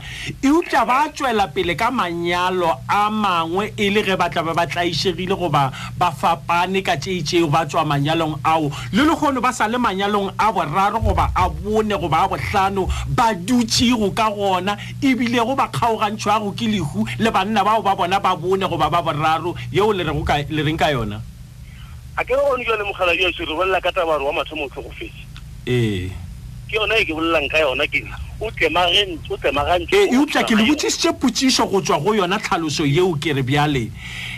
eupša 0.49 0.81
ba 0.89 0.97
tswela 1.15 1.45
pele 1.55 1.75
ka 1.81 1.89
manyalo 1.99 2.71
a 2.89 3.03
mangwe 3.23 3.65
e 3.83 3.87
le 3.95 4.01
ge 4.07 4.17
ba 4.21 4.27
tla 4.33 4.43
ba 4.47 4.53
ba 4.59 4.65
tlaišegile 4.73 5.35
goba 5.41 5.63
ba 6.01 6.09
fapane 6.21 6.83
ka 6.87 6.95
tšeitšeo 7.03 7.47
ba 7.55 7.61
tswa 7.69 7.83
manyalong 7.91 8.37
ao 8.51 8.69
le 8.95 9.03
lekgono 9.09 9.39
ba 9.45 9.53
sa 9.57 9.65
le 9.73 9.79
manyalong 9.79 10.29
a 10.45 10.53
boraro 10.55 10.99
goba 11.07 11.25
a 11.35 11.45
bone 11.49 11.95
goba 12.03 12.19
a 12.27 12.29
bohlano 12.33 12.83
ba 13.17 13.27
dutšego 13.47 14.09
ka 14.19 14.27
gona 14.39 14.73
ebile 15.09 15.41
go 15.47 15.55
ba 15.57 15.67
kgaogantšhwago 15.73 16.53
ke 16.59 16.67
lehu 16.75 17.07
le 17.23 17.31
banna 17.31 17.65
bao 17.65 17.81
ba 17.81 17.97
bona 17.97 18.19
ba 18.21 18.33
bone 18.43 18.67
goba 18.69 18.91
ba 18.93 19.01
boraro 19.07 19.55
yeo 19.73 19.93
le 19.97 20.03
reng 20.03 20.77
ka 20.83 20.89
yona 20.93 21.19
a 22.17 22.25
ke 22.25 22.31
re 22.31 22.37
gone 22.41 22.65
jale 22.65 22.85
mogala 22.85 23.13
yo 23.15 23.33
se 23.33 23.45
re 23.45 23.55
bolela 23.55 23.81
ka 23.83 23.93
tabare 23.93 24.25
wa 24.25 24.33
mathomo 24.33 24.69
tlho 24.69 24.83
go 24.83 24.91
fetse 24.91 25.27
ee 25.67 26.09
ke 26.69 26.75
yona 26.77 26.97
e 27.01 27.05
ke 27.05 27.13
bolelang 27.15 27.49
ka 27.51 27.59
yona 27.59 27.87
ke 27.87 27.99
e 27.99 28.09
utlwa 28.41 29.73
ke 30.45 30.55
le 30.55 30.63
botsisitse 30.71 31.13
potsiso 31.19 31.67
go 31.67 31.81
tswa 31.83 31.99
go 31.99 32.15
yona 32.15 32.39
tlhaloso 32.39 32.87
yeo 32.87 33.15
ke 33.19 33.33
re 33.35 33.43
bjale 33.43 33.91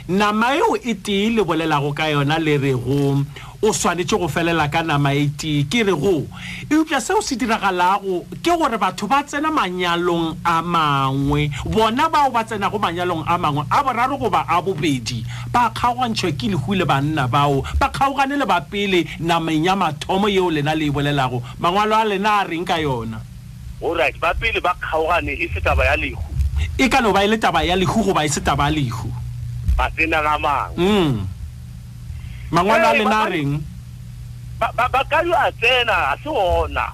nama 0.08 0.56
eo 0.56 0.76
e 0.82 0.94
tee 0.94 1.28
le 1.30 1.42
bolelago 1.44 1.92
ka 1.92 2.08
yona 2.08 2.38
le 2.38 2.56
re 2.56 2.72
go 2.72 3.24
o 3.68 3.72
swanetse 3.72 4.16
go 4.16 4.28
felela 4.28 4.70
ka 4.70 4.82
nama 4.82 5.10
e 5.14 5.28
tee 5.38 5.64
ke 5.70 5.82
re 5.82 5.92
go 5.92 6.26
eupša 6.70 7.00
seo 7.00 7.20
se 7.22 7.34
diragalago 7.36 8.22
ke 8.42 8.52
gore 8.58 8.78
batho 8.78 9.06
ba 9.10 9.22
tsena 9.26 9.50
manyalong 9.50 10.28
a 10.46 10.54
mangwe 10.62 11.50
bona 11.66 12.06
bao 12.08 12.30
ba 12.30 12.42
tsenago 12.44 12.78
manyalong 12.84 13.24
a 13.26 13.34
mangwe 13.42 13.62
a 13.66 13.78
boraro 13.84 14.16
goba 14.22 14.40
a 14.46 14.56
bobedi 14.64 15.18
ba 15.52 15.70
kgaogantšhwa 15.74 16.30
ke 16.38 16.46
lehu 16.54 16.70
le 16.78 16.84
banna 16.90 17.24
bao 17.34 17.62
ba 17.80 17.88
kgaogane 17.90 18.36
le 18.40 18.46
ba 18.46 18.58
pele 18.60 19.00
nameng 19.20 19.64
ya 19.66 19.74
mathomo 19.76 20.28
yeo 20.30 20.50
lena 20.50 20.74
le 20.74 20.86
e 20.86 20.90
bolelago 20.90 21.42
mangwalo 21.60 21.96
a 21.98 22.04
lena 22.06 22.30
a 22.46 22.46
reng 22.46 22.64
ka 22.66 22.76
yona 22.78 23.18
oright 23.82 24.14
ba 24.22 24.30
pele 24.38 24.60
ba 24.62 24.74
kgaogane 24.78 25.32
e 25.34 25.46
se 25.54 25.58
taba 25.60 25.82
ya 25.84 25.96
lehu 25.98 26.20
e 26.78 26.86
ka 26.88 27.00
no 27.02 27.10
ba 27.12 27.24
e 27.26 27.34
le 27.34 27.36
taba 27.38 27.64
ya 27.66 27.74
lehu 27.76 27.98
goba 28.06 28.22
e 28.24 28.28
se 28.30 28.38
taba 28.40 28.70
ya 28.70 28.78
lehu 28.78 29.08
ba 29.76 29.90
tsena 29.90 30.22
ga 30.22 30.38
mangwe 30.38 30.78
mm 30.84 31.34
mangwana 32.52 32.92
le 32.94 33.04
na 33.04 33.24
reng 33.28 33.60
ba 34.58 34.70
ba 34.76 35.02
ka 35.10 35.20
yo 35.24 35.34
atena 35.36 36.14
a 36.14 36.16
se 36.22 36.28
hona 36.30 36.92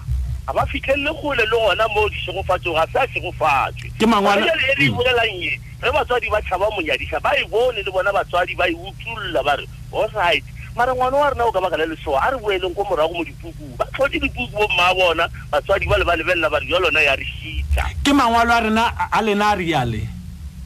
aba 0.49 0.65
fikelle 0.67 1.13
khole 1.13 1.37
le 1.47 1.57
hona 1.57 1.85
mo 1.93 2.09
di 2.09 2.17
shego 2.25 2.43
fatso 2.45 2.73
ga 2.73 2.85
sa 2.93 3.07
shego 3.13 3.31
fatswe 3.37 3.87
ke 4.01 4.07
mangwana 4.09 4.41
le 4.45 4.55
le 4.55 4.75
di 4.79 4.89
mm. 4.91 4.97
bolela 4.97 5.25
nye 5.29 5.61
re 5.83 5.91
ba 5.93 6.05
tswadi 6.05 6.29
ba 6.33 6.41
tshaba 6.43 6.67
mo 6.75 6.81
nya 6.83 6.97
di 6.97 7.07
sa 7.11 7.21
ba 7.21 7.31
e 7.37 7.45
bone 7.45 7.83
le 7.85 7.91
bona 7.93 8.13
ba 8.13 8.25
tswadi 8.25 8.55
ba 8.57 8.65
e 8.69 8.73
utulla 8.75 9.43
ba 9.45 9.53
re 9.61 9.65
all 9.93 10.09
right 10.17 10.45
mara 10.75 10.95
ngwana 10.95 11.17
wa 11.21 11.31
rena 11.31 11.45
o 11.45 11.53
ka 11.53 11.61
baka 11.61 11.77
le 11.77 11.87
lesoa 11.93 12.17
a 12.21 12.31
re 12.33 12.39
boeleng 12.41 12.73
ko 12.75 12.81
morago 12.89 13.13
mo 13.13 13.25
dipuku 13.29 13.77
ba 13.77 13.85
tlhotse 13.93 14.19
dipuku 14.25 14.57
bo 14.57 14.65
mma 14.73 14.95
bona 14.97 15.29
batswadi 15.53 15.85
ba 15.87 15.99
le 16.01 16.05
ba 16.09 16.17
lebelela 16.17 16.49
ba 16.49 16.59
re 16.65 16.67
yo 16.67 16.81
lona 16.81 17.01
ya 17.05 17.13
re 17.15 17.27
shita 17.29 17.85
ke 18.01 18.13
mangwalo 18.17 18.57
a 18.57 18.61
rena 18.65 18.89
a 19.13 19.21
lena 19.23 19.53
a 19.53 19.55
riale 19.55 20.03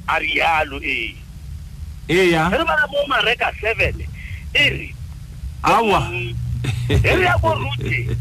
a 0.06 0.16
rialo 0.22 0.78
ee 0.82 1.14
eya 2.08 2.46
re 2.54 2.62
bala 2.64 2.86
mo 2.86 3.02
mareka 3.10 3.50
seven 3.60 4.14
ere 4.54 4.94
awa 5.62 6.10
ere 6.88 7.22
ya 7.24 7.38
borute 7.38 8.16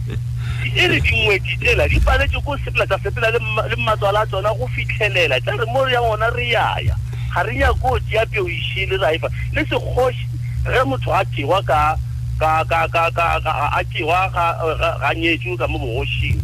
ere 0.75 0.99
dingwedi 0.99 1.57
tsela 1.59 1.87
di 1.87 1.99
paletse 1.99 2.39
go 2.41 2.57
sepela 2.63 2.85
tsa 2.85 2.99
sepela 3.03 3.29
le 3.31 3.75
matswala 3.77 4.21
a 4.21 4.25
tsona 4.25 4.53
go 4.57 4.67
fitlhelela 4.67 5.39
tsa 5.41 5.51
re 5.51 5.65
mo 5.71 5.87
ya 5.87 5.99
bona 6.01 6.29
re 6.29 6.47
yaya 6.49 6.97
ga 7.33 7.43
re 7.43 7.55
nyako 7.55 7.95
o 7.97 7.99
tseya 7.99 8.25
peo 8.25 8.47
išhile 8.47 8.97
re 8.97 9.07
aifa 9.15 9.27
le 9.53 9.61
sekgoši 9.69 10.25
ge 10.65 10.83
motho 10.85 11.13
a 11.13 11.23
tewa 11.25 11.61
ka 11.63 11.97
ka 12.39 12.63
ka 12.69 12.79
ka 12.91 13.09
ka 13.13 13.51
a 13.69 13.83
tewa 13.83 14.29
ga 14.33 15.11
nyetso 15.13 15.55
ka 15.57 15.67
mo 15.67 15.77
bogošing 15.79 16.41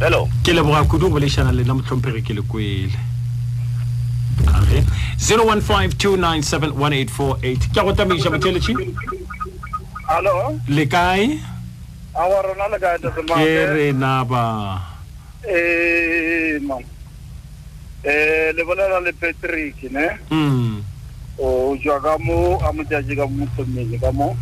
hello 0.00 0.28
ke 0.44 0.52
leboga 0.52 0.84
kudu 0.84 1.08
bolešana 1.08 1.52
lena 1.54 1.72
motlhomphege 1.74 2.20
ke 2.22 2.34
le 2.36 2.42
kwele 2.44 2.92
015 4.46 4.46
ke 5.98 7.50
go 7.82 7.92
tamaisa 7.94 8.30
motheletši 8.30 8.74
allo 10.08 10.54
le 10.68 10.84
kae 10.86 11.38
a 12.14 12.22
wa 12.30 12.36
rona 12.42 12.64
le 12.72 12.78
kae 12.78 12.96
tsamaya 13.02 13.42
ke 13.42 13.62
re 13.74 13.86
na 13.92 14.24
ba 14.24 14.44
e 15.42 15.60
ma 16.62 16.76
e 18.06 18.52
le 18.56 18.62
bona 18.66 19.00
le 19.04 19.12
Patrick 19.18 19.82
ne 19.90 20.06
mm 20.30 20.82
o 21.36 21.76
jwa 21.76 22.00
ga 22.00 22.14
mo 22.18 22.56
a 22.64 22.72
mo 22.72 22.80
tsaji 22.88 23.12
ga 23.14 23.26
mo 23.28 23.44
tsomeng 23.52 23.92
ga 24.00 24.08
mo 24.14 24.32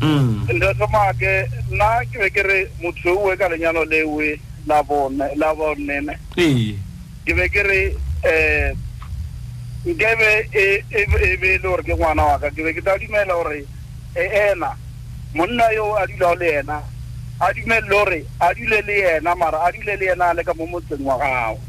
hmm. 0.00 0.46
mm 0.46 0.54
le 0.58 0.66
tsamaya 0.78 1.12
ke 1.18 1.32
na 1.76 1.88
ke 2.10 2.16
be 2.22 2.28
ke 2.30 2.42
re 2.46 2.58
motho 2.80 3.10
o 3.12 3.32
e 3.34 3.36
ka 3.36 3.48
le 3.50 3.58
nyalo 3.58 3.82
le 3.84 4.02
we 4.06 4.38
la 4.70 4.80
bona 4.86 5.28
la 5.36 5.50
bona 5.54 5.98
ne 6.00 6.14
e 6.38 6.78
ke 7.26 7.32
be 7.36 7.44
ke 7.50 7.62
re 7.66 7.78
eh 8.24 8.72
nkebe 9.86 10.48
e, 10.52 10.64
e, 10.90 11.00
e 11.30 11.36
be 11.36 11.46
le 11.46 11.58
gore 11.62 11.82
ke 11.82 11.94
ngwana 11.94 12.24
wa 12.26 12.38
ka 12.42 12.50
ke 12.50 12.62
be 12.62 12.74
ke 12.74 12.82
tla 12.82 12.98
dumela 12.98 13.34
gore 13.34 13.62
e 14.14 14.24
ena 14.50 14.76
monna 15.34 15.70
yo 15.72 15.94
a 15.96 16.06
dulago 16.06 16.34
le 16.34 16.48
ena 16.58 16.82
a 17.38 17.52
dumelele 17.52 17.88
gore 17.88 18.24
a 18.38 18.54
dule 18.54 18.80
le 18.82 18.96
ena 19.16 19.34
mara 19.36 19.62
a 19.62 19.70
dule 19.70 19.96
le 19.96 20.10
ena 20.10 20.26
a 20.26 20.34
leka 20.34 20.54
mo 20.54 20.66
motseng 20.66 21.06
wa 21.06 21.16
gago 21.22 21.60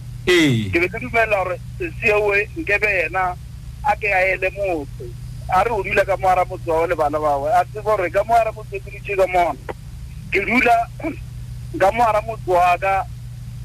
ke 0.74 0.80
be 0.82 0.90
ke 0.90 0.98
dumelela 1.00 1.44
gore 1.44 1.62
seoe 2.02 2.42
nkebe 2.58 2.90
ena 3.06 3.38
a 3.86 3.96
ke 4.02 4.10
a 4.14 4.20
ele 4.34 4.50
motse 4.50 5.06
a 5.54 5.64
re 5.64 5.72
o 5.72 5.84
dula 5.84 6.06
ka 6.06 6.18
moara 6.18 6.46
motse 6.46 6.70
wao 6.72 6.88
le 6.88 6.96
bana 6.96 7.20
bagwe 7.20 7.54
a 7.54 7.64
tse 7.66 7.82
gore 7.86 8.10
ka 8.10 8.24
moara 8.24 8.52
motse 8.52 8.80
ke 8.82 8.90
ditse 8.98 9.14
ka 9.16 9.28
mona 9.28 9.60
ke 10.34 10.42
dula 10.42 10.78
ka 11.78 11.92
moara 11.94 12.22
motse 12.26 12.50
wa 12.50 12.78
ka 12.82 13.04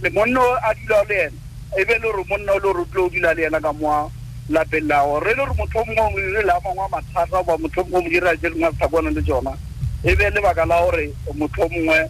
le 0.03 0.11
monna 0.11 0.43
a 0.61 0.75
dulago 0.75 1.09
le 1.09 1.23
ena 1.25 1.39
e 1.79 1.85
be 1.85 1.95
le 1.95 2.01
gore 2.05 2.25
monna 2.29 2.53
o 2.53 2.61
le 2.61 2.69
gore 2.69 2.85
o 2.85 2.85
dula 2.85 3.07
o 3.07 3.09
dula 3.09 3.33
le 3.33 3.49
ena 3.49 3.61
ka 3.61 3.73
moao 3.73 4.13
lapeng 4.53 4.87
la 4.87 5.03
re 5.19 5.31
le 5.35 5.37
gore 5.37 5.53
motho 5.57 5.79
o 5.81 5.85
mongwe 5.85 6.23
le 6.31 6.43
la 6.43 6.61
mangwe 6.63 6.85
a 6.85 6.89
mathata 6.89 7.43
ba 7.43 7.57
motho 7.59 7.81
o 7.81 7.85
mongwe 7.91 8.11
dira 8.11 8.37
tse 8.37 8.51
dingwe 8.51 8.69
sa 8.79 8.87
kwane 8.89 9.11
le 9.11 9.23
tsona 9.23 9.51
e 10.05 10.15
be 10.15 10.31
lebaka 10.31 10.67
la 10.67 10.81
gore 10.83 11.13
motho 11.35 11.63
o 11.63 11.69
mongwe 11.69 12.09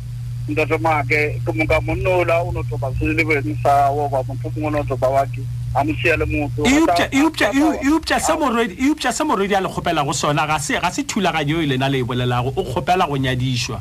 ntate 0.49 0.79
maake 0.81 1.39
ke 1.45 1.53
moka 1.53 1.81
monna 1.81 2.11
ola 2.11 2.43
o 2.45 2.53
no 2.53 2.63
toba 2.65 2.91
selebeng 2.99 3.57
sa 3.63 3.89
goba 3.95 4.23
motho 4.27 4.49
o 4.49 4.59
mongwe 4.59 4.71
no 4.73 4.83
toba 4.85 5.09
wake 5.09 5.41
a 5.75 5.85
mo 5.85 5.95
sia 6.03 6.17
le 6.17 6.25
motho 6.25 6.65
eupša 7.13 7.53
e 7.53 8.75
e 8.75 8.91
e 9.07 9.13
se 9.13 9.25
morwedi 9.25 9.55
a 9.55 9.61
le 9.61 9.69
kgopela 9.69 10.03
go 10.05 10.13
sona 10.13 10.47
ga 10.47 10.59
se 10.59 11.05
thulaganyo 11.07 11.63
e 11.63 11.67
lena 11.67 11.89
le 11.89 11.99
e 12.01 12.03
bolelago 12.05 12.53
o 12.57 12.63
kgopela 12.65 13.07
go 13.07 13.17
nyadišwa 13.17 13.81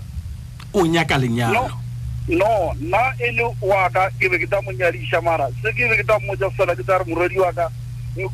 o 0.74 0.86
nyaka 0.86 1.18
lenyalo 1.18 1.72
no 2.30 2.76
nna 2.78 3.14
e 3.18 3.32
le 3.32 3.43
wa 3.62 3.89
ke 3.89 4.30
be 4.30 4.38
ke 4.38 4.45
ta 4.47 4.62
mo 4.62 4.70
nyadiša 4.72 5.20
mara 5.22 5.49
se 5.62 5.74
ke 5.74 5.89
be 5.89 5.97
ke 5.97 6.03
ta 6.05 6.20
mmotsa 6.20 6.49
fela 6.53 6.76
ke 6.78 6.84
tsa 6.86 6.97
re 7.01 7.05
morwedi 7.09 7.39
wa 7.39 7.49
ka 7.53 7.66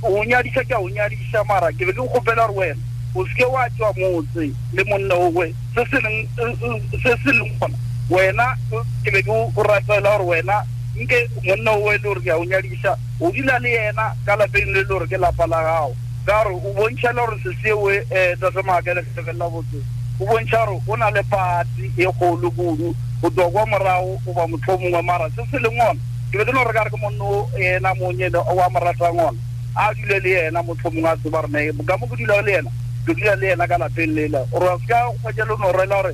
o 0.01 0.23
nyadisa 0.25 0.63
ke 0.65 0.73
a 0.73 0.79
o 0.81 0.89
nyadisa 0.89 1.43
mara 1.47 1.69
ke 1.71 1.85
be 1.85 1.93
ke 1.93 2.01
gopela 2.01 2.47
gore 2.47 2.57
wena 2.73 2.81
o 3.15 3.25
seke 3.25 3.45
wa 3.45 3.69
tswa 3.69 3.93
motse 3.93 4.49
le 4.73 4.83
monna 4.87 5.15
owe 5.15 5.53
se 5.75 5.81
se 5.85 5.97
leng 6.01 7.51
gona 7.59 7.77
wena 8.09 8.55
ke 9.03 9.11
be 9.11 9.21
ke 9.21 9.29
o 9.29 9.51
ratela 9.61 10.17
gore 10.17 10.25
wena 10.27 10.63
nke 10.97 11.29
monna 11.45 11.71
owe 11.77 11.91
le 11.91 11.99
gore 11.99 12.21
ke 12.21 12.29
a 12.29 12.37
o 12.39 12.43
nyadisa 12.45 12.97
o 13.21 13.31
dila 13.31 13.59
le 13.59 13.69
ena 13.89 14.13
ka 14.25 14.35
lapeng 14.35 14.65
le 14.65 14.79
e 14.79 14.81
le 14.81 14.83
gore 14.87 15.05
ke 15.07 15.17
lapa 15.17 15.45
la 15.47 15.61
gago 15.61 15.93
ka 16.25 16.43
gore 16.43 16.55
o 16.55 16.73
bontšhela 16.73 17.25
gore 17.25 17.37
sesewe 17.43 18.01
um 18.11 18.39
tasemaakelefebelela 18.41 19.49
botse 19.49 19.77
o 20.19 20.23
eh, 20.23 20.25
bontšha 20.27 20.65
gore 20.65 20.81
o 20.87 20.95
na 20.97 21.09
le 21.11 21.23
pati 21.29 21.91
e 21.97 22.03
kgolo 22.07 22.51
kudu 22.51 22.95
o 23.21 23.29
tswa 23.29 23.51
kwa 23.51 23.65
morago 23.65 24.17
goba 24.25 24.47
motlho 24.47 24.77
mongwe 24.77 25.01
mara 25.01 25.29
se 25.29 25.45
se 25.51 25.59
leng 25.59 25.77
gona 25.77 25.99
ke 26.33 26.37
be 26.41 26.45
ke 26.45 26.51
no 26.53 26.63
re 26.65 26.73
ka 26.73 26.83
re 26.89 26.89
ke 26.89 26.97
monna 26.97 27.23
o 27.23 27.49
ena 27.59 27.93
monyene 27.93 28.35
o 28.41 28.57
a 28.59 28.69
mo 28.69 28.79
ratang 28.79 29.17
ona 29.21 29.45
a 29.77 29.93
dule 29.93 30.19
le 30.19 30.29
yena 30.29 30.63
motho 30.63 30.89
mongwe 30.91 31.09
a 31.09 31.15
tseba 31.17 31.41
rene 31.45 31.71
ka 31.85 31.95
mo 31.97 32.07
ke 32.09 32.17
dula 32.17 32.41
le 32.41 32.51
yena 32.51 32.71
ke 33.05 33.11
dula 33.13 33.35
le 33.35 33.45
yena 33.47 33.67
ka 33.67 33.77
lapeng 33.77 34.13
lela 34.15 34.41
ore 34.51 34.69
ka 34.89 35.05
gokgwetsele 35.05 35.53
no 35.61 35.71
rela 35.71 35.95
gore 36.01 36.13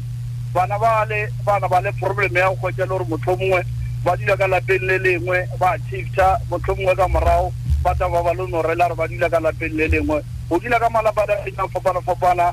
bana 0.54 0.78
ba 0.80 1.06
le 1.08 1.32
bana 1.46 1.68
ba 1.68 1.80
le 1.80 1.92
probleme 2.00 2.40
ya 2.40 2.48
go 2.50 2.56
kgwetsele 2.56 2.88
gore 2.88 3.06
motho 3.08 3.36
mongwe 3.40 3.62
ba 4.04 4.16
dula 4.20 4.36
ka 4.36 4.48
lapeng 4.48 4.84
le 4.84 4.98
lengwe 5.00 5.48
ba 5.60 5.78
chifta 5.90 6.40
motho 6.50 6.76
mongwe 6.76 6.96
ka 6.96 7.08
morago 7.08 7.54
ba 7.84 7.96
tsa 7.96 8.10
ba 8.10 8.22
ba 8.24 8.34
le 8.34 8.48
no 8.52 8.62
rela 8.62 8.86
gore 8.92 8.96
ba 8.98 9.08
dula 9.08 9.30
ka 9.30 9.40
lapeng 9.40 9.76
le 9.80 9.88
lengwe 9.88 10.20
go 10.50 10.60
dula 10.60 10.80
ka 10.80 10.90
malapa 10.90 11.22
a 11.24 11.38
fenya 11.46 11.64
fapana-fapana 11.72 12.52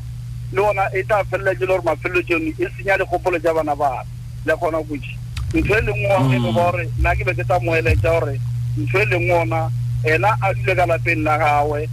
le 0.53 0.61
ona 0.63 0.87
e 0.95 1.03
tla 1.07 1.25
felela 1.27 1.51
e 1.51 1.57
jelo 1.59 1.75
gore 1.75 1.85
mafelelo 1.91 2.23
tseno 2.23 2.55
e 2.63 2.71
senya 2.79 2.99
dikgopolo 2.99 3.39
tja 3.39 3.53
bana 3.55 3.75
ba 3.75 4.05
le 4.47 4.55
gona 4.55 4.79
koje 4.79 5.11
ntho 5.59 5.75
e 5.75 5.81
lengwe 5.83 6.07
wa 6.15 6.23
ke 6.31 6.39
ba 6.39 6.51
gore 6.55 6.89
nna 7.01 7.17
ke 7.19 7.25
be 7.27 7.35
ke 7.35 7.45
tsa 7.45 7.59
moeletsa 7.63 8.11
gore 8.15 8.39
ntho 8.79 8.99
e 9.03 9.05
lengwe 9.11 9.35
ona 9.35 9.67
ena 10.05 10.35
a 10.43 10.53
dule 10.55 10.75
ka 10.77 10.87
lapeng 10.87 11.23
la 11.23 11.37
gagwe 11.39 11.89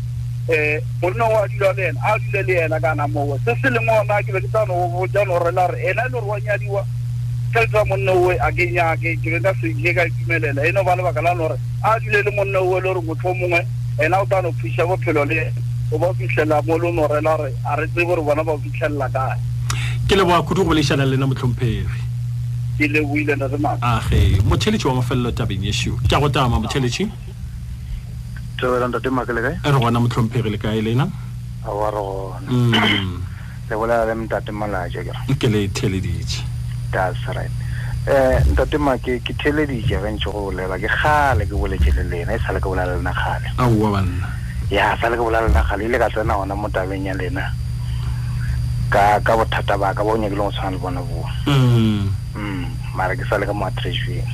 um 0.47 0.79
monna 1.01 1.25
a 1.25 1.47
dula 1.47 1.71
le 1.73 1.83
ena 1.89 1.99
a 2.05 2.19
dule 2.19 2.41
le 2.45 2.61
ena 2.65 2.79
kana 2.79 3.07
mowe 3.07 3.37
se 3.45 3.53
se 3.61 3.69
leng 3.69 3.87
ona 3.89 4.21
ke 4.23 4.31
be 4.31 4.39
ke 4.39 4.47
tsanojanore 4.47 5.43
rela 5.51 5.67
re 5.67 5.77
ena 5.91 6.01
e 6.07 6.07
le 6.07 6.11
gore 6.11 6.25
wa 6.25 6.39
nyadiwa 6.39 6.85
ka 7.53 7.59
letsa 7.59 7.85
monna 7.85 8.11
owe 8.15 8.31
a 8.39 8.51
ke 8.51 8.71
nyake 8.71 9.17
ke 9.19 9.27
be 9.29 9.39
ka 9.43 9.53
seke 9.59 9.93
ka 9.95 10.05
itumelela 10.07 10.63
eno 10.63 10.83
ba 10.83 10.95
lebaka 10.95 11.21
la 11.21 11.35
gore 11.35 11.59
a 11.83 11.99
dule 11.99 12.23
le 12.23 12.31
monna 12.31 12.59
owe 12.63 12.77
e 12.77 12.81
le 12.81 12.87
gore 12.87 13.01
motho 13.03 13.33
mongwe 13.33 13.67
ena 13.99 14.21
o 14.21 14.25
tano 14.25 14.51
phusa 14.53 14.85
bophelo 14.87 15.25
le 15.25 15.41
ena 15.51 15.59
o 15.91 15.97
ba 15.97 16.13
fitlhelela 16.13 16.61
mo 16.63 16.75
e 16.79 16.79
le 16.79 16.91
norela 16.91 17.35
re 17.35 17.53
a 17.67 17.75
re 17.75 17.87
tsebe 17.89 18.05
gore 18.05 18.21
bona 18.21 18.43
ba 18.43 18.51
o 18.55 18.57
fitlhelela 18.57 19.09
kae 19.09 19.35
ke 20.07 20.15
leboa 20.15 20.43
kudu 20.47 20.63
go 20.63 20.71
bolešana 20.71 21.03
lena 21.03 21.27
motlhomphegi 21.27 21.83
ke 22.79 22.87
leboile 22.87 23.35
na 23.35 23.51
re 23.51 23.57
maa 23.57 23.75
age 23.99 24.39
motšheletši 24.47 24.87
wa 24.87 24.95
mafelelo 25.03 25.31
tabeng 25.35 25.59
ye 25.65 25.75
ke 26.07 26.15
a 26.15 26.19
go 26.23 26.29
tama 26.29 26.55
motšheletši 26.55 27.26
tobela 28.57 28.87
ntate 28.87 29.09
maka 29.11 29.33
le 29.33 29.41
kae 29.41 29.57
re 29.71 29.77
gona 29.79 29.99
motlhomphegi 30.01 30.49
le 30.49 30.57
kae 30.57 30.81
lena 30.81 31.05
a 31.63 31.69
wa 31.69 31.89
re 31.93 31.97
gona 31.97 32.81
le 33.69 33.75
bolela 33.77 34.05
le 34.09 34.13
ntate 34.25 34.49
malaja 34.51 35.03
ke 35.05 35.33
ke 35.37 35.47
le 35.47 35.67
theleditše 35.69 36.41
that's 36.91 37.21
right 37.37 37.53
eh 38.09 38.41
ntate 38.49 38.79
make 38.81 39.19
ke 39.21 39.33
theleditše 39.37 40.01
ge 40.01 40.09
ntse 40.09 40.25
go 40.33 40.49
bolela 40.49 40.73
ke 40.81 40.89
kgale 40.89 41.45
ke 41.45 41.53
boletše 41.53 41.93
le 42.01 42.03
lena 42.09 42.33
e 42.33 42.39
sale 42.41 42.57
ke 42.57 42.65
bolela 42.65 42.97
lena 42.97 43.13
kgale 43.13 43.47
aowa 43.61 43.93
banna 44.01 44.25
ya 44.73 44.97
sale 44.97 45.13
ke 45.13 45.21
bolela 45.21 45.45
lena 45.45 45.61
kgale 45.61 45.85
ile 45.85 45.97
ka 46.01 46.09
tsena 46.09 46.33
gona 46.41 46.55
mo 46.55 46.69
tabeng 46.73 47.05
ya 47.05 47.13
lena 47.13 47.45
ka 48.89 49.21
ka 49.21 49.37
bothata 49.37 49.77
ba 49.77 49.93
ka 49.93 50.01
bo 50.01 50.17
nyakile 50.17 50.41
go 50.49 50.49
tshwana 50.49 50.71
le 50.73 50.77
bona 50.81 51.01
boo 51.05 51.25
mm 51.45 52.65
mara 52.97 53.13
ke 53.13 53.21
sale 53.29 53.45
ka 53.45 53.53
mo 53.53 53.69
atrejeng 53.69 54.25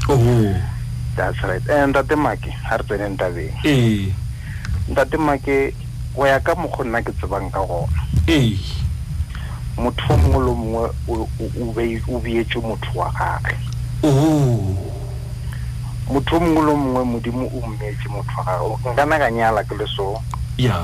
that's 1.15 1.41
right 1.43 1.61
and 1.69 1.95
eh, 1.95 2.01
ntate 2.01 2.15
make 2.17 2.41
ga 2.41 2.73
re 2.77 2.83
tsene 2.87 3.05
ntabeng 3.13 3.53
ee 3.65 4.09
ntate 4.89 5.17
make 5.17 5.73
go 6.15 6.27
ya 6.27 6.39
ka 6.39 6.55
mokgo 6.55 6.83
nna 6.83 7.01
ke 7.01 7.13
tsebang 7.13 7.49
ka 7.53 7.61
gona 7.61 8.01
ee 8.27 8.57
motho 9.77 10.13
o 10.13 10.17
mongwe 10.17 10.41
le 10.45 10.51
mongwe 10.57 12.01
o 12.13 12.19
beetse 12.19 12.57
motho 12.57 12.91
wa 12.97 13.09
gage 13.17 13.57
motho 16.09 16.35
o 16.37 16.39
mongwe 16.39 16.61
le 16.65 16.73
mongwe 16.81 17.03
modimo 17.03 17.45
o 17.45 17.59
mmeetse 17.67 18.09
motho 18.09 18.33
wa 18.37 18.45
gage 18.77 18.89
nkana 18.93 19.17
ka 19.19 19.31
nyala 19.31 19.63
ke 19.63 19.75
le 19.77 19.85
so 19.87 20.17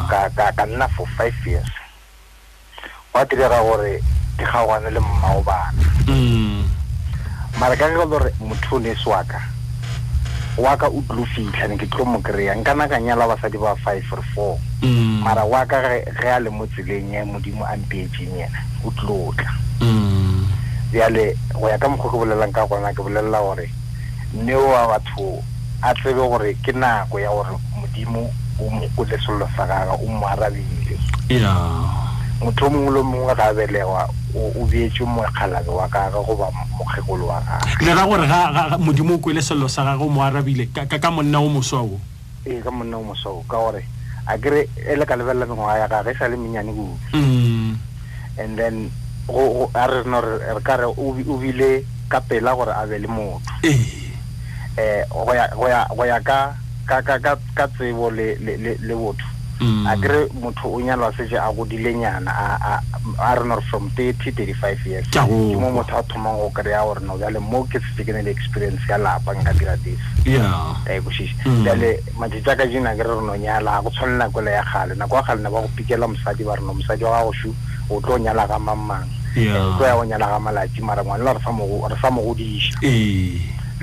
ka 0.10 0.66
nna 0.66 0.88
for 0.94 1.06
five 1.18 1.34
years 1.46 1.70
oa 3.14 3.26
direga 3.26 3.62
gore 3.64 3.98
ke 4.38 4.46
kgaogane 4.46 4.90
le 4.92 5.00
mmao 5.00 5.42
bana 5.42 5.74
mm. 6.08 6.68
mara 7.60 7.76
ka 7.76 7.90
ka 7.90 8.06
gore 8.06 8.30
motho 8.40 8.76
o 8.76 8.80
ne 8.80 8.90
e 8.94 8.96
se 8.96 9.10
waka 9.10 9.59
waka 10.60 10.88
o 10.92 11.00
tlofitlha 11.08 11.68
ne 11.72 11.76
ke 11.80 11.88
tlo 11.88 12.06
mo 12.06 12.20
kry-a 12.20 12.54
nkanakanyala 12.60 13.28
basadi 13.32 13.58
ba 13.58 13.76
five 13.80 14.04
re 14.12 14.24
four 14.36 14.60
mm. 14.84 15.24
mara 15.24 15.46
waka 15.48 16.04
ge 16.12 16.28
a 16.28 16.40
le 16.40 16.50
mo 16.52 16.68
tseleng 16.68 17.16
e 17.16 17.24
modimo 17.24 17.64
a 17.64 17.76
mpeetseng 17.78 18.36
ena 18.44 18.60
o 18.84 18.92
tlo 18.92 19.32
tla 19.40 19.52
mm. 19.80 20.44
jale 20.92 21.36
go 21.56 21.70
ya 21.70 21.80
ka 21.80 21.88
mokgwa 21.88 22.12
ke 22.12 22.18
bolelang 22.18 22.52
ka 22.52 22.68
gona 22.68 22.92
ke 22.92 23.00
bolelela 23.02 23.40
gore 23.40 23.72
mme 24.36 24.54
o 24.60 24.68
wa 24.68 24.88
batho 24.92 25.40
a 25.82 25.94
tsebe 25.96 26.20
gore 26.28 26.54
ke 26.60 26.72
nako 26.76 27.20
ya 27.20 27.32
gore 27.32 27.56
modimo 27.80 28.28
o 28.60 29.04
leselo 29.08 29.48
sa 29.56 29.64
gage 29.64 29.96
o 29.96 30.06
mo 30.12 30.28
arabile 30.28 31.00
yeah. 31.32 31.89
motho 32.42 32.66
mongwe 32.70 32.94
le 32.94 33.02
mongwe 33.04 33.36
ga 33.36 33.52
a 33.52 34.08
o 34.34 34.66
beetse 34.66 35.04
mokgalabe 35.04 35.68
wa 35.70 35.88
gage 35.90 36.16
goba 36.28 36.48
mokgekolo 36.78 37.28
wa 37.28 37.40
gage 37.42 37.86
le 37.86 37.94
ra 37.94 38.06
gore 38.06 38.78
modimo 38.80 39.16
o 39.16 39.18
kwele 39.18 39.42
sello 39.42 39.68
sa 39.68 39.84
gage 39.84 40.04
o 40.04 40.08
mo 40.10 40.22
arabile 40.24 40.66
ka 40.68 41.12
monna 41.12 41.40
o 41.42 41.50
moswao 41.50 42.00
ee 42.46 42.62
ka 42.62 42.72
monna 42.72 42.98
o 42.98 43.04
moswao 43.04 43.44
ka 43.50 43.58
gore 43.58 43.84
a 44.26 44.38
kere 44.38 44.70
e 44.88 44.96
le 44.96 45.06
ka 45.06 45.16
lebelela 45.18 45.46
mengwaga 45.46 45.80
ya 45.80 45.88
gage 45.88 46.12
e 46.16 46.16
sa 46.18 46.28
le 46.30 46.38
menyane 46.38 46.72
kudu 46.72 46.98
mm. 47.14 47.76
and 48.40 48.58
then 48.58 48.92
a 49.76 49.88
re 49.90 50.04
no 50.08 50.22
re 50.22 50.62
ka 50.64 50.76
re 50.78 50.86
o 50.86 51.12
bile 51.40 51.84
ka 52.10 52.20
pela 52.22 52.56
gore 52.56 52.72
a 52.72 52.88
be 52.88 53.00
le 53.00 53.08
motho 53.08 53.44
um 53.68 55.26
go 55.92 56.06
ya 56.06 56.20
ka 56.24 57.68
tsebo 57.76 58.12
le 58.12 58.96
botho 58.96 59.26
Mm. 59.60 59.86
a 59.92 59.96
kere 60.00 60.28
motho 60.40 60.72
o 60.72 60.80
nyalwa 60.80 61.12
setse 61.12 61.36
a 61.36 61.52
godilenyana 61.52 62.32
a 62.32 63.36
re 63.36 63.46
nore 63.46 63.60
from 63.70 63.90
thirty 63.92 64.32
thirty-five 64.32 64.80
years 64.88 65.06
ke 65.12 65.20
mo 65.20 65.68
motho 65.68 66.00
a 66.00 66.04
thomang 66.08 66.40
go 66.40 66.48
kry-a 66.56 66.80
gore 66.80 67.04
no 67.04 67.20
jale 67.20 67.44
mo 67.44 67.68
ke 67.68 67.76
setse 67.76 68.08
ke 68.08 68.16
ne 68.16 68.24
le 68.24 68.32
experience 68.32 68.80
ya 68.88 68.96
lapa 68.96 69.36
nka 69.36 69.52
dira 69.60 69.76
disi 69.84 70.00
mm. 70.32 70.88
dibosise 70.88 71.36
jale 71.44 72.00
matsitsa 72.16 72.56
ka 72.56 72.64
jena 72.72 72.96
kere 72.96 73.12
re 73.12 73.20
no 73.20 73.36
nyala 73.36 73.84
a 73.84 73.84
go 73.84 73.92
tshwane 73.92 74.16
nakwele 74.16 74.48
ya 74.56 74.64
gale 74.64 74.96
nako 74.96 75.16
ya 75.20 75.24
gale 75.28 75.42
ne 75.44 75.50
ba 75.52 75.60
go 75.60 75.68
pikela 75.76 76.08
mosadi 76.08 76.44
ba 76.48 76.56
reno 76.56 76.74
mosadi 76.80 77.04
wa 77.04 77.20
gagosu 77.20 77.52
o 77.92 78.00
tlo 78.00 78.16
o 78.16 78.18
nyala 78.18 78.48
ga 78.48 78.60
mangmang 78.64 79.08
tlo 79.36 79.84
ya 79.84 79.96
go 80.00 80.08
nyala 80.08 80.40
ga 80.40 80.40
malatsi 80.40 80.80
mara 80.80 81.04
ngwanela 81.04 81.36
re 81.36 81.42
sa 81.44 81.52
mo 82.08 82.22
godiša 82.32 82.80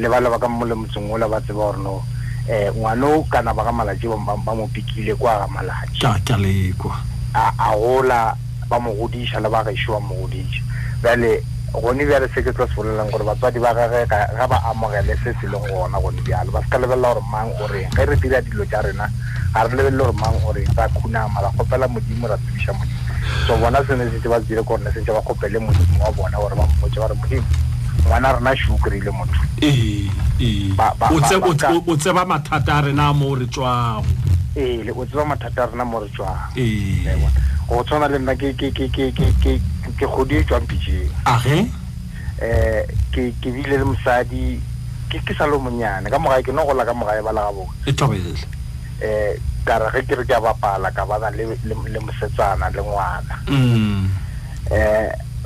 le 0.01 0.09
ba 0.09 0.25
leba 0.25 0.41
ka 0.41 0.49
mo 0.49 0.65
le 0.65 0.73
motseng 0.73 1.13
o 1.13 1.21
le 1.21 1.29
ba 1.29 1.37
tseba 1.45 1.53
gore 1.69 1.79
no 1.85 2.16
um 2.49 2.79
ngwana 2.79 3.07
o 3.07 3.23
kana 3.29 3.53
ba 3.55 3.65
ga 3.65 3.73
malatsi 3.73 4.07
ba 4.07 4.17
mo 4.55 4.69
pikile 4.71 5.19
kwa 5.19 5.39
ga 5.43 5.47
malatsikalekwa 5.51 6.95
a 7.35 7.75
gola 7.75 8.37
ba 8.69 8.79
mo 8.79 8.93
godisa 8.95 9.41
le 9.43 9.49
ba 9.51 9.65
gesiwa 9.65 9.99
mo 10.01 10.15
godisa 10.15 10.63
bjale 11.03 11.43
gone 11.75 12.07
bjale 12.07 12.29
se 12.35 12.43
ke 12.43 12.53
tlo 12.55 12.67
se 12.69 12.75
bolelang 12.77 13.11
gore 13.11 13.25
batswadi 13.27 13.59
ba 13.59 13.75
gage 13.75 14.07
ga 14.07 14.47
ba 14.47 14.63
amogele 14.71 15.17
se 15.25 15.35
se 15.41 15.47
leng 15.51 15.67
gona 15.67 15.99
gone 15.99 16.23
bjalo 16.23 16.51
ba 16.53 16.61
se 16.63 16.69
ka 16.71 16.79
lebelela 16.79 17.15
gore 17.15 17.23
mang 17.31 17.51
goreng 17.59 17.91
ge 17.97 18.05
re 18.05 18.17
dira 18.17 18.41
dilo 18.41 18.65
tsa 18.65 18.81
rena 18.83 19.11
ga 19.53 19.67
re 19.67 19.71
lebelele 19.75 19.97
gore 19.99 20.13
mang 20.15 20.39
goreng 20.47 20.71
ra 20.77 20.89
khunama 20.95 21.41
ra 21.41 21.51
kgopela 21.51 21.89
modimo 21.89 22.27
ra 22.31 22.39
tsebisa 22.39 22.73
modimo 22.73 23.03
so 23.47 23.57
bona 23.59 23.83
sene 23.83 24.07
sente 24.11 24.29
ba 24.29 24.39
se 24.39 24.47
dire 24.47 24.63
korene 24.63 24.93
sentse 24.93 25.11
ba 25.11 25.21
kgopele 25.21 25.59
modimo 25.59 25.99
wa 25.99 26.13
bona 26.15 26.39
gore 26.39 26.55
ba 26.55 26.63
mmotse 26.63 26.99
ba 27.03 27.07
re 27.11 27.15
modimo 27.15 27.66
ngwana 28.07 28.33
rena 28.33 28.55
sukryile 28.57 29.11
motho 29.11 29.39
o 31.87 31.97
tseba 31.97 32.25
mathata 32.27 32.75
a 32.75 32.81
rena 32.81 33.13
mo 33.13 33.35
re 33.35 33.47
tswago 33.47 34.07
ee 34.57 34.91
o 34.91 35.05
tseba 35.07 35.25
mathata 35.25 35.65
a 35.65 35.67
rena 35.67 35.85
mo 35.85 36.01
re 36.01 36.09
tswang 36.09 37.27
go 37.69 37.83
tshwana 37.85 38.09
le 38.09 38.19
nna 38.19 38.35
ke 38.35 40.07
godi 40.07 40.35
e 40.39 40.45
tswang 40.45 40.67
pijeng 40.69 41.11
age 41.27 41.57
um 41.61 41.73
eh, 42.41 42.85
ke 43.13 43.33
bile 43.51 43.77
le 43.79 43.85
mosadi 43.85 44.61
ke 45.09 45.35
sa 45.35 45.47
le 45.47 45.57
monyane 45.59 46.11
ka 46.11 46.19
mogae 46.19 46.43
ke 46.47 46.53
no 46.55 46.65
gola 46.65 46.85
ka 46.87 46.93
mogae 46.95 47.23
ba 47.25 47.33
laga 47.35 47.53
boe 47.53 47.67
e 47.87 47.93
tobele 47.93 48.29
um 49.03 49.35
ka 49.67 49.79
re 49.83 49.91
ge 50.07 50.07
ke 50.07 50.15
re 50.15 50.25
ke 50.25 50.35
a 50.37 50.41
bapala 50.41 50.93
ka 50.95 51.03
bana 51.05 51.31
le 51.33 51.99
mosetsana 52.07 52.71
le 52.71 52.83
ngwana 52.83 53.35
um 53.51 54.07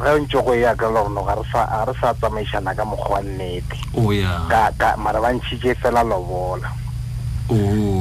ge 0.01 0.19
ntse 0.25 0.41
go 0.43 0.53
ya 0.57 0.73
ka 0.75 0.89
le 0.89 1.13
ga 1.21 1.35
re 1.37 1.45
sa 1.53 1.85
re 1.85 1.93
sa 2.01 2.13
tsamaisana 2.17 2.73
ka 2.73 2.85
mokgwa 2.89 3.21
nnete 3.21 3.81
mara 4.97 5.21
ba 5.21 5.29
ntšhitše 5.33 5.77
fela 5.77 6.01
lobola 6.03 6.69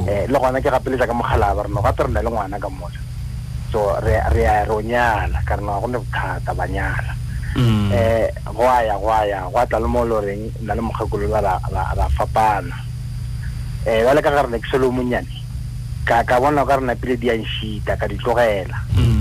eh 0.08 0.24
le 0.32 0.38
gona 0.39 0.62
ke 0.64 0.72
gapeletša 0.72 1.08
ka 1.12 1.14
mokgalaba 1.14 1.68
re 1.68 1.70
no 1.70 1.82
ga 1.84 1.91
re 1.91 2.10
le 2.16 2.20
ngwana 2.24 2.58
ka 2.60 2.70
mola 2.72 3.00
so 3.72 4.00
re 4.00 4.24
re 4.32 4.41
ya 4.47 4.64
re 4.64 4.72
o 4.72 4.80
nyala 4.82 5.43
ka 5.43 5.60
rena 5.60 5.80
go 5.84 5.88
ne 5.88 6.00
bothata 6.00 6.56
ba 6.56 6.66
nyala 6.68 7.12
mm. 7.60 7.91
eh 7.91 8.28
go 8.56 8.64
a 8.64 8.80
ya 8.88 8.95
go 8.95 9.12
a 9.12 9.22
ya 9.28 9.43
go 9.52 9.60
a 9.60 9.68
tla 9.68 9.80
le 9.80 9.88
mo 9.88 10.04
le 10.08 10.16
goreng 10.16 10.43
nna 10.64 10.76
le 10.76 10.82
mokgakololo 10.82 11.36
ba 11.36 12.08
fapana 12.16 12.76
eh 13.84 14.08
ba 14.08 14.14
le 14.16 14.22
ka 14.24 14.32
ga 14.32 14.47
rena 14.47 14.56
ke 14.58 14.70
selo 14.72 14.88
monyane 14.88 15.32
ka 16.08 16.24
ka 16.24 16.39
bona 16.39 16.64
ka 16.64 16.80
rena 16.80 16.95
pele 16.95 17.20
di 17.20 17.28
a 17.28 17.36
nšita 17.36 18.00
ka 18.00 18.08
di 18.08 18.16
tlogela 18.16 18.88
mm. 18.95 19.19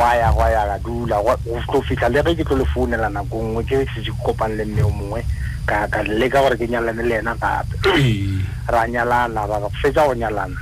gwa 0.00 0.06
ya 0.16 0.32
ya 0.50 0.62
ka 0.66 0.76
dula 0.80 1.20
go 1.22 1.36
tlo 1.36 1.80
fitlha 1.84 2.08
le 2.08 2.22
ge 2.24 2.40
ke 2.42 2.44
tlo 2.48 2.56
le 2.56 2.64
founela 2.72 3.10
nako 3.12 3.36
nngwe 3.42 3.62
ke 3.68 3.84
setse 3.84 4.08
ke 4.10 4.22
kopane 4.24 4.56
le 4.56 4.64
mme 4.64 4.80
o 4.82 4.88
mongwe 4.88 5.20
ka 5.68 5.84
ka 5.92 6.00
leka 6.08 6.40
gore 6.40 6.56
ke 6.56 6.64
nyalane 6.68 7.02
le 7.04 7.14
ena 7.20 7.34
gape 7.36 7.76
ee. 7.98 8.40
ra 8.68 8.88
nyalana 8.88 9.44
ba 9.46 9.68
fetsa 9.82 10.06
go 10.08 10.14
nyalana 10.16 10.56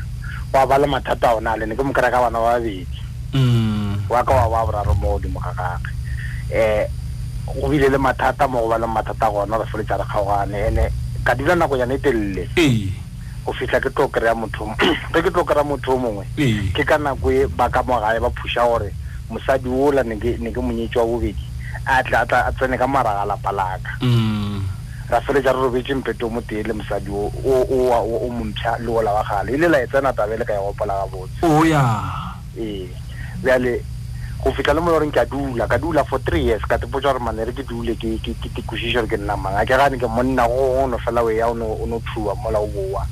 wa 0.52 0.66
ba 0.66 0.78
le 0.78 0.86
mathata 0.90 1.28
a 1.30 1.34
ona 1.38 1.54
le 1.56 1.66
ne 1.70 1.74
ke 1.78 1.82
mo 1.86 1.92
kry 1.94 2.10
ka 2.10 2.18
bana 2.18 2.34
ba 2.38 2.58
babedi 2.58 2.82
mm. 3.32 4.10
wa 4.10 4.24
ka 4.26 4.34
wa 4.34 4.48
ba 4.50 4.66
boraro 4.66 4.94
mo 4.98 5.14
godimo 5.18 5.38
ga 5.40 5.52
gagwe 5.54 5.86
um 7.46 7.62
go 7.62 7.68
bile 7.70 7.88
le 7.94 7.98
mathata 7.98 8.48
mo 8.50 8.60
go 8.60 8.68
ba 8.68 8.76
le 8.82 8.86
mathata 8.90 9.30
gona 9.30 9.54
re 9.58 9.66
feletsa 9.70 10.02
re 10.02 10.04
kgaogane 10.04 10.58
ene 10.66 10.90
ka 11.22 11.34
dula 11.38 11.54
nako 11.54 11.76
yane 11.78 11.94
telele 12.02 12.50
go 12.50 12.58
ee. 12.58 12.88
fitlha 13.54 13.78
ke 13.78 13.90
tlo 13.94 14.10
kry-a 14.10 14.34
motho 14.34 14.66
ge 15.14 15.22
ke 15.22 15.30
tlo 15.30 15.46
kry-a 15.46 15.62
motho 15.62 15.94
o 15.94 15.98
mongwe 15.98 16.26
ee. 16.42 16.74
ke 16.74 16.82
ka 16.82 16.98
nako 16.98 17.30
e 17.30 17.46
ba 17.46 17.70
ka 17.70 17.86
mogae 17.86 18.18
ba 18.18 18.34
phusha 18.34 18.66
gore 18.66 18.90
mosadi 19.30 19.68
ola 19.68 20.02
ne 20.04 20.16
ke 20.18 20.36
monyetsi 20.60 20.98
wa 20.98 21.04
bobedi 21.04 21.44
a 21.86 22.02
tsene 22.56 22.76
ka 22.78 22.86
maraga 22.86 23.24
ga 23.24 23.24
lapa 23.28 23.50
mm. 24.00 24.58
ra 25.08 25.20
feleletsa 25.20 25.52
re 25.52 25.60
robetse 25.60 25.94
mpeto 25.94 26.28
mo 26.28 26.40
tee 26.40 26.62
le 26.62 26.72
mosadi 26.72 27.10
o 27.10 27.30
montšha 28.28 28.76
le 28.80 28.88
ola 28.90 29.12
wa 29.12 29.24
gale 29.24 29.52
ile 29.52 29.68
la 29.68 29.80
e 29.80 29.86
tsena 29.86 30.12
tabele 30.12 30.44
ka 30.44 30.52
e 30.52 30.56
oh, 30.56 30.60
ya 30.60 30.68
gopola 30.68 30.94
ga 31.04 31.06
botse 31.06 31.40
ee 32.58 32.88
bjale 33.42 33.84
go 34.44 34.52
fitlha 34.52 34.74
le 34.74 34.80
mo 34.80 34.90
e 34.90 34.92
goreng 34.92 35.12
ke 35.12 35.20
a 35.20 35.24
dula 35.26 35.66
ka 35.66 35.76
dula 35.78 36.04
for 36.04 36.18
three 36.20 36.44
years 36.44 36.62
ka 36.64 36.78
tepotsa 36.78 37.12
gore 37.12 37.20
manere 37.20 37.52
ke 37.52 37.64
dule 37.66 37.96
ke 37.96 38.20
kosiša 38.66 39.00
gore 39.04 39.08
ke 39.16 39.20
nna 39.20 39.36
mang 39.36 39.56
a 39.56 39.64
ke 39.64 39.76
gane 39.76 39.96
ke 39.96 40.06
monna 40.08 40.48
go 40.48 40.84
ono 40.84 40.96
fela 40.98 41.20
o 41.24 41.30
ya 41.30 41.48
o 41.48 41.54
no 41.54 42.00
thuwa 42.12 42.34
mola 42.40 42.58
o 42.60 42.66
boa 42.68 43.04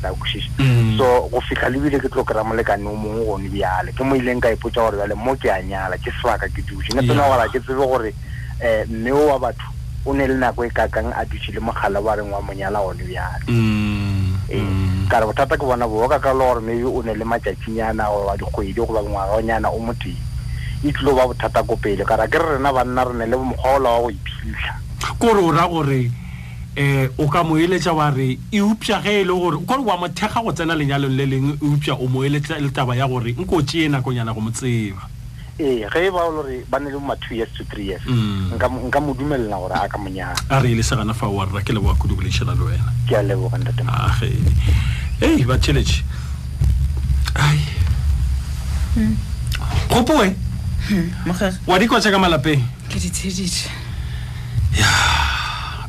tla 0.00 0.12
kwešiša 0.14 0.50
mm. 0.58 0.94
so 0.98 1.28
go 1.28 1.40
fitlha 1.40 1.68
lebile 1.68 1.98
ke 2.00 2.08
tlokeramo 2.08 2.54
lekane 2.54 2.86
o 2.88 2.94
mongwe 2.94 3.24
gone 3.26 3.48
bjale 3.50 3.92
ke 3.92 4.04
mo 4.06 4.16
ileng 4.16 4.40
ka 4.40 4.50
ipotsa 4.54 4.80
gore 4.80 4.96
bjale 4.96 5.14
mo 5.14 5.34
ke 5.36 5.50
a 5.50 5.58
nyala 5.62 5.96
ke 5.98 6.10
sebaka 6.20 6.46
ke 6.48 6.62
dutše 6.62 6.94
nne 6.94 7.02
tsena 7.06 7.26
gore 7.26 7.42
a 7.42 7.48
ke 7.50 7.58
tsebe 7.60 7.76
gore 7.76 8.12
um 8.62 8.96
mme 9.00 9.12
o 9.12 9.26
wa 9.28 9.38
batho 9.38 9.68
o 10.06 10.14
ne 10.14 10.26
le 10.26 10.34
nako 10.34 10.64
e 10.64 10.70
kakang 10.70 11.12
a 11.14 11.24
dutše 11.24 11.52
le 11.52 11.60
mogala 11.60 12.00
ba 12.00 12.14
reng 12.16 12.30
wa 12.30 12.40
monyala 12.40 12.78
gone 12.78 13.02
bjale 13.02 13.44
mm, 13.48 14.36
eh, 14.48 14.62
mm. 14.62 15.08
ka 15.10 15.18
re 15.20 15.26
bothata 15.26 15.56
ke 15.58 15.66
bona 15.66 15.88
booka 15.88 16.20
ka 16.22 16.32
le 16.32 16.38
gore 16.46 16.60
maybe 16.62 16.84
o 16.86 17.02
ne 17.02 17.14
le 17.14 17.24
matšatšinyana 17.24 18.06
go 18.06 18.22
ba 18.30 18.36
dikgwedi 18.38 18.72
goba 18.74 19.02
mongwagaonyana 19.02 19.66
o 19.70 19.78
moteng 19.78 20.18
e 20.86 20.92
tlilo 20.94 21.14
ba 21.14 21.26
bothata 21.26 21.62
ko 21.66 21.74
pele 21.76 22.04
ka 22.06 22.14
re 22.16 22.24
a 22.24 22.30
ke 22.30 22.38
re 22.38 22.54
rena 22.56 22.70
banna 22.72 23.02
re 23.04 23.14
ne 23.18 23.26
le 23.26 23.36
mokgwa 23.36 23.74
ola 23.74 23.90
wa 23.98 24.02
go 24.06 24.10
iphitlha 24.10 24.74
ko 25.18 25.34
re 25.34 25.42
o 25.42 25.50
ra 25.52 25.66
gore 25.66 26.27
um 26.78 27.08
o 27.18 27.28
ka 27.28 27.42
mo 27.42 27.54
eletsa 27.58 27.92
wa 27.94 28.10
re 28.10 28.38
e 28.52 28.60
upša 28.62 29.02
ge 29.02 29.10
e 29.20 29.24
le 29.24 29.32
gore 29.32 29.56
kore 29.66 29.82
wa 29.82 29.96
mothekga 29.96 30.42
go 30.42 30.52
tsena 30.52 30.76
lenyalong 30.78 31.10
le 31.16 31.26
lengwe 31.26 31.52
e 31.54 31.64
upša 31.64 31.98
o 31.98 32.06
mo 32.06 32.20
eletsa 32.22 32.58
le 32.60 32.70
taba 32.70 32.94
ya 32.94 33.08
gore 33.08 33.34
nko 33.34 33.56
o 33.56 33.62
tseye 33.62 33.88
nakong 33.88 34.14
yana 34.14 34.32
go 34.34 34.38
mo 34.40 34.50
tseba 34.50 35.02
ee 35.58 35.82
eh, 35.82 35.88
ge 35.90 35.98
e 36.06 36.10
bao 36.10 36.30
le 36.30 36.34
gore 36.38 36.56
ba 36.70 36.78
ne 36.78 36.90
le 36.90 36.98
ma 37.02 37.14
two 37.16 37.34
years 37.34 37.48
to 37.58 37.64
three 37.64 37.86
years 37.90 38.02
mm. 38.06 38.52
nka 38.86 39.00
mo 39.00 39.14
dumelela 39.14 39.58
gore 39.58 39.74
a 39.74 39.88
ka 39.88 39.98
monyana 39.98 40.38
a 40.48 40.60
re 40.62 40.70
elesegana 40.70 41.14
fa 41.14 41.26
wa 41.26 41.44
rra 41.50 41.62
ke 41.66 41.72
leboa 41.74 41.98
kudubolešhana 41.98 42.54
le 42.54 42.62
wena 42.70 42.92
ke 43.08 43.16
a 43.16 43.22
lebogantate 43.22 43.82
ah, 43.88 44.14
e 44.22 44.38
ei 45.20 45.42
batšheletše 45.44 46.04
ai 47.34 47.58
hmm. 48.94 49.14
gopoe 49.90 50.30
hmm, 50.88 51.10
wa 51.66 51.78
dikotsa 51.78 52.10
ka 52.10 52.18
malapeng 52.18 52.62
ke 52.86 53.02
ditsheditše 53.02 53.66
ya 54.78 55.18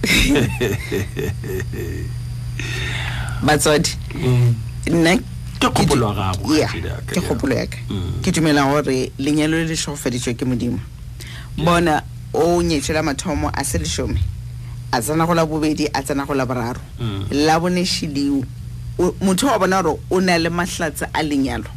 batswadi 3.46 3.90
mm. 4.14 4.54
ke 5.60 5.68
kgopolo 5.68 6.06
wa 6.08 6.14
gago 6.16 6.56
e 6.56 6.64
ke 7.06 7.20
kgopolo 7.20 7.54
ya 7.54 7.66
ka 7.68 7.76
mm. 7.88 8.22
ke 8.24 8.32
dumela 8.32 8.64
gore 8.64 9.12
lenyalo 9.18 9.60
le 9.60 9.64
le 9.68 9.76
shogofaditswe 9.76 10.32
ke 10.34 10.44
modimo 10.48 10.80
bona 11.56 12.00
o 12.32 12.62
nyetswe 12.62 12.94
la 12.94 13.02
mathomo 13.02 13.50
a 13.52 13.62
se 13.64 13.78
leshome 13.78 14.16
a 14.92 15.00
tsena 15.00 15.26
go 15.26 15.34
la 15.34 15.44
bobedi 15.44 15.86
a 15.92 16.00
tsena 16.02 16.24
go 16.24 16.32
la 16.34 16.46
boraro 16.46 16.80
mm. 16.98 17.26
la 17.32 17.60
bone 17.60 17.84
shediwo 17.84 18.40
motho 19.20 19.46
wa 19.52 19.58
bona 19.58 19.82
gore 19.82 20.00
o 20.10 20.20
na 20.20 20.38
le 20.38 20.48
mahlatse 20.48 21.04
a 21.12 21.22
lenyalo 21.22 21.68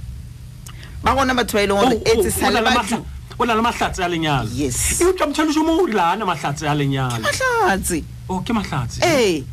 ba 1.04 1.12
gona 1.16 1.34
batho 1.36 1.54
ba 1.54 1.62
e 1.64 1.68
leng 1.68 1.80
gore 1.84 1.96
oh, 1.96 2.00
oh, 2.00 2.22
etse 2.24 2.32
sa 2.40 2.48
le 2.52 2.62
batho 2.64 3.04
o 3.38 3.44
na 3.46 3.54
le 3.54 3.62
mahlatse 3.62 4.00
a 4.00 4.08
lenyalo 4.08 4.48
yes 4.56 5.02
e 5.02 5.04
utswa 5.12 5.28
motlhaloso 5.28 5.60
mo 5.64 5.84
o 5.84 5.86
rile 5.86 6.00
a 6.02 6.16
na 6.16 6.24
mahlatse 6.26 6.64
a 6.64 6.74
lenyalo 6.74 7.20
mahlatse 7.20 8.04
o 8.32 8.38
oh, 8.38 8.40
ke 8.40 8.54
mahlatse 8.56 9.04
ee 9.04 9.44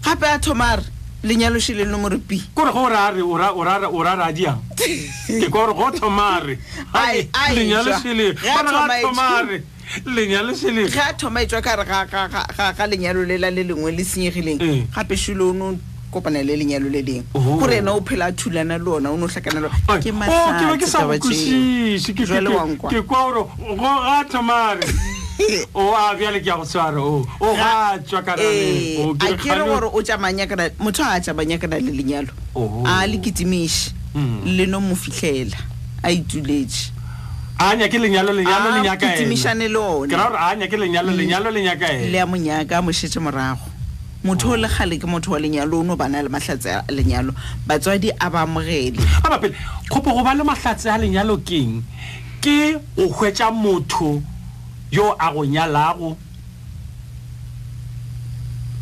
gape 0.00 0.24
a 0.26 0.38
thomare 0.38 0.82
lenyalosile 1.22 1.84
le 1.84 1.84
nomore 1.90 2.16
b 2.16 2.40
kore 2.54 2.72
go 2.72 2.88
re 2.88 2.94
are 2.96 3.20
o 3.20 3.34
ra 3.36 4.14
radiang 4.16 4.58
ke 4.76 5.48
kore 5.50 5.74
go 5.74 5.90
thoma 5.90 6.40
re 6.42 6.58
lenyalosile 7.52 8.34
thoma 8.34 8.94
e 9.02 9.46
re 9.56 9.62
lenyalosilege 10.06 10.96
a 10.98 11.12
thoma 11.14 11.40
etswa 11.42 11.60
kare 11.62 11.84
ga 11.84 12.86
lenyalo 12.86 13.24
lela 13.26 13.50
le 13.50 13.64
lengwe 13.64 13.92
le 13.92 14.04
senyegileng 14.04 14.58
gape 14.94 15.16
shile 15.16 15.42
ono 15.42 15.78
kopana 16.10 16.42
le 16.42 16.56
lenyalo 16.56 16.88
le 16.88 17.02
leng 17.02 17.24
gore 17.34 17.76
ena 17.76 17.92
o 17.92 18.00
phela 18.00 18.26
a 18.26 18.32
thulana 18.32 18.78
le 18.78 18.88
ona 18.90 19.10
o 19.12 19.16
ne 19.16 19.24
o 19.24 19.28
tlhakana 19.28 19.60
leoke 19.60 20.12
masaeke 20.12 20.86
kwa 23.02 23.24
ore 23.26 23.44
ga 23.76 24.24
thoma 24.30 24.74
re 24.74 25.19
oa 25.74 26.14
bjale 26.14 26.40
ke 26.40 26.48
ya 26.48 26.56
go 26.56 26.64
tshware 26.64 26.98
o 26.98 27.26
ga 27.54 27.98
tswa 28.04 28.20
kanaa 28.22 28.44
eh, 28.44 29.38
kere 29.42 29.64
gore 29.66 29.88
o 29.92 30.02
tsamayakana 30.02 30.70
motho 30.78 31.02
a 31.02 31.10
oh. 31.12 31.16
a 31.16 31.20
tsamayakana 31.20 31.78
le 31.80 31.90
hmm. 31.90 31.98
lenyalo 31.98 32.32
a 32.84 33.06
le 33.06 33.16
ketemiše 33.18 33.92
leno 34.56 34.78
mo 34.80 34.94
fitlhela 34.96 35.56
a 36.02 36.08
ituletše 36.10 36.92
anya 37.58 37.88
ke 37.88 37.98
lenyalo 37.98 38.32
lenyalo 38.32 38.68
lenyakaketemišane 38.80 39.68
le 39.68 39.78
onekrgore 39.78 40.38
anya 40.38 40.66
ke 40.66 40.76
lenyalo 40.76 41.10
lenyalo 41.12 41.48
lenyaka 41.50 41.86
ele 41.92 42.18
ya 42.18 42.26
monyaka 42.26 42.78
a 42.78 42.82
mošetse 42.82 43.20
morago 43.20 43.68
motho 44.24 44.48
o 44.48 44.52
oh. 44.52 44.56
le 44.60 44.68
gale 44.68 44.98
ke 45.00 45.06
motho 45.06 45.32
wa 45.32 45.38
lenyalo 45.40 45.80
o 45.80 45.82
no 45.82 45.96
bana 45.96 46.22
le 46.22 46.28
mahlatse 46.28 46.66
a 46.68 46.82
lenyalo 46.88 47.32
batswadi 47.66 48.12
a 48.20 48.28
ba 48.30 48.40
amogele 48.44 49.00
abapele 49.24 49.56
kgopo 49.88 50.10
go 50.12 50.22
ba 50.24 50.34
le 50.34 50.44
mahlatse 50.44 50.90
a 50.90 50.98
lenyalo 50.98 51.36
keng 51.40 51.80
ke 52.40 52.76
go 52.96 53.08
hwetša 53.08 53.50
motho 53.50 54.20
yo 54.90 55.16
a 55.18 55.32
go 55.32 55.40
nyalago 55.44 56.16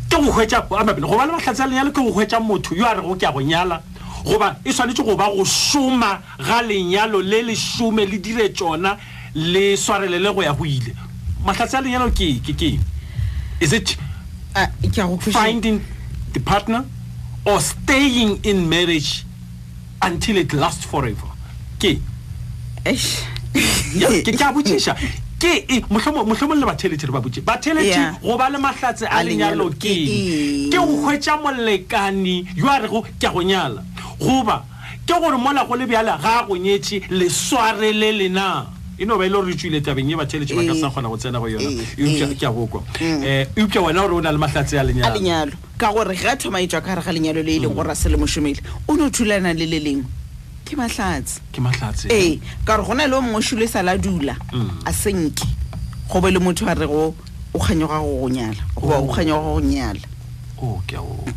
ke 0.09 0.15
go 0.17 0.31
hwetša 0.33 0.65
amabele 0.71 1.07
goba 1.07 1.25
le 1.25 1.31
bahlatsi 1.33 1.61
lenyalo 1.69 1.91
ke 1.91 2.01
go 2.01 2.11
hwetša 2.11 2.39
motho 2.41 2.75
yo 2.75 2.85
a 2.85 2.93
rego 2.97 3.15
ke 3.19 3.23
a 3.25 3.31
go 3.31 3.39
nyala 3.41 3.81
goba 4.25 4.57
e 4.65 4.71
tshwanetse 4.73 5.03
go 5.05 5.15
go 5.15 5.45
šoma 5.45 6.19
ga 6.39 6.61
lenyalo 6.61 7.21
le 7.21 7.43
lesome 7.43 7.99
le 8.05 8.17
dire 8.17 8.49
tšona 8.53 8.97
le 9.35 9.75
swarelele 9.77 10.33
go 10.33 10.41
ya 10.41 10.53
go 10.53 10.65
ile 10.65 10.95
mahlatsi 11.45 11.75
a 11.77 11.81
lenyalo 11.81 12.09
ke 12.11 12.39
ke 12.41 12.79
is 13.61 13.71
it 13.73 13.97
ah, 14.55 14.67
finding 15.31 15.79
the 16.33 16.39
partner 16.39 16.85
or 17.45 17.59
staying 17.59 18.39
in 18.43 18.67
marriage 18.67 19.25
until 20.01 20.37
it 20.37 20.53
lasts 20.53 20.85
forever 20.85 21.29
ke 21.77 22.01
ke 22.83 24.33
ke 24.33 24.41
a 24.41 24.53
botšiša 24.57 24.95
ke 25.39 25.65
e 25.69 25.81
motlhomong 25.89 26.59
le 26.59 26.65
batheletšhere 26.67 27.11
ba 27.11 27.21
botse 27.21 27.39
batheletše 27.39 28.21
goba 28.21 28.49
le 28.49 28.57
mahlatse 28.59 29.07
a 29.09 29.23
lenyalo 29.23 29.71
keng 29.79 30.69
ke 30.69 30.77
go 30.77 30.99
hwetša 31.07 31.39
molekani 31.41 32.43
yo 32.55 32.65
a 32.67 32.79
rego 32.79 33.01
ke 33.19 33.23
a 33.27 33.31
go 33.31 33.41
nyala 33.41 33.81
goba 34.19 34.65
ke 35.07 35.15
gore 35.15 35.37
mola 35.39 35.65
go 35.65 35.75
le 35.75 35.87
bjale 35.87 36.11
ga 36.19 36.43
a 36.43 36.45
go 36.45 36.53
nyetše 36.55 37.07
leswware 37.09 37.93
le 37.95 38.11
lena 38.11 38.67
e 38.99 39.05
no 39.05 39.17
ba 39.17 39.23
e 39.23 39.29
le 39.29 39.39
gore 39.39 39.47
re 39.47 39.55
tswile 39.55 39.81
tabeng 39.81 40.11
ye 40.11 40.15
batheletše 40.19 40.55
ba 40.55 40.63
ka 40.67 40.75
sa 40.75 40.87
eh, 40.87 40.91
kgona 40.91 41.07
go 41.07 41.17
tsena 41.17 41.39
go 41.39 41.47
yona 41.47 41.71
eh, 41.71 41.87
e 41.95 42.21
eh. 42.21 42.35
ke 42.35 42.43
a 42.45 42.51
bokwa 42.51 42.83
um 42.99 43.23
mm. 43.23 43.45
eupša 43.55 43.79
e 43.79 43.83
wena 43.87 44.01
gore 44.03 44.13
o 44.19 44.21
na 44.21 44.31
le 44.31 44.37
mahlatse 44.37 44.75
a 44.75 44.83
lenyalo 44.83 45.55
ka 45.79 45.87
gore 45.95 46.15
ga 46.19 46.35
thomaetswa 46.35 46.81
ka 46.83 46.95
gare 46.95 47.01
ga 47.01 47.11
lenyalo 47.15 47.39
le 47.41 47.55
e 47.55 47.59
leng 47.63 47.71
mm. 47.71 47.77
gore 47.79 47.95
a 47.95 47.95
se 47.95 48.09
le 48.09 48.17
mošomele 48.17 48.59
o 48.87 48.93
ne 48.99 49.07
o 49.07 49.09
thulana 49.09 49.55
le 49.55 49.65
le 49.65 49.79
lengwe 49.79 50.17
ke 50.69 50.75
mahlatsi 51.61 52.07
ee 52.11 52.31
eh. 52.33 52.39
ka 52.65 52.75
gore 52.77 52.87
go 52.87 52.93
na 52.93 53.07
le 53.07 53.15
o 53.17 53.21
mongwe 53.21 53.41
shule 53.41 53.67
sa 53.67 53.81
la 53.81 53.97
dula 53.97 54.35
mm. 54.51 54.69
a 54.85 54.93
senke 54.93 55.47
go 56.11 56.21
be 56.21 56.29
le 56.31 56.39
motho 56.39 56.67
a 56.67 56.73
rego 56.75 57.13
o 57.53 57.57
kganyega 57.59 57.99
go 57.99 58.19
go 58.19 58.27
nyala 58.29 58.61
goba 58.75 58.95
o 58.97 59.03
oh. 59.03 59.07
kganyega 59.13 59.41
go 59.41 59.53
go 59.53 59.59
nyala 59.59 59.99
oh, 60.61 60.81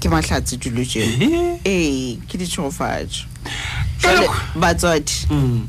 ke 0.00 0.08
mahlatsi 0.08 0.56
dilo 0.56 0.84
jeo 0.84 1.58
ee 1.64 2.16
ke 2.28 2.38
ditshogofatso 2.38 3.24
batswadi 4.54 5.12
mm. 5.30 5.66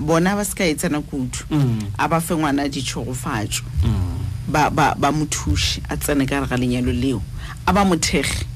bona 0.00 0.36
ba 0.36 0.44
seka 0.44 0.64
etsena 0.64 1.00
kudu 1.00 1.38
mm. 1.50 1.78
a 1.98 2.08
ba 2.08 2.20
fe 2.20 2.34
ngwana 2.34 2.68
ditshogofatso 2.68 3.62
ba 4.48 5.12
mothuse 5.12 5.80
a 5.88 5.96
tsene 5.96 6.26
ka 6.26 6.40
re 6.40 6.46
ga 6.46 6.56
lenyalo 6.56 6.92
leo 6.92 7.22
a 7.66 7.72
ba 7.72 7.84
mothege 7.84 8.28
mm. 8.42 8.55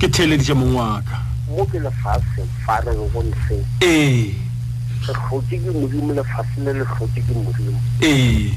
ke 0.00 0.06
thele 0.12 0.36
di 0.36 0.44
jamong 0.44 0.74
wa 0.74 1.00
ka 1.04 1.16
mo 1.48 1.64
ke 1.66 1.78
le 1.80 1.90
fase 2.02 2.44
fa 2.66 2.80
re 2.84 2.92
go 2.96 3.06
go 3.12 3.20
ntse 3.22 3.56
eh 3.80 4.34
re 5.08 5.12
go 5.28 5.40
ke 5.48 5.56
ke 5.58 5.70
mo 5.72 5.86
di 5.88 5.98
mo 6.00 6.12
le 6.12 6.24
fase 6.24 6.56
le 6.64 6.72
le 6.74 6.84
go 6.84 7.08
ke 7.14 7.20
ke 7.24 7.32
mo 7.32 7.52
di 7.56 7.64
mo 7.72 7.80
eh 8.04 8.52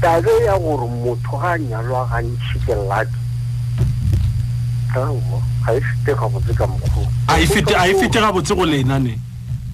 ta 0.00 0.20
ge 0.20 0.32
ya 0.44 0.56
gore 0.58 0.86
motho 0.88 1.36
ga 1.36 1.56
nya 1.60 1.82
lo 1.84 2.00
ga 2.08 2.18
ntse 2.24 2.56
ke 2.64 2.72
lati 2.88 3.20
ta 4.92 5.04
go 5.06 5.40
ha 5.64 5.72
e 5.76 5.80
fite 5.80 6.12
ka 6.16 6.26
botse 6.30 6.52
ka 6.56 6.64
mo 6.66 6.80
a 7.28 7.36
e 7.38 7.46
fite 7.46 7.74
a 7.76 7.84
e 7.86 7.94
fite 8.00 8.16
ga 8.20 8.32
botse 8.32 8.54
go 8.56 8.64
lena 8.64 8.96
ne 8.98 9.18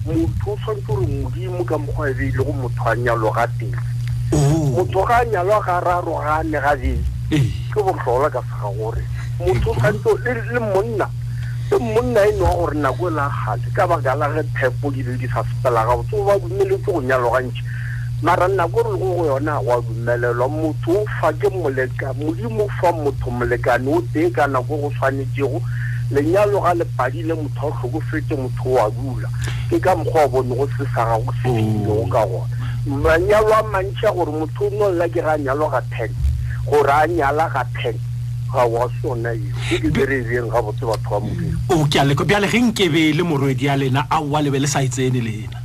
motho 0.03 0.51
o 0.51 0.57
swanetse 0.63 0.83
gore 0.87 1.05
modimo 1.07 1.63
ka 1.63 1.77
mokgwa 1.79 2.09
ebeile 2.11 2.41
e 2.43 2.43
go 2.45 2.51
motho 2.51 2.83
a 2.89 2.95
nyalo 2.95 3.31
ga 3.31 3.47
tele 3.57 3.95
motho 4.31 5.05
ga 5.05 5.23
nyalwa 5.25 5.61
ga 5.63 5.79
raro 5.79 6.19
ga 6.19 6.39
a 6.39 6.43
ne 6.43 6.59
gabedi 6.59 6.99
ee. 7.31 7.39
ke 7.71 7.79
botlhola 7.83 8.29
ka 8.29 8.41
faga 8.41 8.69
gore 8.77 9.01
motho 9.39 9.71
ee, 9.71 9.91
tshwanetse 10.03 10.33
le 10.53 10.59
monna 10.59 11.09
le 11.71 11.77
monna 11.79 12.27
e 12.27 12.31
noa 12.35 12.55
gore 12.55 12.75
nako 12.77 13.07
e 13.09 13.13
la 13.15 13.31
gale 13.45 13.71
ka 13.75 13.87
baka 13.87 14.15
la 14.15 14.27
ge 14.35 14.43
thepo 14.59 14.91
di 14.91 15.03
di 15.03 15.27
sa 15.27 15.43
sepela 15.47 15.85
ga 15.85 15.95
botse 15.95 16.13
o 16.15 16.23
ba 16.23 16.37
dumeletse 16.39 16.83
go 16.91 17.01
nyalogantšhe 17.01 17.63
mara 18.21 18.47
nako 18.47 18.79
e 18.79 18.83
re 18.83 18.89
lego 18.91 19.15
go 19.15 19.25
yona 19.31 19.59
wa 19.61 19.81
dumelelwa 19.81 20.47
motho 20.49 20.91
o 20.91 21.05
fa 21.19 21.31
ke 21.33 21.47
moleka 21.49 22.13
modimo 22.13 22.67
fa 22.81 22.91
motho 22.91 23.31
molekane 23.31 23.87
o 23.91 24.01
tee 24.13 24.31
ka 24.31 24.47
nako 24.47 24.75
e 24.75 24.81
go 24.81 24.89
tshwanetsego 24.99 25.61
lenyalo 26.11 26.59
ga 26.61 26.73
le 26.73 26.85
motho 27.33 27.67
a 27.71 27.71
tlhokofetse 27.79 28.35
motho 28.35 28.73
o 28.75 28.77
a 28.83 28.89
dula 28.91 29.29
ke 29.69 29.77
ka 29.79 29.91
mokgwa 29.95 30.25
o 30.25 30.27
bone 30.29 30.55
go 30.55 30.67
se 30.67 30.83
saga 30.95 31.19
go 31.23 31.31
sefeilego 31.43 31.97
ka 32.11 32.25
gona 32.25 32.55
manyalo 32.87 33.51
a 33.53 33.63
mantšha 33.63 34.11
gore 34.15 34.31
motho 34.31 34.65
o 34.67 34.69
nolola 34.71 35.07
ke 35.11 35.19
ga 35.19 35.35
nyalwa 35.37 35.69
ga 35.75 35.81
ten 35.91 36.11
gore 36.67 36.87
a 36.91 37.07
nyala 37.07 37.49
ga 37.51 37.63
ten 37.75 37.99
ga 38.53 38.63
wa 38.65 38.87
sona 39.01 39.33
e 39.35 39.51
ke 39.67 39.77
dibereeeng 39.91 40.47
ga 40.47 40.61
botse 40.63 40.85
batho 40.87 41.09
ba 41.19 41.19
moe 41.19 41.83
bjale 41.87 42.15
ge 42.47 42.59
nkebe 42.63 43.13
le 43.13 43.23
morwedi 43.23 43.67
a 43.69 43.75
lena 43.75 44.07
aowa 44.09 44.41
lebe 44.41 44.59
le 44.59 44.67
sa 44.67 44.79
e 44.81 44.87
tsene 44.89 45.19
le 45.19 45.33
ena 45.51 45.59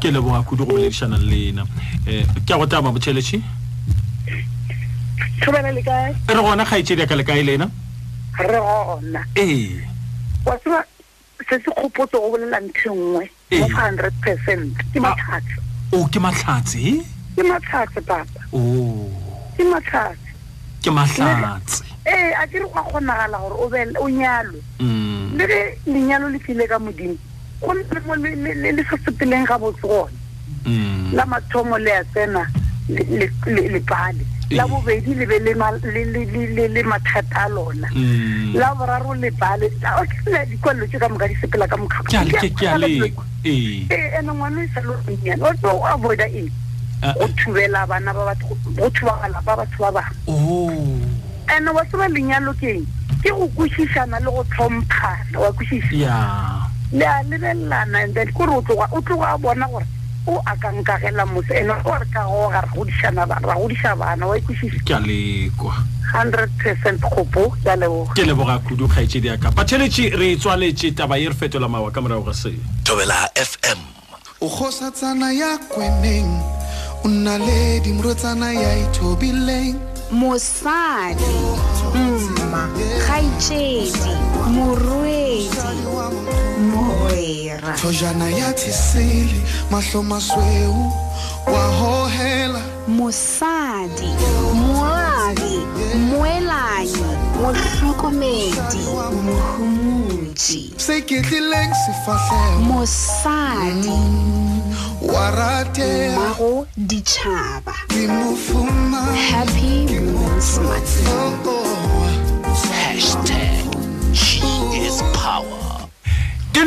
ke 0.00 0.08
leboga 0.08 0.40
kudu 0.48 0.64
go 0.64 0.72
boledišanang 0.72 1.28
le 1.28 1.36
ena 1.52 1.62
um 2.08 2.40
ke 2.40 2.48
a 2.48 2.56
go 2.56 2.64
taba 2.64 2.92
botšheletše 2.96 3.40
re 5.42 6.40
gona 6.40 6.64
kgaetšedi 6.64 7.00
ya 7.04 7.10
ka 7.10 7.16
lekae 7.16 7.44
le 7.44 7.54
ena 7.60 7.68
re 8.40 8.56
gona 8.56 9.20
ee 9.36 9.84
se 11.48 11.56
se 11.58 11.62
kgopotso 11.70 12.20
go 12.20 12.30
bolela 12.32 12.60
ntho 12.60 12.90
e 12.90 12.90
nngwe 12.90 13.30
mo 13.60 13.68
hundred 13.76 14.14
percent 14.22 14.72
ke 14.92 14.98
matlhatse 15.04 15.54
o 15.96 16.06
ke 16.12 16.18
matlhatse 16.24 16.82
ke 17.36 17.42
matlhatse 17.50 18.00
papa 18.10 18.40
o 18.52 18.62
ke 19.56 19.62
matlhatse 19.66 20.30
ke 20.82 20.90
matlhatse 20.90 21.82
ee 22.06 22.30
a 22.42 22.46
kere 22.46 22.64
go 22.72 22.78
a 22.78 22.82
kgonagala 22.84 23.36
gore 23.48 23.86
o 24.04 24.08
nyalwe 24.08 24.60
mm. 24.78 25.34
le 25.38 25.46
ge 25.46 25.60
lenyalo 25.86 26.28
le 26.28 26.38
file 26.38 26.66
ka 26.68 26.78
modimo 26.78 27.16
go 27.60 27.74
nne 27.74 27.92
mo 28.06 28.14
le 28.16 28.84
se 28.88 28.96
sepeleng 29.04 29.46
ga 29.48 29.58
botse 29.58 29.86
gone 29.86 30.12
mm. 30.64 31.12
la 31.14 31.26
mathomo 31.26 31.78
le 31.78 31.96
a 31.96 32.04
tsena 32.04 32.46
le 32.88 33.80
pale 33.86 34.24
la 34.54 34.66
bobedi 34.66 35.14
le 35.14 35.26
be 35.26 35.38
le 35.40 36.82
mathata 36.84 37.44
a 37.46 37.48
lona 37.48 37.88
mm. 37.94 38.54
la 38.54 38.74
boraro 38.74 39.12
lebale 39.14 39.66
okna 39.66 40.44
dikwalelo 40.46 40.86
tse 40.88 40.98
ka 40.98 41.08
moka 41.08 41.28
di 41.28 41.34
sepela 41.40 41.66
ka 41.68 41.76
mokgakgae 41.76 42.68
ande 42.70 43.12
ngwane 44.22 44.62
e 44.64 44.68
salonnyane 44.74 45.42
o 45.42 45.86
avoida 45.86 46.26
eng 46.28 46.50
o 47.20 47.24
thubela 47.36 47.86
bana 47.86 48.12
ba 48.12 48.24
batho 48.28 48.54
go 48.76 48.88
thubagala 48.90 49.40
ba 49.44 49.56
batho 49.56 49.78
ba 49.80 49.90
bangwe 49.92 50.32
oh. 50.32 51.00
and 51.48 51.66
wa 51.72 51.82
seba 51.90 52.08
lenyalo 52.08 52.52
keng 52.60 52.84
ke 53.24 53.30
go 53.32 53.48
kwešišana 53.56 54.20
le 54.20 54.30
go 54.30 54.44
tlhomphana 54.52 55.38
wa 55.40 55.50
kwešišana 55.52 56.68
le 56.92 57.04
a 57.06 57.22
lebelelana 57.24 58.04
and 58.04 58.14
then 58.14 58.28
kore 58.32 58.50
o 58.50 58.60
tloga 58.62 59.32
a 59.34 59.38
bona 59.38 59.66
gore 59.68 59.86
o 60.26 60.40
a 60.46 60.54
ka 60.56 60.70
nkagela 60.70 61.26
motho 61.26 61.54
ene 61.54 61.74
gore 61.82 62.06
ka 62.14 62.22
go 62.30 62.48
ga 62.50 62.62
ra 62.62 63.56
godisa 63.56 63.94
bana 63.96 64.26
wa 64.26 64.36
ikwesise 64.38 64.78
ke 64.86 64.94
a 64.94 65.00
lekwa 65.00 65.74
ke 68.14 68.22
leboga 68.24 68.58
kudu 68.62 68.86
kgaetsedi 68.88 69.30
aka 69.30 69.50
patšheletše 69.50 70.14
re 70.14 70.36
tswaletše 70.36 70.94
taba 70.94 71.16
ye 71.18 71.28
re 71.28 71.34
fetola 71.34 71.68
mawa 71.68 71.90
ka 71.90 72.00
morago 72.00 72.30
ga 72.30 72.34
seo 72.34 72.54
tobela 72.84 73.28
fm 73.34 73.78
o 74.40 74.46
kgosatsana 74.48 75.32
ya 75.34 75.58
kweneng 75.74 76.30
o 77.02 77.08
nna 77.08 77.38
le 77.38 77.80
dimorotsana 77.82 78.52
ya 78.52 78.78
ithobileng 78.78 79.74
mosadi 80.12 81.24
mma 82.42 82.68
kgaitsedi 83.04 84.14
morwedi 84.50 85.56
morwera 86.72 87.72
thojana 87.82 88.30
ya 88.30 88.52
thisele 88.52 89.40
mahlo 89.70 90.02
masweu 90.02 90.92
wa 91.46 91.66
hohela 91.66 92.60
mosadi 92.88 94.08
moabi 94.54 95.58
moelanyi 96.10 97.04
motlhokomedi 97.42 98.82
mohumutsi 99.26 100.74
se 100.76 101.00
ke 101.02 101.22
sefatlhego 101.24 102.60
mosadi 102.62 103.90
mm. 103.90 104.71
warateago 105.02 106.66
ditšhaba 106.78 107.74
ke 107.90 108.06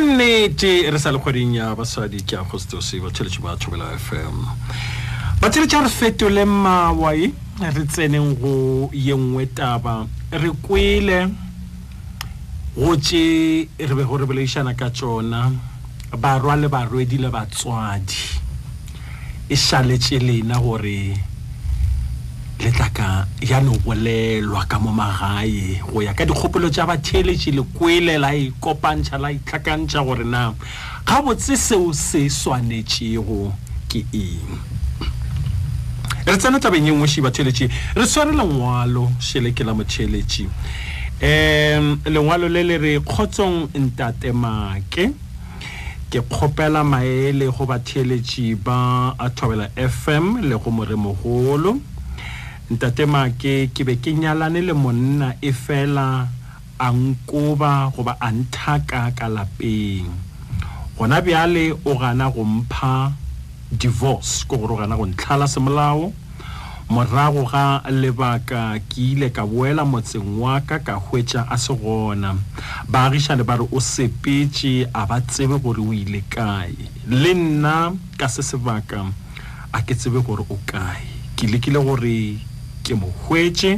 nnete 0.00 0.90
re 0.92 0.98
sa 1.00 1.12
lekgweding 1.14 1.56
ya 1.56 1.72
baswadi 1.74 2.20
ke 2.20 2.36
agostos 2.36 2.92
batheletše 3.00 3.40
ba 3.40 3.56
thobela 3.56 3.88
fm 3.98 4.44
batheletša 5.40 5.82
re 5.82 5.88
fetole 5.88 6.44
mawai 6.44 7.32
re 7.60 7.82
tseneng 7.88 8.36
go 8.36 8.90
ye 8.92 9.16
nngwe 9.16 9.46
taba 9.56 10.04
re 10.30 10.50
kwele 10.60 11.28
go 12.76 12.96
tše 13.00 13.68
re 13.80 13.94
be 13.96 14.04
go 14.04 14.20
re 14.20 14.28
boleišana 14.28 14.76
ka 14.76 14.90
tsona 14.92 15.48
barwa 16.16 16.56
le 16.56 16.68
barwedi 16.68 17.18
le 17.18 17.28
batswadi 17.28 18.16
e 19.48 19.54
šaletse 19.54 20.18
lena 20.18 20.58
gore 20.58 21.14
le 22.58 22.70
tla 22.72 22.88
ka 22.90 23.26
ya 23.40 23.60
no 23.60 23.72
bolelwa 23.84 24.64
ka 24.66 24.78
mo 24.80 24.90
magae 24.92 25.78
go 25.92 26.00
ya 26.02 26.14
ka 26.14 26.24
dikgopolo 26.24 26.70
tša 26.72 26.86
batheeletši 26.88 27.52
le 27.52 27.62
kwele 27.62 28.18
la 28.18 28.32
ikopantšha 28.34 29.18
la 29.20 29.28
itlhakantšha 29.32 30.00
gore 30.04 30.24
na 30.24 30.52
ga 31.04 31.22
botse 31.22 31.56
seo 31.56 31.92
se 31.92 32.28
swanetšego 32.30 33.52
ke 33.88 34.04
eng 34.12 34.48
re 36.24 36.36
tsena 36.36 36.58
tabeng 36.60 36.86
ye 36.88 36.92
nngwe 36.96 37.06
še 37.08 37.20
batheeletši 37.20 37.66
re 37.96 38.06
swere 38.08 38.32
lengwalo 38.32 39.12
šeleke 39.20 39.60
la 39.64 39.74
motheeletši 39.76 40.44
um 41.22 42.00
lengwalo 42.08 42.48
le 42.48 42.62
le 42.64 42.78
re 42.78 42.96
kgotsong 43.04 43.68
ntatemake 43.76 45.12
ke 46.10 46.20
kgopela 46.22 46.84
maele 46.84 47.48
go 47.50 47.64
batheeletši 47.66 48.54
ba 48.64 49.10
a 49.18 49.26
thobela 49.34 49.66
fm 49.74 50.26
le 50.46 50.54
go 50.58 50.70
moremogolo 50.70 51.72
ntate 52.70 53.04
make 53.10 53.70
ke 53.74 53.82
be 53.86 53.94
ke 53.98 54.12
nyalane 54.14 54.60
le 54.68 54.72
monna 54.74 55.28
e 55.42 55.50
fela 55.52 56.06
a 56.78 56.88
nkoba 56.92 57.72
goba 57.94 58.14
a 58.20 58.28
nthaka 58.38 59.00
ka 59.18 59.26
lapeng 59.36 60.06
gona 60.96 61.16
bjale 61.24 61.64
o 61.74 61.92
gana 62.02 62.26
go 62.34 62.42
mpha 62.44 62.94
divorce 63.82 64.44
ko 64.48 64.54
gore 64.60 64.72
o 64.78 64.78
gana 64.80 64.94
go 65.00 65.04
ntlhala 65.10 65.46
semolao 65.54 66.12
morago 66.88 67.42
ga 67.50 67.82
lebaka 67.90 68.78
ke 68.88 69.12
ile 69.18 69.30
ka 69.34 69.42
boela 69.46 69.82
motseng 69.84 70.38
wa 70.38 70.60
ka 70.62 70.78
ka 70.78 70.94
hwetša 70.94 71.42
a 71.50 71.56
se 71.58 71.74
gona 71.74 72.36
baagišane 72.88 73.42
ba 73.42 73.58
re 73.58 73.66
o 73.66 73.80
sepetše 73.82 74.86
a 74.94 75.02
ba 75.06 75.18
tsebe 75.20 75.58
gore 75.58 75.82
o 75.82 75.90
ile 75.90 76.22
kae 76.30 76.78
le 77.10 77.34
nna 77.34 77.90
ka 78.20 78.28
se 78.30 78.42
sebaka 78.46 79.02
a 79.74 79.78
ke 79.82 79.94
tsebe 79.98 80.22
gore 80.22 80.46
o 80.46 80.58
kae 80.62 81.02
ke 81.34 81.50
lekile 81.50 81.82
gore 81.82 82.38
ke 82.86 82.94
mo 82.94 83.10
hwetše 83.26 83.72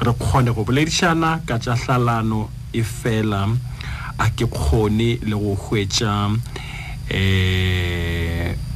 re 0.00 0.12
kgone 0.16 0.50
go 0.56 0.64
boledišana 0.64 1.44
ka 1.44 1.60
tša 1.60 1.74
hlalano 1.84 2.48
e 2.72 2.80
fela 2.80 3.44
a 4.16 4.24
ke 4.36 4.48
kgone 4.48 5.20
le 5.20 5.36
go 5.36 5.52
hwetša 5.52 6.10
um 7.12 8.67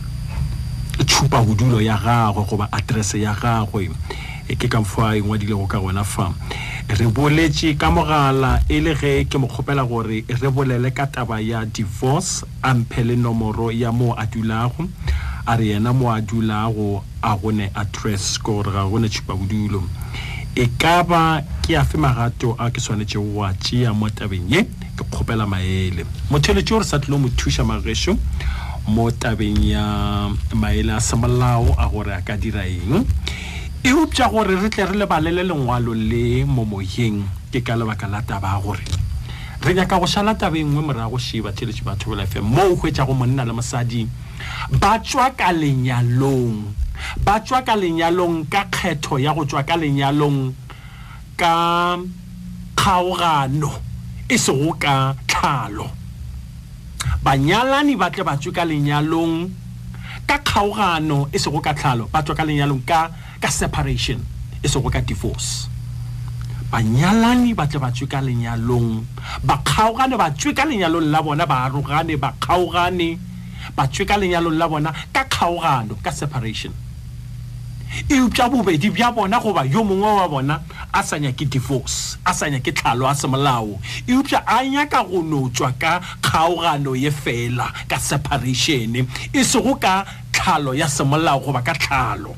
tšhupa 0.98 1.40
bodulo 1.42 1.80
ya 1.80 1.96
gagwe 1.98 2.44
goba 2.44 2.68
address 2.72 3.14
ya 3.16 3.32
gagwe 3.34 3.88
e 4.48 4.54
ke 4.56 4.68
ka 4.68 4.80
mfa 4.84 5.16
e 5.16 5.22
ngwadilego 5.24 5.64
ka 5.66 5.80
gona 5.80 6.04
fa 6.04 6.28
re 6.92 7.06
boletše 7.08 7.74
ka 7.80 7.88
mogala 7.90 8.60
e 8.68 8.80
le 8.80 8.92
ge 8.94 9.24
ke 9.24 9.38
mo 9.40 9.48
kgopela 9.48 9.88
gore 9.88 10.24
re 10.28 10.48
bolele 10.50 10.90
ka 10.92 11.06
taba 11.06 11.40
ya 11.40 11.64
divorce 11.66 12.44
a 12.62 12.74
mphe 12.74 13.04
le 13.04 13.16
nomoro 13.16 13.70
ya 13.72 13.88
mo 13.92 14.12
a 14.18 14.26
dulago 14.26 14.88
a 15.46 15.56
re 15.56 15.66
yena 15.72 15.92
mo 15.94 16.12
a 16.12 16.20
dulago 16.20 17.02
a 17.22 17.36
gone 17.40 17.70
address 17.74 18.36
gore 18.38 18.68
ga 18.72 18.84
gone 18.84 19.08
tšhupa 19.08 19.32
bodulo 19.34 19.82
e 20.54 20.66
ka 20.78 21.02
ba 21.02 21.40
ke 21.64 21.76
afe 21.78 21.96
magato 21.96 22.52
a 22.60 22.68
ke 22.70 22.80
tshwanetse 22.80 23.16
wa 23.18 23.52
tšea 23.56 23.94
mo 23.96 24.08
tabeng 24.10 24.44
ye 24.52 24.60
ke 24.96 25.04
kgopela 25.08 25.46
maele 25.48 26.04
motholetše 26.30 26.74
e 26.74 26.76
o 26.76 26.80
re 26.82 26.84
sa 26.84 26.98
tlile 27.00 27.16
mo 27.18 27.28
thuša 27.32 27.64
magešo 27.64 28.12
mo 28.90 29.10
tabeng 29.14 29.62
ya 29.62 29.86
maele 30.58 30.90
a 30.90 30.98
semolao 30.98 31.70
a 31.78 31.86
gore 31.86 32.10
a 32.10 32.18
ka 32.22 32.34
dira 32.34 32.66
eng 32.66 33.06
eupša 33.86 34.26
gore 34.26 34.58
re 34.58 34.68
tle 34.70 34.82
re 34.90 34.96
lebalele 34.98 35.46
lengwalo 35.46 35.94
le 35.94 36.42
mo 36.42 36.66
moyeng 36.66 37.22
ke 37.54 37.62
ka 37.62 37.78
lebaka 37.78 38.10
la 38.10 38.22
taba 38.26 38.58
a 38.58 38.58
gore 38.58 38.82
re 39.62 39.70
nyaka 39.74 39.98
go 40.02 40.06
šala 40.06 40.34
taba 40.34 40.58
engwe 40.58 40.82
morago 40.82 41.14
go 41.14 41.18
sheba 41.18 41.52
theletše 41.54 41.84
batho 41.86 42.10
bela 42.10 42.26
fm 42.26 42.42
mo 42.42 42.62
o 42.74 42.74
hwetša 42.74 43.06
go 43.06 43.14
monna 43.14 43.44
le 43.46 43.52
mosadi 43.54 44.02
ba 44.82 44.98
tswa 44.98 45.30
ka 45.38 45.52
lenyalong 45.54 46.66
ba 47.22 47.38
tswa 47.38 47.62
ka 47.62 47.78
lenyalong 47.78 48.42
ka 48.50 48.66
kgetho 48.66 49.18
ya 49.22 49.30
go 49.32 49.46
tswa 49.46 49.62
ka 49.62 49.76
lenyalong 49.78 50.50
ka 51.38 51.54
kgaogano 52.74 53.70
e 54.26 54.34
sego 54.38 54.74
ka 54.74 55.14
tlhalo 55.30 56.01
banyalani 57.26 57.94
ba 58.00 58.06
tle 58.14 58.22
ba 58.28 58.34
tswe 58.42 58.50
ka 58.56 58.64
lenyalong 58.70 59.34
ka 60.28 60.36
kgaogano 60.46 61.18
e 61.30 61.38
sego 61.42 61.60
ka 61.66 61.70
tlhalo 61.78 62.04
ba 62.12 62.18
tswa 62.24 62.34
ka 62.38 62.42
lenyalong 62.48 62.82
ka 62.90 63.00
ka 63.42 63.46
separation 63.58 64.18
e 64.58 64.66
sego 64.72 64.88
ka 64.94 64.98
divorce 65.08 65.50
banyalani 66.72 67.50
ba 67.58 67.64
tle 67.70 67.78
ba 67.84 67.90
tswe 67.94 68.06
ka 68.12 68.18
lenyalong 68.28 68.88
ba 69.48 69.56
kgaogane 69.66 70.16
ba 70.22 70.28
tswe 70.38 70.50
ka 70.58 70.64
lenyalong 70.70 71.08
la 71.14 71.20
bona 71.26 71.44
ba 71.50 71.56
arogane 71.66 72.14
ba 72.22 72.30
kgaogane 72.42 73.10
ba 73.76 73.82
tswe 73.92 74.02
ka 74.10 74.16
lenyalong 74.20 74.58
la 74.60 74.66
bona 74.72 74.90
ka 75.14 75.22
kgaogano 75.30 75.94
ka 76.04 76.10
separation 76.10 76.74
eupša 78.12 78.44
bobedi 78.52 78.88
bja 78.94 79.08
bona 79.16 79.38
goba 79.44 79.62
yo 79.72 79.80
mongwe 79.88 80.10
wa 80.20 80.26
bona 80.32 80.56
a 80.92 81.00
sa 81.08 81.16
nyake 81.22 81.44
divorce 81.52 81.98
a 82.24 82.32
sa 82.38 82.46
nyake 82.52 82.72
tlhalo 82.78 83.04
a 83.06 83.14
semolao 83.20 83.72
eupša 84.12 84.38
a 84.46 84.64
nyaka 84.72 85.00
go 85.10 85.20
notswa 85.30 85.70
ka 85.82 85.92
kgaogano 86.24 86.92
ye 87.04 87.10
fela 87.22 87.66
ka 87.90 87.96
separatione 88.08 89.00
e 89.32 89.40
sego 89.50 89.72
ka 89.84 89.94
tlhalo 90.34 90.70
ya 90.80 90.86
semolao 90.96 91.38
goba 91.44 91.60
ka 91.66 91.74
tlhalo 91.82 92.32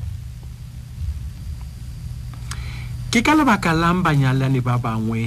ke 3.11 3.19
ka 3.25 3.33
lebaka 3.39 3.71
lang 3.81 3.99
banyalane 4.05 4.59
ba 4.67 4.75
bangwe 4.85 5.23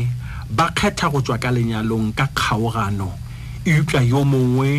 ba 0.57 0.67
kgetha 0.77 1.07
go 1.13 1.19
tswa 1.25 1.37
ka 1.43 1.49
lenyalong 1.57 2.09
ka 2.19 2.27
kgaogano 2.37 3.09
eupša 3.73 4.01
yo 4.11 4.21
mongwe 4.33 4.71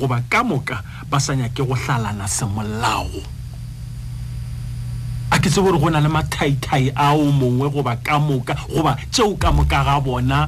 goba 0.00 0.18
ka 0.32 0.40
moka 0.50 0.76
ba 1.10 1.18
sa 1.24 1.32
nyake 1.38 1.60
go 1.68 1.76
tlalana 1.84 2.24
semolao 2.38 3.08
a 5.34 5.38
ke 5.42 5.48
tsebe 5.50 5.64
gore 5.66 5.78
go 5.82 5.88
na 5.94 6.00
le 6.04 6.08
mathaithai 6.16 6.84
ao 7.06 7.18
mongwe 7.38 7.68
goba 7.74 7.94
ka 8.06 8.16
moka 8.28 8.54
goba 8.72 8.92
tseo 9.12 9.34
ka 9.42 9.48
moka 9.56 9.78
ga 9.86 9.96
bona 10.06 10.46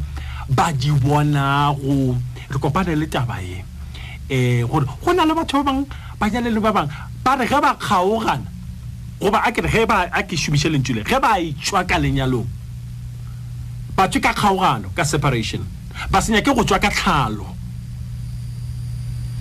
ba 0.56 0.66
di 0.72 0.90
bonago 1.02 2.14
re 2.50 2.56
kopane 2.62 2.94
le 3.00 3.06
taba 3.06 3.42
e 3.42 4.62
um 4.62 4.68
gore 4.70 4.86
go 5.04 5.10
na 5.12 5.24
le 5.26 5.34
batho 5.34 5.58
ba 5.64 5.72
bangwe 5.72 5.84
ba 6.20 6.26
nyale 6.30 6.50
le 6.54 6.60
ba 6.62 6.70
bangwe 6.76 6.92
ba 7.24 7.32
re 7.36 7.44
ge 7.50 7.58
ba 7.64 7.72
kgaogana 7.74 8.46
goba 9.20 9.38
a 9.42 9.50
kere 9.50 9.68
ge 9.74 9.82
ke 10.28 10.34
šomiše 10.38 10.70
lentswile 10.70 11.02
ge 11.02 11.18
ba 11.18 11.34
etswa 11.42 11.82
ka 11.84 11.98
lenyalong 11.98 12.46
batswe 13.96 14.20
ka 14.22 14.32
kgaogano 14.38 14.94
ka 14.94 15.02
separation 15.04 15.66
ba 16.12 16.22
senya 16.22 16.44
ke 16.46 16.54
go 16.54 16.62
tswa 16.62 16.78
ka 16.78 16.90
tlhalo 16.94 17.46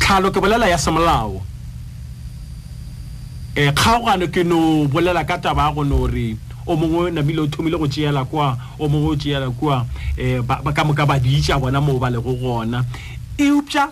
tlhalo 0.01 0.31
ke 0.33 0.41
bolela 0.41 0.65
ya 0.65 0.77
semolao 0.77 1.45
um 3.57 3.71
kgaogano 3.73 4.27
ke 4.27 4.43
no 4.43 4.85
bolela 4.87 5.25
ka 5.25 5.37
taba 5.37 5.67
ya 5.69 5.73
gone 5.73 5.89
gore 5.89 6.37
o 6.67 6.75
mongwe 6.75 7.11
namile 7.13 7.39
o 7.41 7.47
thomile 7.47 7.77
go 7.77 7.87
tseela 7.87 8.25
kwa 8.25 8.57
o 8.79 8.87
mongwe 8.89 9.07
o 9.07 9.15
tseela 9.15 9.49
kwa 9.49 9.85
um 10.17 10.73
ka 10.73 10.83
moka 10.83 11.05
ba 11.07 11.17
diitša 11.19 11.59
bona 11.61 11.79
moo 11.79 11.97
ba 11.99 12.09
lego 12.09 12.33
gona 12.33 12.83
eupša 13.37 13.91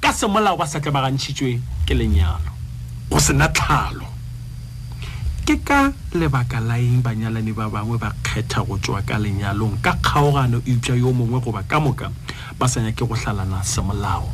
ka 0.00 0.12
semolao 0.12 0.56
ba 0.58 0.66
sa 0.66 0.78
tlebagantšhitswe 0.80 1.58
ke 1.86 1.94
lenyalo 1.94 2.52
go 3.08 3.18
sena 3.18 3.48
tlhalo 3.48 4.04
ke 5.46 5.56
ka 5.64 5.90
lebaka 6.12 6.60
la 6.60 6.76
eng 6.76 7.00
banyalani 7.00 7.52
ba 7.56 7.70
bangwe 7.72 7.96
ba 7.96 8.12
kgetha 8.22 8.60
go 8.60 8.76
tswa 8.76 9.00
ka 9.08 9.16
lenyalong 9.16 9.80
ka 9.80 9.96
kgaogano 10.04 10.60
eupša 10.68 10.94
yo 11.00 11.12
mongwe 11.16 11.40
goba 11.40 11.64
ka 11.64 11.80
moka 11.80 12.12
ba 12.60 12.68
sanya 12.68 12.92
ke 12.92 13.08
go 13.08 13.16
tlhalana 13.16 13.64
semolao 13.64 14.28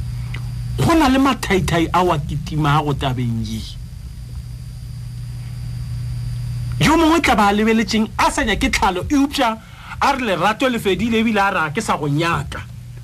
go 0.83 0.95
na 0.99 1.07
le 1.09 1.19
mathaithai 1.23 1.87
ao 1.95 2.11
a 2.11 2.19
kitima 2.19 2.81
a 2.83 2.83
go 2.83 2.91
tabeng 2.95 3.47
ye 3.47 3.63
yo 6.81 6.97
mongwe 6.97 7.21
tla 7.23 7.37
ba 7.37 7.53
lebeletseng 7.53 8.09
a 8.19 8.31
sanya 8.31 8.57
ke 8.57 8.69
tlhalo 8.71 9.07
eupša 9.07 9.59
a 10.01 10.13
re 10.13 10.21
lerato 10.27 10.67
lefedile 10.69 11.21
ebile 11.23 11.39
a 11.39 11.51
raa 11.51 11.71
ke 11.71 11.81
sa 11.81 11.97
go 11.97 12.07
nyaka 12.09 12.61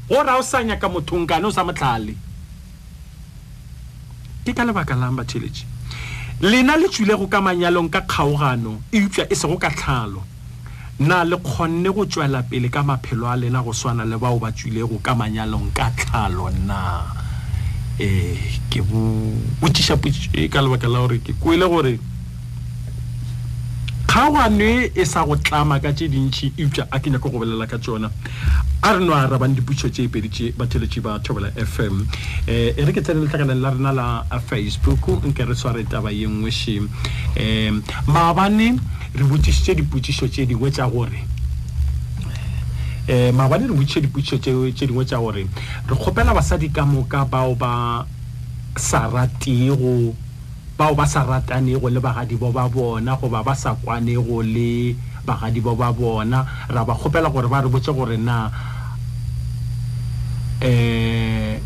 gore 0.08 0.26
a 0.30 0.34
o 0.38 0.42
sanyaka 0.42 0.90
mothongkane 0.90 1.44
o 1.46 1.50
sa 1.54 1.62
motlhale 1.62 2.14
ke 4.44 4.50
ka 4.50 4.66
lebaka 4.66 4.98
lang 4.98 5.14
bathelete 5.14 5.62
lena 6.42 6.74
le 6.76 6.90
tswile 6.90 7.14
go 7.14 7.28
ka 7.28 7.38
manyalong 7.40 7.86
ka 7.88 8.00
kgaogano 8.02 8.82
eupša 8.90 9.30
e 9.30 9.34
sego 9.38 9.54
ka 9.54 9.70
tlhalo 9.70 10.26
na 10.98 11.22
le 11.22 11.38
kgonne 11.38 11.94
go 11.94 12.02
tswela 12.06 12.42
pele 12.42 12.66
ka 12.68 12.82
maphelo 12.82 13.30
a 13.30 13.36
lena 13.38 13.62
go 13.62 13.70
swana 13.70 14.02
le 14.02 14.18
bao 14.18 14.38
ba 14.40 14.50
tswile 14.50 14.82
go 14.82 14.98
ka 14.98 15.14
manyalong 15.14 15.70
ka 15.70 15.94
tlhalo 15.94 16.50
na 16.66 17.06
um 18.00 18.38
ke 18.66 18.82
botiša 19.62 19.94
pote 19.94 20.50
ka 20.50 20.58
lebaka 20.58 20.90
la 20.90 21.06
gore 21.06 21.22
ke 21.22 21.38
kwele 21.38 21.68
gore 21.70 22.00
kgaogane 24.10 24.90
e 24.96 25.04
sa 25.06 25.22
go 25.24 25.36
tlama 25.38 25.78
ka 25.78 25.92
tse 25.94 26.08
dintšhi 26.10 26.54
eupša 26.58 26.88
a 26.90 26.98
kenya 26.98 27.20
ko 27.22 27.30
go 27.30 27.38
bolela 27.38 27.62
ka 27.70 27.78
tsona 27.78 28.10
a 28.82 28.90
re 28.98 29.04
no 29.06 29.12
a 29.14 29.28
rabang 29.30 29.54
dipuso 29.54 29.86
tse 29.86 30.10
pedite 30.10 30.50
batheletše 30.58 30.98
ba 31.00 31.20
thobela 31.22 31.46
f 31.54 31.78
m 31.86 31.94
um 31.94 31.98
re 32.74 32.90
ke 32.90 33.02
tsene 33.06 33.22
letlhakaneng 33.22 33.62
la 33.62 33.70
rena 33.70 33.92
la 33.94 34.08
facebook 34.42 35.22
nke 35.22 35.46
re 35.46 35.54
tshware 35.54 35.84
taba 35.86 36.10
ye 36.10 36.26
nngweše 36.26 36.80
um 36.82 36.88
eh, 37.38 37.70
maabane 38.10 38.74
re 39.14 39.24
botsisitse 39.30 39.78
dipotsiso 39.78 40.26
tse 40.26 40.42
dingwe 40.46 40.72
tsa 40.74 40.90
gore 40.90 41.22
um 43.06 43.30
maabane 43.38 43.70
re 43.70 43.74
botsise 43.78 44.02
dipotsiso 44.10 44.42
tse 44.42 44.74
dingwe 44.90 45.04
tsa 45.06 45.22
gore 45.22 45.46
re 45.86 45.94
kgopela 45.94 46.34
basadi 46.34 46.66
ka 46.68 46.82
moka 46.82 47.22
bao 47.24 47.54
ba 47.54 48.04
sa 48.74 49.06
ratego 49.06 50.10
bao 50.80 50.96
ba 50.96 51.04
sa 51.04 51.28
ratanego 51.28 51.92
le 51.92 52.00
bagadi 52.00 52.36
bo 52.40 52.48
ba 52.50 52.64
bona 52.66 53.12
goba 53.20 53.44
ba 53.44 53.52
sa 53.52 53.76
kwanego 53.76 54.40
le 54.40 54.96
bagadi 55.28 55.60
bo 55.60 55.76
ba 55.76 55.92
bona 55.92 56.46
ra 56.72 56.80
ba 56.88 56.96
kgopela 56.96 57.28
gore 57.28 57.48
ba 57.52 57.60
re 57.60 57.68
botse 57.68 57.92
gore 57.92 58.16
na 58.16 58.48
um 60.64 61.56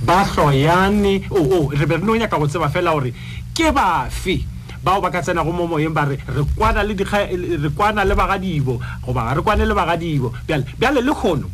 ba 0.00 0.24
tlhoyane 0.24 1.28
oo 1.28 1.68
re 1.68 1.84
be 1.84 2.00
re 2.00 2.00
ne 2.02 2.08
o 2.10 2.16
nyaka 2.16 2.40
go 2.40 2.48
tseba 2.48 2.72
fela 2.72 2.96
gore 2.96 3.12
ke 3.52 3.68
bafe 3.76 4.40
bao 4.80 5.04
ba 5.04 5.12
ka 5.12 5.20
tsena 5.20 5.44
go 5.44 5.52
mo 5.52 5.68
moyeng 5.68 5.92
ba 5.92 6.08
re 6.08 6.16
re 6.16 7.68
kwana 7.76 8.04
le 8.08 8.14
bagadibo 8.16 8.80
goba 9.04 9.36
re 9.36 9.44
kwane 9.44 9.68
le 9.68 9.74
bagadibo 9.76 10.32
bjale 10.48 11.04
le 11.04 11.12
kgono 11.12 11.44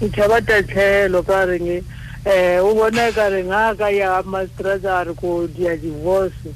o 0.00 0.08
tšhaba 0.08 0.40
tatlhelo 0.40 1.20
ka 1.22 1.44
reng 1.44 1.68
um 1.68 2.68
o 2.68 2.74
bona 2.74 3.12
ka 3.12 3.28
reng 3.28 3.52
a 3.52 3.76
ka 3.76 3.88
ya 3.92 4.22
mastrata 4.24 5.04
a 5.04 5.04
re 5.04 5.12
ko 5.14 5.44
dia 5.52 5.76
divorce 5.76 6.48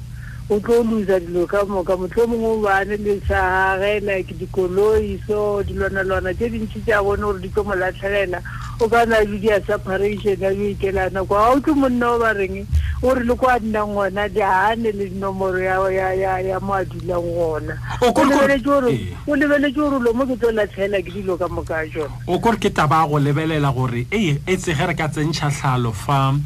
o 0.49 0.57
tlo 0.57 0.81
lusa 0.81 1.21
dilo 1.21 1.45
ka 1.45 1.61
moka 1.69 1.93
motlho 1.93 2.25
mongwe 2.25 2.49
o 2.49 2.61
bane 2.65 2.97
lesagage 2.97 4.01
like 4.09 4.33
dikoloi 4.41 5.21
so 5.29 5.61
dilwana-lwana 5.69 6.33
tse 6.33 6.49
dintsi 6.49 6.81
tsa 6.81 7.03
bone 7.05 7.21
gore 7.21 7.37
di 7.39 7.47
tlo 7.49 7.63
molatlhelela 7.63 8.41
o 8.81 8.89
ka 8.89 9.05
na 9.05 9.21
le 9.21 9.37
di-asaparation 9.37 10.33
ya 10.41 10.49
boikelana 10.57 11.21
ko 11.21 11.35
ga 11.37 11.53
o 11.53 11.59
tle 11.61 11.73
monna 11.77 12.17
o 12.17 12.17
bareng 12.17 12.65
o 13.05 13.13
re 13.13 13.21
le 13.23 13.35
ko 13.37 13.45
a 13.45 13.59
nnang 13.61 13.93
gona 13.93 14.25
leane 14.27 14.89
le 14.89 15.05
dinomoro 15.05 15.59
ya 15.61 16.57
mo 16.59 16.73
a 16.73 16.81
dulang 16.81 17.29
gona 17.29 17.75
o 18.01 18.09
lebeletse 18.09 18.65
gore 18.65 18.89
eh. 18.89 20.01
lo 20.01 20.11
mo 20.17 20.25
ke 20.25 20.33
tlola 20.41 20.65
tlhela 20.65 20.97
ke 20.97 21.13
dilo 21.13 21.37
ka 21.37 21.45
moka 21.47 21.85
jona 21.93 22.09
o 22.25 22.39
kore 22.41 22.57
ke 22.57 22.73
taba 22.73 23.05
go 23.05 23.19
lebelela 23.21 23.69
gore 23.71 24.07
e 24.09 24.41
tsegere 24.57 24.97
ka 24.97 25.09
tsentšha 25.13 25.53
tlhalo 25.53 25.93
fa 25.93 26.33
um 26.33 26.41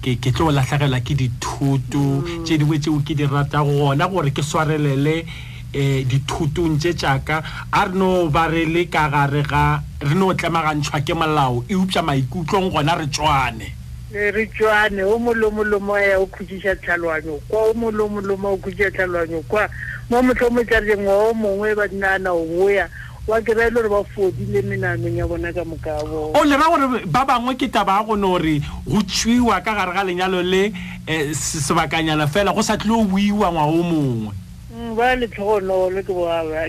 ke 0.00 0.30
tlo 0.32 0.48
latlhegelwa 0.48 0.96
ke 1.04 1.12
dithoto 1.12 2.24
mm. 2.24 2.44
tse 2.48 2.56
dingwe 2.56 2.80
tseo 2.80 3.00
ke 3.04 3.12
di 3.12 3.28
rata 3.28 3.60
gona 3.60 4.08
gore 4.08 4.32
ke 4.32 4.40
swarelele 4.40 5.28
eh 5.74 6.04
dithutong 6.06 6.78
tse 6.78 6.94
tsaka 6.94 7.42
a 7.72 7.84
re 7.90 7.98
no 7.98 8.28
ba 8.30 8.46
re 8.46 8.62
le 8.64 8.86
ka 8.86 9.10
gare 9.10 9.42
ga 9.42 9.82
re 10.06 10.14
no 10.14 10.30
tlemagantšhwa 10.30 11.00
ke 11.02 11.14
molao 11.18 11.64
e 11.66 11.74
upša 11.74 11.98
maikutlong 12.06 12.70
gona 12.70 12.94
re 12.94 13.06
tswane 13.10 13.74
re 14.14 14.46
tswane 14.54 15.02
o 15.02 15.18
molomolomo 15.18 15.98
ya 15.98 16.20
o 16.22 16.26
khutiša 16.30 16.78
tlhalwanyo 16.78 17.40
kwa 17.50 17.70
o 17.70 17.74
molomolomo 17.74 18.54
o 18.54 18.56
khutiša 18.56 18.90
tlhalwanyo 18.90 19.42
kwa 19.50 19.66
mo 20.10 20.22
motlho 20.22 20.50
mo 20.50 20.62
tšareng 20.62 21.02
wa 21.10 21.14
o 21.26 21.34
mongwe 21.34 21.74
ba 21.74 21.88
dinaana 21.90 22.30
o 22.30 22.44
boya 22.46 22.86
wa 23.26 23.40
kry-a 23.40 23.66
e 23.66 23.66
le 23.66 23.74
gore 23.74 23.88
ba 23.90 24.04
fodile 24.14 24.62
menanong 24.62 25.16
ya 25.18 25.26
bona 25.26 25.50
ka 25.50 25.64
mokabo 25.66 26.38
o 26.38 26.44
le 26.44 26.54
ra 26.54 26.70
gore 26.70 27.02
ba 27.10 27.26
bangwe 27.26 27.58
ke 27.58 27.66
taba 27.66 27.98
ya 27.98 28.06
gone 28.06 28.22
gore 28.22 28.54
go 28.86 29.02
tswiwa 29.02 29.58
ka 29.58 29.74
gare 29.74 29.90
ga 29.90 30.06
lenyalo 30.06 30.38
le 30.44 30.70
um 31.10 31.34
sebakanyana 31.34 32.30
fela 32.30 32.54
go 32.54 32.62
sa 32.62 32.78
tlile 32.78 32.94
o 32.94 33.02
boiwa 33.02 33.50
ngwa 33.50 33.64
o 33.66 33.82
mongwe 33.82 34.43
Mm, 34.74 34.96
ba 34.98 35.14
le 35.14 35.26
tlhogonolo 35.30 36.02
ke 36.02 36.08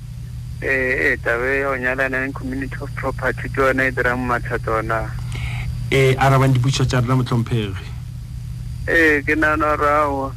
e 0.67 1.17
tabe 1.23 1.59
ya 1.61 1.69
go 1.69 1.75
nyalana 1.77 2.25
le 2.25 2.31
community 2.33 2.75
of 2.81 2.89
property 2.95 3.49
ke 3.49 3.57
yone 3.61 3.85
e 3.87 3.91
dirang 3.91 4.17
mathata 4.25 4.79
ona 4.81 5.11
e 5.91 6.13
eh, 6.13 6.15
araban 6.17 6.53
dipuso 6.53 6.81
tsa 6.85 7.01
rena 7.05 7.13
motlhomphege 7.15 7.75
ee 8.89 9.21
ke 9.21 9.35
nana 9.37 9.75
rao 9.77 10.33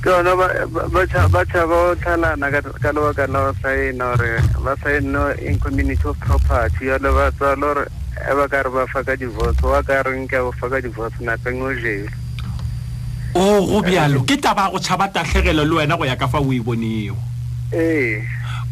ke 0.00 0.06
yone 0.08 0.32
ba 0.72 1.00
tšhaba 1.04 1.44
go 1.68 1.80
tlhalana 2.00 2.48
ka 2.80 2.90
lebaka 2.96 3.26
la 3.28 3.52
basaena 3.52 4.16
gore 4.16 4.40
ba 4.64 4.72
saenne 4.80 5.22
in 5.44 5.58
community 5.60 6.08
of 6.08 6.16
property 6.24 6.86
yale 6.88 7.12
ba 7.12 7.28
tswale 7.36 7.60
gore 7.60 7.84
e 8.16 8.32
ba 8.32 8.48
ka 8.48 8.64
re 8.64 8.70
ba 8.72 8.88
faka 8.88 9.12
divorce 9.12 9.60
wa 9.60 9.82
ka 9.84 10.00
reng 10.08 10.24
ke 10.24 10.40
a 10.40 10.44
bofaka 10.48 10.80
divorce 10.80 11.14
napeng 11.20 11.60
o 11.60 11.68
jele 11.76 12.08
o 13.36 13.44
oh, 13.60 13.60
go 13.68 13.78
bjalo 13.84 14.24
ke 14.24 14.40
taba 14.40 14.72
go 14.72 14.80
tšhaba 14.80 15.12
tatlhegelo 15.12 15.68
le 15.68 15.84
wena 15.84 16.00
go 16.00 16.08
ya 16.08 16.16
ka 16.16 16.24
fa 16.24 16.40
o 16.40 16.48
e 16.48 16.60
bonego 16.64 17.16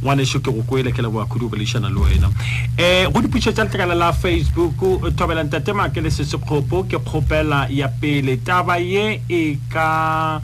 ngwane 0.03 0.25
sho 0.27 0.41
ke 0.41 0.51
eh, 0.51 0.53
go 0.55 0.63
koele 0.63 0.93
ke 0.93 1.03
le 1.03 1.09
boakhudi 1.09 1.45
o 1.45 1.49
boleišana 1.49 1.89
le 1.89 2.01
wena 2.01 2.29
um 2.29 3.13
go 3.13 3.21
dipušo 3.21 3.53
tsa 3.53 3.65
letlekala 3.65 3.95
la 3.95 4.13
facebook 4.13 4.77
thobela 5.17 5.43
ntatemake 5.45 6.01
le 6.01 6.11
sesekgopo 6.11 6.85
ke 6.87 6.99
kgopela 7.01 7.67
ya 7.71 7.89
pele 7.89 8.37
taba 8.43 8.77
ye 8.79 9.21
e 9.29 9.59
ka 9.69 10.41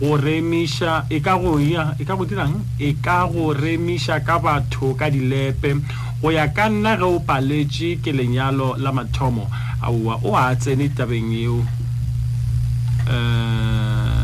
go 0.00 0.16
remiša 0.16 1.06
e 1.10 1.20
ka 1.20 1.36
go 1.38 1.58
ya 1.60 1.94
e 1.98 2.04
ka 2.04 2.14
go 2.16 2.24
dirang 2.24 2.60
e 2.78 2.94
ka 3.02 3.26
go 3.28 3.52
remiša 3.52 4.20
ka 4.24 4.38
batho 4.38 4.94
ka 4.96 5.08
dilepe 5.10 5.72
go 6.22 6.30
ya 6.32 6.48
ka 6.52 6.68
nna 6.68 6.96
ge 6.96 7.04
o 7.04 7.20
paletše 7.20 7.98
ke 8.00 8.12
lenyalo 8.12 8.76
la 8.76 8.92
mathomo 8.92 9.48
aowa 9.82 10.20
o 10.24 10.36
a 10.36 10.54
tsene 10.56 10.88
tabeng 10.92 11.32
eo 11.32 11.60
um 13.08 14.16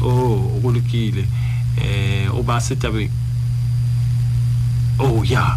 o 0.00 0.60
go 0.60 0.70
lokile 0.72 1.24
um 1.28 1.37
eh 1.80 2.26
o 2.30 2.42
ba 2.42 2.58
setabeng 2.60 3.08
oh 4.98 5.22
ya 5.22 5.54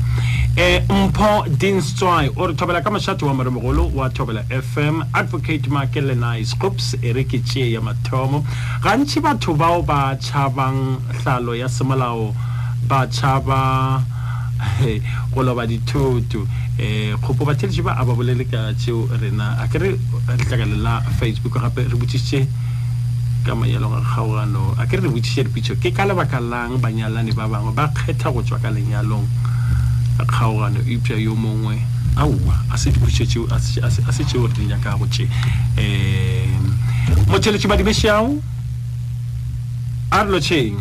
yeah. 0.56 0.80
um 0.90 1.10
mpho 1.10 1.50
dinstwy 1.58 2.30
o 2.38 2.46
re 2.48 2.54
thobela 2.54 2.82
ka 2.82 2.92
mošate 2.94 3.26
wa 3.26 3.34
moremogolo 3.34 3.90
wa 3.96 4.10
thobela 4.10 4.44
fm 4.54 5.02
advocate 5.14 5.68
marke 5.70 6.02
le 6.02 6.16
nice 6.16 6.54
groups 6.58 6.94
e 7.02 7.12
re 7.14 7.24
ke 7.26 7.40
tšee 7.42 7.72
ya 7.74 7.82
mathomo 7.82 8.46
gantši 8.86 9.20
batho 9.22 9.56
bao 9.58 9.82
ba 9.82 10.16
tšhabang 10.22 11.02
tlalo 11.24 11.56
ya 11.58 11.68
semolao 11.70 12.34
ba 12.88 13.06
tšhaba 13.10 13.60
go 15.34 15.42
loba 15.44 15.66
dithoto 15.68 16.46
um 16.46 16.48
eh, 16.78 17.18
kgopo 17.18 17.46
batheletše 17.50 17.82
ba 17.82 17.98
a 17.98 18.06
ba 18.06 18.14
bolele 18.14 18.46
ka 18.46 18.74
tšeo 18.78 19.10
rena 19.22 19.58
a 19.58 19.66
ke 19.68 19.82
re 19.82 19.90
letlakale 20.38 20.78
la 20.78 21.02
facebook 21.18 21.58
gape 21.58 21.90
re 21.90 21.98
botsišitše 21.98 22.46
ka 23.46 23.56
manyalo 23.58 23.88
ga 23.98 24.02
kgaogano 24.06 24.76
a 24.78 24.84
ke 24.86 25.02
re 25.02 25.10
botsiše 25.10 25.50
dipitšo 25.50 25.74
ke 25.82 25.90
ka 25.92 26.06
lebaka 26.06 26.38
lang 26.40 26.78
banyalane 26.78 27.34
ba 27.34 27.50
bangwe 27.50 27.74
ba 27.74 27.90
kgetha 27.90 28.30
go 28.30 28.42
tswa 28.46 28.62
ka 28.62 28.70
lenyalong 28.70 29.26
a 30.20 30.24
kgaogano 30.26 30.78
eupša 30.86 31.18
yo 31.18 31.34
mongwe 31.34 31.82
aowa 32.18 32.56
a 32.70 32.78
se 32.78 32.92
dipitšo 32.94 33.26
tšeo 33.26 33.46
a 33.82 34.12
se 34.14 34.24
tšeo 34.24 34.46
re 34.46 34.54
di 34.54 34.70
tše 35.10 35.26
um 35.82 36.78
motšheletši 37.34 37.68
badimešao 37.68 38.26
a 40.14 40.22
re 40.24 40.30
lotšheng 40.32 40.78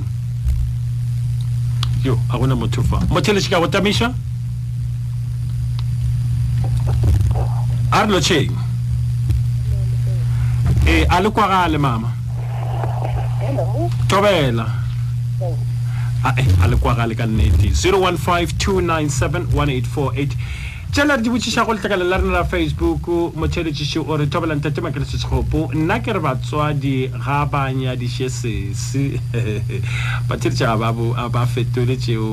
yo 2.04 2.20
a 2.28 2.36
gona 2.36 2.54
motho 2.56 2.82
fa 2.84 3.00
motšheletši 3.08 3.48
ka 3.50 3.56
go 3.60 3.68
tamiša 3.72 4.12
a 7.92 8.04
re 8.04 8.10
lotšheng 8.12 8.52
e 10.84 11.06
a 11.08 11.20
le 11.24 11.28
kwagale 11.32 11.78
mama 11.80 12.19
tobela 14.08 14.66
oh. 15.42 15.58
ae 16.24 16.46
a 16.62 16.66
le 16.68 16.76
kwa 16.76 16.94
ga 16.94 17.06
le 17.06 17.14
ka 17.14 17.26
nnete 17.26 17.70
0152971848 17.82 20.28
tsela 20.90 21.14
re 21.16 21.22
di 21.22 21.30
botšiša 21.30 21.62
go 21.64 21.72
letlekale 21.74 22.02
la 22.04 22.16
rena 22.18 22.32
la 22.42 22.46
facebook 22.46 23.06
motšheletšiši 23.38 23.98
ore 24.06 24.26
tobelang 24.26 24.62
tate 24.62 24.80
makeletšetshegopo 24.82 25.70
nna 25.78 25.98
ke 26.02 26.12
re 26.12 26.20
batswadi 26.20 26.96
ga 27.14 27.46
banyadišesese 27.46 29.20
batšhedetša 30.28 30.76
ba 31.30 31.42
fetole 31.46 31.96
tšeo 31.96 32.30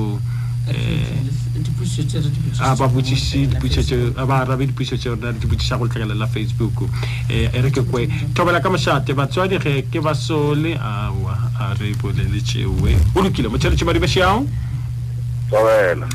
a 2.58 2.70
abavuchisi 2.70 3.46
dipucheche 3.46 4.12
abarabi 4.16 4.66
dipucheche 4.66 5.08
na 5.16 5.32
dipuchisa 5.32 5.76
go 5.78 5.88
tlhagela 5.88 6.14
la 6.14 6.26
facebook 6.26 6.84
e 7.28 7.48
re 7.52 7.70
ke 7.70 7.80
kwe 7.82 8.06
thobela 8.34 8.60
ka 8.60 8.68
moshate 8.70 9.14
batswadi 9.14 9.58
ge 9.58 9.82
ke 9.88 10.00
ba 10.00 10.12
sole 10.14 10.76
awa 10.76 11.36
a 11.58 11.74
re 11.78 11.94
bolele 11.96 12.40
tšewe 12.44 12.96
o 13.16 13.20
lokile 13.22 13.48
motšheletše 13.48 13.84
madibe 13.84 14.08
šiao 14.08 14.44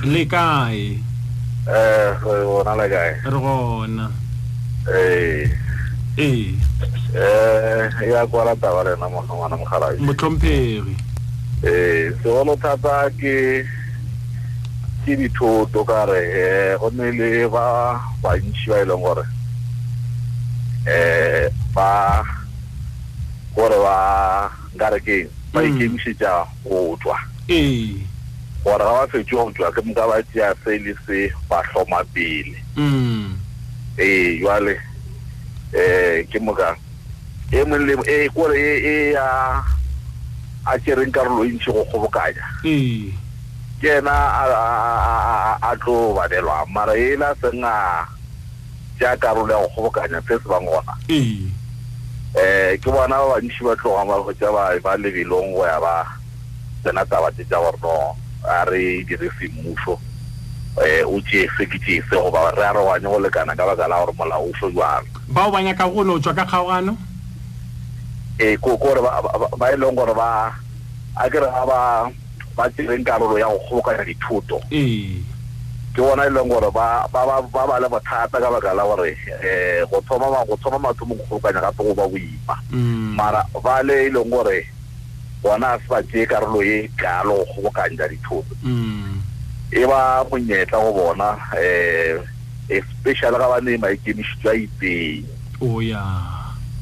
le 0.05 0.25
kae 0.25 0.99
re 3.25 3.39
gona 3.39 4.11
ee 4.87 6.53
ya 8.09 8.27
kwala 8.29 8.55
taba 8.55 8.83
lena 8.83 9.09
motlhomphegi 9.09 10.97
ee 11.63 12.11
segolo 12.21 12.55
thata 12.55 13.09
ke 13.17 13.65
ke 15.03 15.19
dithoto 15.19 15.83
kare 15.83 16.15
um 16.15 16.15
eh, 16.15 16.75
go 16.79 16.87
ne 16.95 17.11
le 17.11 17.47
ba 17.51 17.99
bantši 18.23 18.69
ba 18.71 18.75
e 18.79 18.83
leng 18.87 19.03
gore 19.03 19.25
um 20.87 21.53
ba 21.75 21.91
gore 23.55 23.79
ba 23.83 23.97
nkarekeng 24.71 25.27
ba 25.51 25.59
mm. 25.59 25.67
ikemišetša 25.69 26.31
go 26.63 26.95
tswa 27.03 27.19
ee. 27.51 27.99
gore 28.63 28.79
ga 28.87 28.93
ba 29.03 29.07
fetse 29.11 29.27
go 29.35 29.51
tswa 29.51 29.67
ke 29.75 29.81
moka 29.83 30.05
ba 30.07 30.17
tšea 30.31 30.55
se 30.63 30.71
le 30.79 30.93
se 31.03 31.19
ba 31.51 31.59
tlhoma 31.67 31.99
pele 32.15 32.55
mm. 32.79 33.27
ee 33.99 34.39
jale 34.39 34.79
um 34.79 34.85
eh, 35.83 36.23
ke 36.31 36.39
moka 36.39 36.79
e 37.51 37.59
molemo 37.67 38.07
e 38.07 38.31
kore 38.31 38.55
e, 38.55 38.71
e 38.87 38.95
a 39.19 39.27
a 40.63 40.79
tšereng 40.79 41.11
karolo 41.11 41.43
e 41.43 41.51
ntšhi 41.59 41.75
go 41.75 41.83
kgobokanya 41.91 42.45
ee. 42.63 43.11
ke 43.83 43.99
ena 43.99 44.15
a 45.59 45.71
tlo 45.75 46.15
balelwang 46.15 46.71
mara 46.71 46.95
ena 46.95 47.35
se 47.35 47.51
nga 47.59 48.07
jaakarolo 48.95 49.51
ya 49.51 49.59
go 49.59 49.67
kgobokanya 49.75 50.23
se 50.23 50.39
se 50.39 50.47
bang 50.47 50.63
gona 50.71 50.93
um 51.11 51.49
ke 52.79 52.87
bona 52.87 53.17
ba 53.19 53.27
bantsi 53.35 53.59
ba 53.59 53.75
tlogang 53.75 54.07
bagwetsa 54.07 54.47
ba 54.55 54.95
lebelong 54.95 55.51
go 55.51 55.67
ya 55.67 55.83
ba 55.83 56.07
tsena 56.79 57.03
taba 57.11 57.27
te 57.35 57.43
tsa 57.43 57.59
gore 57.59 57.75
no 57.83 58.15
a 58.47 58.63
re 58.71 59.03
dirise 59.03 59.51
mmuso 59.51 59.99
um 59.99 60.01
eh, 60.79 61.03
o 61.03 61.19
jese 61.27 61.67
ke 61.67 61.75
jese 61.83 62.15
goba 62.15 62.55
re 62.55 62.63
a 62.63 62.71
re 62.71 62.79
ganye 62.87 63.07
go 63.11 63.19
lekana 63.19 63.51
ka 63.51 63.67
baka 63.67 63.83
la 63.91 63.99
gore 63.99 64.15
molao 64.15 64.47
o 64.47 64.55
fojwang 64.63 65.03
bao 65.27 65.51
ba 65.51 65.59
nyaka 65.59 65.91
golo 65.91 66.15
o 66.15 66.19
tswa 66.23 66.31
ka 66.31 66.47
kgaogano 66.47 66.95
ee 68.39 68.55
eh, 68.55 68.55
kokore 68.63 69.03
ba 69.03 69.67
e 69.75 69.75
leng 69.75 69.91
gore 69.91 70.15
ba 70.15 70.55
a 71.19 71.27
kere 71.27 71.51
ga 71.51 71.67
ba 71.67 71.81
ba 72.55 72.69
tsereng 72.69 73.01
karolo 73.05 73.35
ya 73.41 73.49
go 73.49 73.57
kgobokanya 73.65 74.05
dithoto 74.05 74.57
ke 74.69 75.97
bona 76.01 76.25
e 76.25 76.29
leng 76.29 76.49
gore 76.49 76.69
ba 76.69 77.05
ba 77.09 77.77
le 77.81 77.87
bothata 77.89 78.37
ka 78.37 78.49
baka 78.49 78.73
la 78.73 78.83
gore 78.85 79.13
um 79.41 79.89
go 79.89 79.97
thoma 80.05 80.77
mathomo 80.79 81.17
go 81.17 81.25
kgobokanya 81.25 81.61
gape 81.65 81.81
go 81.81 81.93
ba 81.97 82.05
boima 82.07 82.55
mm. 82.69 83.17
mara 83.17 83.41
ba 83.57 83.81
le 83.81 84.05
e 84.05 84.09
leng 84.09 84.29
gore 84.29 84.61
bona 85.41 85.73
a 85.77 85.79
se 85.81 85.85
ba 85.89 86.01
tseye 86.03 86.25
karolo 86.29 86.61
e 86.61 86.89
kalo 86.97 87.41
go 87.41 87.45
kgobokanya 87.57 88.05
dithoto 88.07 88.53
mm. 88.61 89.17
e 89.73 89.85
ba 89.89 90.21
monyetla 90.29 90.77
go 90.77 90.93
bona 90.93 91.33
um 91.57 92.17
especially 92.69 93.33
ga 93.37 93.49
ba 93.49 93.59
ne 93.61 93.77
maikemisitso 93.81 94.45
a 94.49 94.53
itseng 94.53 95.25
oh, 95.65 95.81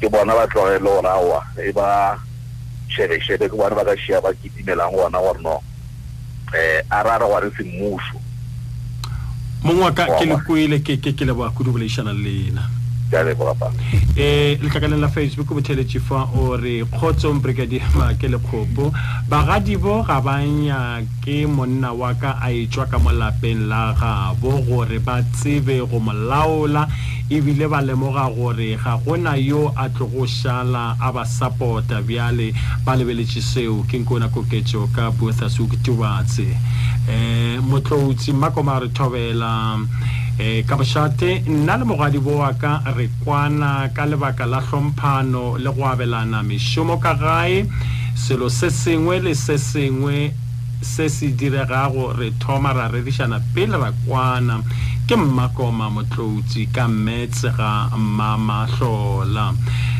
ke 0.03 0.07
bona 0.11 0.35
ba 0.35 0.47
tlogele 0.51 0.83
gore 0.83 1.07
aowa 1.07 1.39
e 1.55 1.71
ba 1.71 2.19
shebeshebe 2.91 3.49
ke 3.49 3.55
bone 3.55 3.75
ba 3.75 3.83
ka 3.87 3.95
shea 3.95 4.21
ba 4.21 4.33
kitimelang 4.35 4.91
gona 4.91 5.17
gore 5.19 5.39
um 5.39 5.59
a 6.91 7.03
rara 7.03 7.25
gore 7.25 7.49
semmuso 7.55 8.17
mongwaka 9.63 10.19
ke 10.19 10.25
le 10.27 10.35
kwele 10.45 10.77
ke 10.83 10.97
ke 10.99 11.25
le 11.25 11.33
ba 11.33 11.49
kudu 11.55 11.71
boledišanang 11.71 12.19
le 12.23 12.33
ena 12.51 12.63
ke 13.11 13.15
a 13.19 13.23
leboga 13.27 13.53
pa 13.59 13.67
um 13.67 13.75
eh, 14.15 14.55
letlakaleng 14.63 15.01
la 15.03 15.07
facebook 15.11 15.51
botheletši 15.51 15.99
fa 15.99 16.23
o 16.39 16.55
re 16.55 16.79
kgotsong 16.87 17.43
brikadiama 17.43 18.15
ke 18.15 18.31
lekgopo 18.31 18.87
bagadibo 19.27 19.99
ga 20.07 20.21
banya 20.23 21.03
ke 21.19 21.43
monna 21.45 21.91
wa 21.91 22.15
ka 22.15 22.39
a 22.41 22.47
etswa 22.55 22.87
ka 22.87 22.97
molapeng 23.03 23.67
la 23.67 23.91
gabo 23.99 24.63
gore 24.67 24.99
ba 25.03 25.19
tsebe 25.27 25.79
go 25.91 25.99
molaola 25.99 26.87
ebile 27.27 27.67
ba 27.67 27.81
lemoga 27.83 28.29
gore 28.31 28.77
ga 28.79 28.95
gona 29.03 29.35
yo 29.35 29.67
a 29.75 29.89
tlo 29.91 30.07
go 30.07 30.23
šala 30.25 30.95
a 30.99 31.11
ba 31.11 31.25
supporta 31.27 31.99
bjale 32.01 32.53
ba 32.85 32.95
lebeletše 32.95 33.41
seo 33.43 33.83
ke 33.83 33.99
nkona 33.99 34.31
koketso 34.31 34.87
ka 34.95 35.11
bothasuketubatse 35.11 36.47
um 36.47 37.11
eh, 37.11 37.59
motlotsi 37.59 38.31
mmakoma 38.31 38.79
a 38.79 38.79
re 38.79 38.87
thobelau 38.95 39.83
eh 40.39 40.63
ka 40.65 40.75
bošate 40.77 41.43
nna 41.47 41.77
le 41.77 41.83
mogadibo 41.85 42.37
wa 42.39 42.53
ka 42.53 42.81
re 42.95 43.09
kwana 43.23 43.89
ka 43.93 44.05
lebaka 44.05 44.45
la 44.45 44.61
hlomphano 44.61 45.57
le 45.57 45.69
go 45.71 45.83
abelana 45.85 46.41
mešomo 46.43 46.97
ka 46.99 47.13
gae 47.15 47.65
selo 48.15 48.47
se 48.49 48.69
sengwe 48.69 49.19
le 49.19 49.33
se 49.35 49.57
sengwe 49.57 50.31
se 50.81 51.09
se 51.09 51.27
diregago 51.35 52.13
re 52.15 52.31
thoma 52.39 52.71
ra 52.73 52.87
rerišana 52.87 53.39
pele 53.53 53.77
ra 53.77 53.91
kwana 54.05 54.63
ke 55.05 55.15
mmakoma 55.15 55.89
motloutsi 55.89 56.67
ka 56.71 56.87
mmetse 56.87 57.51
ga 57.57 57.91
mmamahlola 57.97 59.53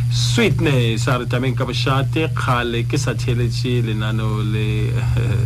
sweetness 0.10 1.08
a 1.08 1.18
re 1.20 1.26
tabeng 1.28 1.56
ka 1.56 1.66
bošate 1.68 2.32
kgale 2.32 2.88
ke 2.88 2.98
sa 2.98 3.14
theeletše 3.14 3.82
lenaneo 3.84 4.42
le 4.44 4.96
eh, 5.20 5.46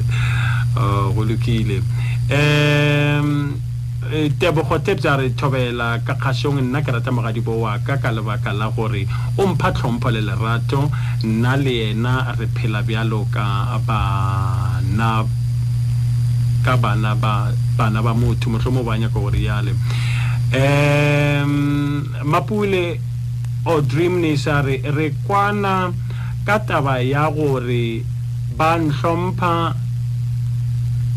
go 1.15 1.25
lokile 1.25 1.81
um 2.29 3.64
Eh, 4.13 4.29
tebogo 4.37 4.77
tepša 4.77 5.17
re 5.17 5.29
thobela 5.33 5.97
ka 6.05 6.13
kgašong 6.13 6.61
nna 6.61 6.81
ke 6.85 6.93
rata 6.93 7.09
mogadibo 7.09 7.57
wa 7.57 7.73
ka 7.81 7.97
ka 7.97 8.13
lebaka 8.13 8.53
la 8.53 8.69
gore 8.69 9.01
o 9.35 9.47
mpha 9.49 9.71
tlhompho 9.73 10.13
le 10.13 10.21
lerato 10.21 10.91
nna 11.25 11.55
le 11.57 11.73
yena 11.81 12.37
re 12.37 12.45
phela 12.53 12.85
bjalo 12.85 13.25
ka 13.33 13.73
bana 13.81 15.25
ka 16.61 16.77
bana 16.77 17.17
ba 17.17 17.49
bana 17.73 18.01
ba 18.05 18.13
motho 18.13 18.53
mohlhomo 18.53 18.85
ba 18.85 18.93
nyaka 18.93 19.17
gore 19.17 19.41
yale 19.41 19.73
um 20.53 22.05
mapule 22.29 23.01
o 23.65 23.73
oh, 23.73 23.81
dreamnisa 23.81 24.61
e 24.61 24.61
re 24.61 24.77
re 24.91 25.09
kwana 25.25 25.89
ka 26.45 26.59
taba 26.61 27.01
ya 27.01 27.25
gore 27.33 28.05
ba 28.53 28.77
nhlompha 28.77 29.81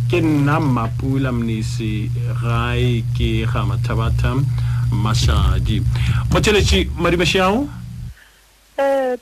ke 0.09 0.21
nna 0.21 0.61
mmapula 0.61 1.33
mnisi 1.33 2.11
gae 2.41 3.05
ke 3.17 3.45
ga 3.53 3.61
mathabatha 3.69 4.33
mašadi 5.05 5.83
motheletši 6.33 6.81
madimašiago 6.97 7.69
eh, 8.79 9.19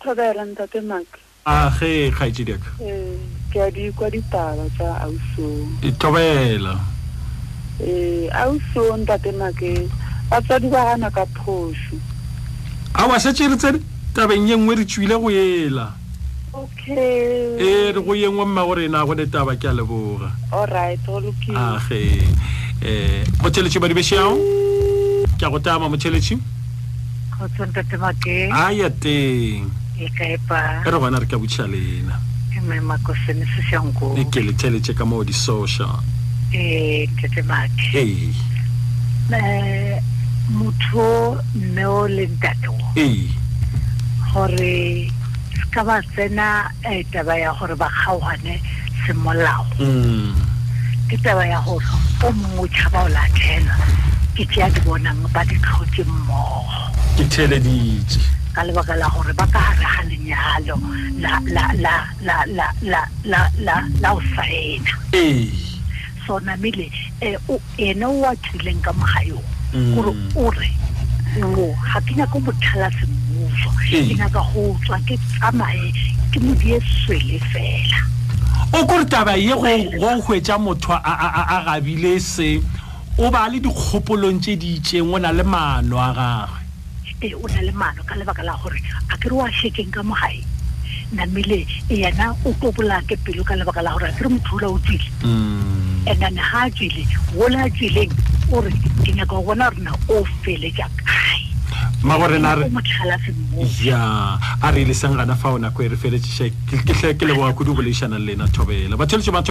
age 2.20 2.56
kgaetse 3.54 3.72
diaka 3.74 4.06
eh, 5.82 5.94
tobelaa 5.98 6.80
e, 7.82 8.24
eh, 10.94 11.00
ba 13.10 13.18
setse 13.20 13.48
re 13.50 13.56
tse 13.56 13.72
tabeng 14.14 14.46
ye 14.48 14.54
nngwe 14.56 14.74
re 14.78 14.84
tswile 14.86 15.16
go 15.18 15.28
ela 15.30 15.92
okay 16.62 17.88
eh 17.88 17.92
re 17.92 18.00
go 18.02 18.12
yengwe 18.14 18.44
mma 18.44 18.64
gore 18.64 18.88
na 18.88 19.04
go 19.04 19.14
netaba 19.14 19.56
ke 19.60 19.68
a 19.68 19.72
leboga 19.76 20.32
alright 20.52 21.00
all 21.08 21.24
okay 21.28 21.54
ah 21.56 21.76
ge 21.88 22.24
eh 22.80 23.20
motheletsi 23.44 23.78
ba 23.80 23.86
di 23.90 23.94
beshao 23.94 24.32
ke 25.36 25.42
a 25.44 25.50
go 25.52 25.58
tama 25.60 25.88
motheletsi 25.92 26.38
go 27.36 27.44
tsonta 27.52 27.82
te 27.84 27.96
make 28.00 28.36
ah 28.52 28.70
ya 28.72 28.88
te 28.88 29.60
e 30.00 30.06
ka 30.16 30.24
e 30.24 30.38
pa 30.48 30.80
ke 30.80 30.88
re 30.88 30.96
bana 30.98 31.20
re 31.20 31.28
ka 31.28 31.36
butsha 31.36 31.68
lena 31.68 32.16
ke 32.50 32.60
me 32.64 32.80
ma 32.80 32.96
go 33.04 33.12
se 33.12 33.36
se 33.36 33.60
shango 33.68 34.16
e 34.16 34.24
ke 34.32 34.40
le 34.40 34.54
tele 34.56 34.80
tse 34.80 34.94
ka 34.96 35.04
mo 35.04 35.20
di 35.22 35.36
social 35.36 35.92
eh 36.56 37.04
ke 37.20 37.28
te 37.28 37.44
make 37.44 37.92
hey 37.92 38.32
na 39.28 39.38
motho 40.56 41.36
me 41.74 41.84
o 41.84 42.06
le 42.08 42.24
ntate 42.32 42.72
o 42.72 42.76
eh 42.96 43.28
gore 44.24 45.12
ka 45.76 45.84
ba 45.84 46.00
tsena 46.00 46.72
um 46.88 46.88
eh, 46.88 47.04
taba 47.12 47.36
ya 47.36 47.52
gore 47.58 47.76
ba 47.76 47.84
kgaogane 47.92 48.54
semolao 49.04 49.62
mm. 49.80 50.32
ke 51.12 51.16
taba 51.20 51.44
ya 51.52 51.60
gore 51.60 51.84
o 52.24 52.28
mongwe 52.40 52.64
o 52.64 52.68
tšhaba 52.72 52.98
o 53.04 53.08
latela 53.16 53.76
ke 54.34 54.42
tea 54.48 54.68
di 54.72 54.80
bonang 54.88 55.20
ba 55.36 55.44
ditlhotse 55.44 56.00
mmogo 56.08 56.64
ke 57.20 57.24
theleditse 57.28 58.24
ka 58.56 58.64
lebaka 58.64 58.96
la 58.96 59.04
gore 59.12 59.28
ba 59.36 59.44
ka 59.52 59.60
gare 59.76 59.84
ga 59.84 60.00
lenyalo 60.08 60.76
la 63.68 64.12
go 64.14 64.20
saena 64.32 64.92
sona 66.24 66.56
mele 66.56 66.88
um 67.20 67.60
eh, 67.76 67.92
ene 67.92 68.04
o 68.08 68.24
a 68.24 68.32
tlileng 68.44 68.80
ka 68.80 68.96
mogaeng 68.96 69.44
gore 69.92 70.08
mm. 70.08 70.40
o 70.40 70.44
re 70.56 70.70
o 71.60 71.68
ga 71.84 72.00
ke 72.00 72.16
nyaka 72.16 72.38
mothala 72.40 72.88
semmogo 72.96 73.25
move 73.36 73.76
ke 73.88 74.00
nyaka 74.16 74.40
go 74.52 74.64
tswa 74.84 74.98
ke 75.08 75.14
tsamaye 75.36 75.86
ke 76.32 76.38
modie 76.44 76.78
swele 76.88 77.38
fela 77.52 78.00
o 78.72 78.80
kore 78.88 79.04
taba 79.04 79.34
ye 79.36 79.54
go 80.00 80.08
gwetsa 80.24 80.56
motho 80.58 80.96
a 80.96 81.60
gabile 81.68 82.18
se 82.20 82.60
o 83.18 83.30
ba 83.30 83.48
le 83.52 83.60
dikgopolong 83.60 84.40
tse 84.40 84.56
ditseng 84.56 85.12
o 85.12 85.18
na 85.18 85.30
le 85.32 85.44
maano 85.44 86.00
a 86.00 86.08
gagwe 86.16 86.60
ee 87.28 87.34
o 87.36 87.46
na 87.46 87.60
le 87.62 87.72
maano 87.72 88.02
ka 88.08 88.14
lebaka 88.16 88.42
la 88.42 88.56
gore 88.62 88.80
a 89.10 89.14
kere 89.16 89.34
oa 89.36 89.50
shekeng 89.52 89.90
ka 89.92 90.02
mogae 90.02 90.40
namele 91.12 91.66
yena 91.90 92.32
o 92.44 92.52
tlobola 92.56 93.02
ke 93.08 93.16
pelo 93.24 93.44
ka 93.44 93.54
lebaka 93.56 93.82
la 93.84 93.92
gore 93.92 94.08
a 94.08 94.12
kere 94.16 94.28
motho 94.32 94.56
ola 94.56 94.68
o 94.72 94.78
tswile 94.78 95.10
mm. 95.22 96.08
and 96.08 96.18
then 96.20 96.34
ga 96.40 96.64
a 96.66 96.70
tswile 96.72 97.04
wo 97.36 97.48
le 97.52 97.60
a 97.60 97.68
tswileng 97.70 98.12
ore 98.52 98.72
ke 99.04 99.10
nyaka 99.12 99.28
go 99.36 99.42
bona 99.42 99.70
rena 99.70 99.92
o 100.08 100.24
fele 100.42 100.72
ja 100.74 100.88
kae 101.04 101.45
magorena 102.02 102.56
ya 103.82 104.38
a 104.62 104.70
re 104.70 104.84
leseng 104.84 105.16
gana 105.16 105.34
fao 105.34 105.58
nako 105.58 105.82
e 105.82 105.88
re 105.88 105.96
feletšešake 105.96 107.26
leboga 107.26 107.52
kudu 107.52 107.74
go 107.74 107.82
leišanang 107.82 108.24
lena 108.24 108.48
thobela 108.48 108.96
ba 108.96 109.48